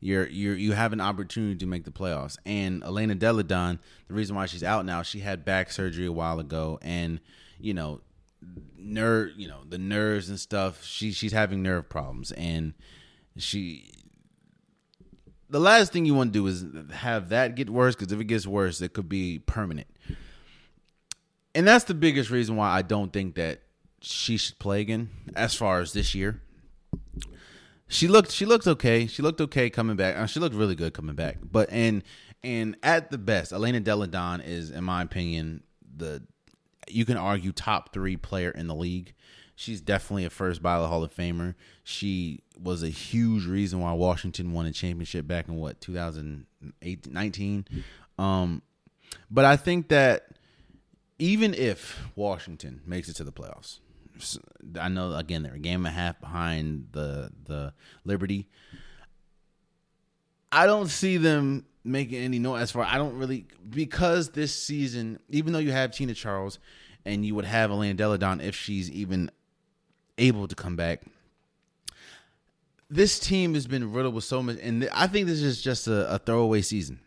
you're 0.00 0.26
you 0.26 0.52
you 0.52 0.72
have 0.72 0.92
an 0.92 1.00
opportunity 1.00 1.56
to 1.56 1.66
make 1.66 1.84
the 1.84 1.90
playoffs. 1.90 2.38
And 2.46 2.82
Elena 2.82 3.14
Delle 3.14 3.42
Donne, 3.42 3.78
the 4.08 4.14
reason 4.14 4.34
why 4.34 4.46
she's 4.46 4.64
out 4.64 4.86
now, 4.86 5.02
she 5.02 5.20
had 5.20 5.44
back 5.44 5.70
surgery 5.70 6.06
a 6.06 6.12
while 6.12 6.40
ago, 6.40 6.78
and 6.80 7.20
you 7.58 7.74
know, 7.74 8.00
nerve, 8.78 9.32
you 9.36 9.48
know, 9.48 9.60
the 9.68 9.78
nerves 9.78 10.30
and 10.30 10.40
stuff. 10.40 10.84
She 10.84 11.12
she's 11.12 11.32
having 11.32 11.62
nerve 11.62 11.88
problems, 11.88 12.32
and 12.32 12.72
she 13.36 13.90
the 15.48 15.60
last 15.60 15.92
thing 15.92 16.04
you 16.04 16.14
want 16.14 16.32
to 16.32 16.38
do 16.38 16.46
is 16.46 16.64
have 16.92 17.28
that 17.30 17.54
get 17.54 17.70
worse 17.70 17.94
because 17.94 18.12
if 18.12 18.20
it 18.20 18.24
gets 18.24 18.46
worse, 18.46 18.80
it 18.80 18.92
could 18.92 19.08
be 19.08 19.38
permanent. 19.38 19.86
And 21.54 21.66
that's 21.66 21.84
the 21.84 21.94
biggest 21.94 22.30
reason 22.30 22.56
why 22.56 22.70
I 22.70 22.82
don't 22.82 23.12
think 23.12 23.36
that 23.36 23.62
she 24.02 24.36
should 24.36 24.58
play 24.58 24.80
again 24.80 25.10
as 25.34 25.54
far 25.54 25.80
as 25.80 25.92
this 25.92 26.14
year. 26.14 26.42
She 27.88 28.08
looked 28.08 28.32
she 28.32 28.44
looked 28.44 28.66
okay. 28.66 29.06
She 29.06 29.22
looked 29.22 29.40
okay 29.40 29.70
coming 29.70 29.96
back. 29.96 30.16
Uh, 30.16 30.26
she 30.26 30.40
looked 30.40 30.54
really 30.54 30.74
good 30.74 30.92
coming 30.92 31.14
back. 31.14 31.38
But 31.42 31.68
and 31.70 32.02
and 32.42 32.76
at 32.82 33.10
the 33.10 33.18
best, 33.18 33.52
Elena 33.52 33.80
Delle 33.80 34.06
Donne 34.06 34.40
is 34.40 34.70
in 34.70 34.84
my 34.84 35.02
opinion 35.02 35.62
the 35.96 36.22
you 36.88 37.04
can 37.04 37.16
argue 37.16 37.52
top 37.52 37.92
3 37.92 38.16
player 38.16 38.50
in 38.50 38.68
the 38.68 38.74
league 38.74 39.12
she's 39.56 39.80
definitely 39.80 40.24
a 40.24 40.30
first 40.30 40.62
ballot 40.62 40.88
Hall 40.88 41.02
of 41.02 41.12
Famer. 41.12 41.54
She 41.88 42.42
was 42.60 42.82
a 42.82 42.88
huge 42.88 43.46
reason 43.46 43.78
why 43.78 43.92
Washington 43.92 44.52
won 44.52 44.66
a 44.66 44.72
championship 44.72 45.24
back 45.24 45.46
in 45.46 45.54
what 45.54 45.80
2019. 45.80 47.64
Um, 48.18 48.62
but 49.30 49.44
I 49.44 49.56
think 49.56 49.86
that 49.90 50.30
even 51.20 51.54
if 51.54 52.00
Washington 52.16 52.80
makes 52.84 53.08
it 53.08 53.14
to 53.14 53.24
the 53.24 53.30
playoffs, 53.30 53.78
I 54.80 54.88
know 54.88 55.14
again 55.14 55.44
they're 55.44 55.54
a 55.54 55.60
game 55.60 55.86
and 55.86 55.94
a 55.94 55.96
half 55.96 56.18
behind 56.18 56.88
the 56.90 57.30
the 57.44 57.72
Liberty. 58.04 58.48
I 60.50 60.66
don't 60.66 60.88
see 60.88 61.18
them 61.18 61.66
making 61.84 62.18
any 62.18 62.40
noise 62.40 62.62
as 62.62 62.72
far. 62.72 62.82
I 62.82 62.98
don't 62.98 63.16
really 63.16 63.46
because 63.70 64.30
this 64.30 64.52
season, 64.52 65.20
even 65.28 65.52
though 65.52 65.60
you 65.60 65.70
have 65.70 65.92
Tina 65.92 66.14
Charles 66.14 66.58
and 67.04 67.24
you 67.24 67.36
would 67.36 67.44
have 67.44 67.70
Elena 67.70 67.94
Delle 67.94 68.18
Donne 68.18 68.40
if 68.40 68.56
she's 68.56 68.90
even 68.90 69.30
able 70.18 70.48
to 70.48 70.56
come 70.56 70.74
back. 70.74 71.02
This 72.88 73.18
team 73.18 73.54
has 73.54 73.66
been 73.66 73.92
riddled 73.92 74.14
with 74.14 74.24
so 74.24 74.42
much, 74.42 74.58
and 74.62 74.88
I 74.92 75.06
think 75.08 75.26
this 75.26 75.42
is 75.42 75.60
just 75.60 75.88
a, 75.88 76.14
a 76.14 76.18
throwaway 76.18 76.62
season 76.62 77.00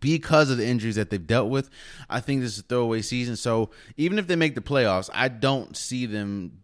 because 0.00 0.50
of 0.50 0.56
the 0.56 0.66
injuries 0.66 0.96
that 0.96 1.10
they've 1.10 1.26
dealt 1.26 1.50
with. 1.50 1.68
I 2.08 2.20
think 2.20 2.40
this 2.40 2.54
is 2.54 2.60
a 2.60 2.62
throwaway 2.62 3.02
season. 3.02 3.36
So 3.36 3.70
even 3.96 4.18
if 4.18 4.26
they 4.26 4.36
make 4.36 4.54
the 4.54 4.60
playoffs, 4.60 5.10
I 5.12 5.28
don't 5.28 5.76
see 5.76 6.06
them 6.06 6.62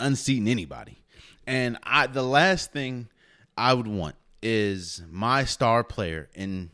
unseating 0.00 0.48
anybody. 0.48 0.98
And 1.46 1.78
I, 1.82 2.06
the 2.06 2.22
last 2.22 2.72
thing 2.72 3.08
I 3.56 3.72
would 3.74 3.86
want 3.86 4.16
is 4.42 5.02
my 5.10 5.44
star 5.44 5.84
player 5.84 6.28
in 6.34 6.70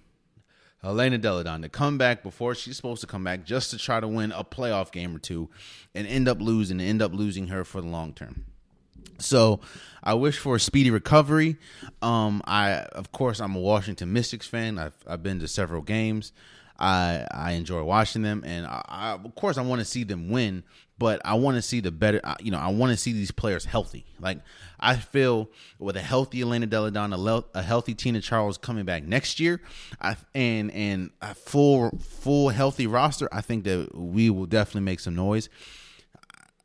Elena 0.84 1.18
Delle 1.18 1.44
Donne 1.44 1.62
to 1.62 1.68
come 1.68 1.96
back 1.96 2.22
before 2.22 2.54
she's 2.54 2.76
supposed 2.76 3.00
to 3.02 3.06
come 3.06 3.22
back 3.22 3.44
just 3.44 3.70
to 3.70 3.78
try 3.78 4.00
to 4.00 4.08
win 4.08 4.32
a 4.32 4.42
playoff 4.42 4.90
game 4.90 5.14
or 5.14 5.18
two 5.18 5.48
and 5.94 6.06
end 6.06 6.28
up 6.28 6.40
losing 6.40 6.80
and 6.80 6.88
end 6.88 7.02
up 7.02 7.12
losing 7.12 7.48
her 7.48 7.64
for 7.64 7.80
the 7.80 7.86
long 7.86 8.12
term. 8.12 8.46
So 9.22 9.60
I 10.02 10.14
wish 10.14 10.38
for 10.38 10.56
a 10.56 10.60
speedy 10.60 10.90
recovery. 10.90 11.56
Um, 12.00 12.42
I 12.46 12.72
of 12.92 13.12
course 13.12 13.40
I'm 13.40 13.54
a 13.54 13.60
Washington 13.60 14.12
Mystics 14.12 14.46
fan. 14.46 14.78
I've 14.78 14.96
I've 15.06 15.22
been 15.22 15.40
to 15.40 15.48
several 15.48 15.82
games. 15.82 16.32
I 16.78 17.26
I 17.30 17.52
enjoy 17.52 17.82
watching 17.84 18.22
them, 18.22 18.42
and 18.44 18.66
I, 18.66 18.82
I 18.88 19.10
of 19.12 19.34
course 19.34 19.58
I 19.58 19.62
want 19.62 19.80
to 19.80 19.84
see 19.84 20.04
them 20.04 20.30
win 20.30 20.64
but 21.02 21.20
I 21.24 21.34
want 21.34 21.56
to 21.56 21.62
see 21.62 21.80
the 21.80 21.90
better. 21.90 22.20
You 22.38 22.52
know, 22.52 22.58
I 22.58 22.68
want 22.68 22.92
to 22.92 22.96
see 22.96 23.12
these 23.12 23.32
players 23.32 23.64
healthy. 23.64 24.06
Like 24.20 24.38
I 24.78 24.94
feel 24.94 25.50
with 25.80 25.96
a 25.96 26.00
healthy 26.00 26.42
Elena 26.42 26.66
Delle 26.66 26.92
Donne, 26.92 27.12
a, 27.12 27.44
a 27.54 27.62
healthy 27.62 27.92
Tina 27.92 28.20
Charles 28.20 28.56
coming 28.56 28.84
back 28.84 29.02
next 29.02 29.40
year, 29.40 29.60
I, 30.00 30.14
and 30.32 30.70
and 30.70 31.10
a 31.20 31.34
full 31.34 31.90
full 31.98 32.50
healthy 32.50 32.86
roster, 32.86 33.28
I 33.32 33.40
think 33.40 33.64
that 33.64 33.92
we 33.96 34.30
will 34.30 34.46
definitely 34.46 34.82
make 34.82 35.00
some 35.00 35.16
noise. 35.16 35.48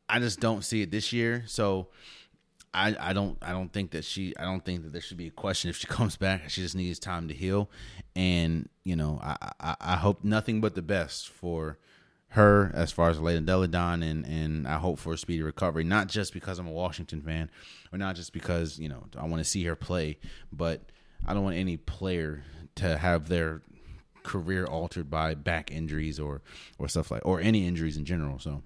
I 0.08 0.20
just 0.20 0.38
don't 0.38 0.62
see 0.62 0.82
it 0.82 0.92
this 0.92 1.12
year, 1.12 1.42
so. 1.48 1.88
I, 2.74 2.94
I 2.98 3.12
don't 3.12 3.38
I 3.42 3.52
don't 3.52 3.72
think 3.72 3.92
that 3.92 4.04
she 4.04 4.36
I 4.36 4.44
don't 4.44 4.64
think 4.64 4.82
that 4.82 4.92
there 4.92 5.00
should 5.00 5.16
be 5.16 5.28
a 5.28 5.32
question 5.32 5.70
if 5.70 5.76
she 5.76 5.86
comes 5.88 6.16
back. 6.16 6.50
She 6.50 6.60
just 6.62 6.76
needs 6.76 6.98
time 6.98 7.28
to 7.28 7.34
heal, 7.34 7.70
and 8.14 8.68
you 8.84 8.96
know 8.96 9.20
I 9.22 9.36
I, 9.60 9.76
I 9.80 9.96
hope 9.96 10.24
nothing 10.24 10.60
but 10.60 10.74
the 10.74 10.82
best 10.82 11.28
for 11.28 11.78
her 12.32 12.70
as 12.74 12.92
far 12.92 13.08
as 13.08 13.18
Delle 13.18 13.66
Donne, 13.66 14.02
and 14.02 14.26
and 14.26 14.68
I 14.68 14.78
hope 14.78 14.98
for 14.98 15.14
a 15.14 15.18
speedy 15.18 15.42
recovery. 15.42 15.84
Not 15.84 16.08
just 16.08 16.32
because 16.32 16.58
I'm 16.58 16.66
a 16.66 16.72
Washington 16.72 17.22
fan, 17.22 17.50
or 17.92 17.98
not 17.98 18.16
just 18.16 18.32
because 18.32 18.78
you 18.78 18.88
know 18.88 19.04
I 19.16 19.26
want 19.26 19.42
to 19.42 19.48
see 19.48 19.64
her 19.64 19.76
play, 19.76 20.18
but 20.52 20.82
I 21.26 21.34
don't 21.34 21.44
want 21.44 21.56
any 21.56 21.76
player 21.76 22.44
to 22.76 22.98
have 22.98 23.28
their 23.28 23.62
career 24.22 24.66
altered 24.66 25.10
by 25.10 25.34
back 25.34 25.70
injuries 25.70 26.20
or 26.20 26.42
or 26.78 26.88
stuff 26.88 27.10
like 27.10 27.24
or 27.24 27.40
any 27.40 27.66
injuries 27.66 27.96
in 27.96 28.04
general. 28.04 28.38
So 28.38 28.62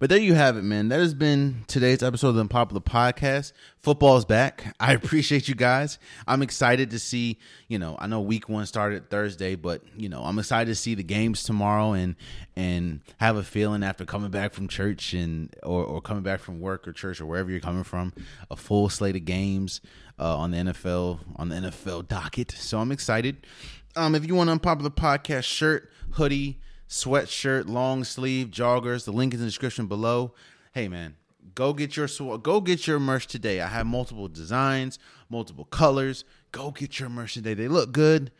But 0.00 0.10
there 0.10 0.18
you 0.18 0.34
have 0.34 0.56
it, 0.56 0.62
man. 0.62 0.90
That 0.90 1.00
has 1.00 1.12
been 1.12 1.64
today's 1.66 2.04
episode 2.04 2.28
of 2.28 2.34
the 2.36 2.42
Unpopular 2.42 2.80
Podcast. 2.80 3.52
Football's 3.80 4.24
back. 4.24 4.76
I 4.80 4.92
appreciate 4.92 5.48
you 5.48 5.56
guys. 5.56 5.98
I'm 6.28 6.40
excited 6.40 6.90
to 6.92 7.00
see, 7.00 7.40
you 7.66 7.80
know, 7.80 7.96
I 7.98 8.06
know 8.06 8.20
week 8.20 8.48
one 8.48 8.64
started 8.66 9.10
Thursday, 9.10 9.56
but 9.56 9.82
you 9.96 10.08
know, 10.08 10.22
I'm 10.22 10.38
excited 10.38 10.70
to 10.70 10.76
see 10.76 10.94
the 10.94 11.02
games 11.02 11.42
tomorrow 11.42 11.94
and 11.94 12.14
and 12.54 13.00
have 13.16 13.36
a 13.36 13.42
feeling 13.42 13.82
after 13.82 14.04
coming 14.04 14.30
back 14.30 14.52
from 14.52 14.68
church 14.68 15.14
and 15.14 15.52
or, 15.64 15.82
or 15.82 16.00
coming 16.00 16.22
back 16.22 16.38
from 16.38 16.60
work 16.60 16.86
or 16.86 16.92
church 16.92 17.20
or 17.20 17.26
wherever 17.26 17.50
you're 17.50 17.58
coming 17.58 17.82
from, 17.82 18.12
a 18.52 18.56
full 18.56 18.88
slate 18.88 19.16
of 19.16 19.24
games 19.24 19.80
uh, 20.20 20.36
on 20.36 20.52
the 20.52 20.58
NFL 20.58 21.18
on 21.34 21.48
the 21.48 21.56
NFL 21.56 22.06
docket. 22.06 22.52
So 22.52 22.78
I'm 22.78 22.92
excited. 22.92 23.48
Um, 23.96 24.14
if 24.14 24.24
you 24.28 24.36
want 24.36 24.48
an 24.48 24.52
unpopular 24.52 24.90
podcast 24.90 25.42
shirt, 25.42 25.90
hoodie, 26.12 26.60
sweatshirt, 26.88 27.68
long 27.68 28.04
sleeve, 28.04 28.48
joggers. 28.48 29.04
The 29.04 29.12
link 29.12 29.34
is 29.34 29.40
in 29.40 29.46
the 29.46 29.50
description 29.50 29.86
below. 29.86 30.32
Hey 30.72 30.88
man, 30.88 31.16
go 31.54 31.72
get 31.72 31.96
your 31.96 32.08
go 32.38 32.60
get 32.60 32.86
your 32.86 32.98
merch 32.98 33.26
today. 33.26 33.60
I 33.60 33.68
have 33.68 33.86
multiple 33.86 34.28
designs, 34.28 34.98
multiple 35.28 35.64
colors. 35.64 36.24
Go 36.52 36.70
get 36.70 36.98
your 36.98 37.08
merch 37.08 37.34
today. 37.34 37.54
They 37.54 37.68
look 37.68 37.92
good. 37.92 38.30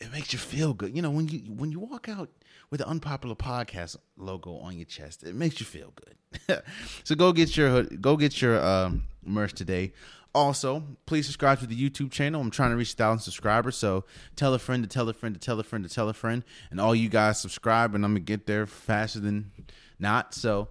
It 0.00 0.10
makes 0.12 0.32
you 0.32 0.38
feel 0.38 0.74
good. 0.74 0.96
You 0.96 1.02
know 1.02 1.10
when 1.10 1.28
you 1.28 1.40
when 1.40 1.70
you 1.70 1.80
walk 1.80 2.08
out 2.08 2.30
with 2.70 2.80
the 2.80 2.88
unpopular 2.88 3.36
podcast 3.36 3.96
logo 4.16 4.56
on 4.56 4.76
your 4.76 4.86
chest, 4.86 5.22
it 5.22 5.34
makes 5.34 5.60
you 5.60 5.66
feel 5.66 5.92
good. 5.94 6.62
so 7.04 7.14
go 7.14 7.32
get 7.32 7.56
your 7.56 7.84
go 7.84 8.16
get 8.16 8.40
your 8.40 8.64
um, 8.64 9.04
merch 9.24 9.52
today. 9.52 9.92
Also, 10.34 10.82
please 11.04 11.26
subscribe 11.26 11.60
to 11.60 11.66
the 11.66 11.76
YouTube 11.76 12.10
channel. 12.10 12.40
I'm 12.40 12.50
trying 12.50 12.70
to 12.70 12.76
reach 12.76 12.94
a 12.94 12.96
thousand 12.96 13.20
subscribers, 13.20 13.76
so 13.76 14.04
tell 14.34 14.54
a 14.54 14.58
friend 14.58 14.82
to 14.82 14.88
tell 14.88 15.08
a 15.08 15.12
friend 15.12 15.34
to 15.34 15.40
tell 15.40 15.60
a 15.60 15.62
friend 15.62 15.84
to 15.86 15.94
tell 15.94 16.08
a 16.08 16.14
friend, 16.14 16.42
and 16.70 16.80
all 16.80 16.94
you 16.94 17.10
guys 17.10 17.40
subscribe, 17.40 17.94
and 17.94 18.04
I'm 18.04 18.12
gonna 18.12 18.20
get 18.20 18.46
there 18.46 18.66
faster 18.66 19.20
than 19.20 19.52
not. 19.98 20.32
So, 20.34 20.68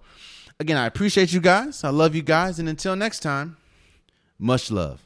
again, 0.58 0.76
I 0.76 0.86
appreciate 0.86 1.32
you 1.32 1.40
guys. 1.40 1.84
I 1.84 1.90
love 1.90 2.16
you 2.16 2.22
guys, 2.22 2.58
and 2.58 2.68
until 2.68 2.96
next 2.96 3.20
time, 3.20 3.56
much 4.38 4.70
love. 4.70 5.00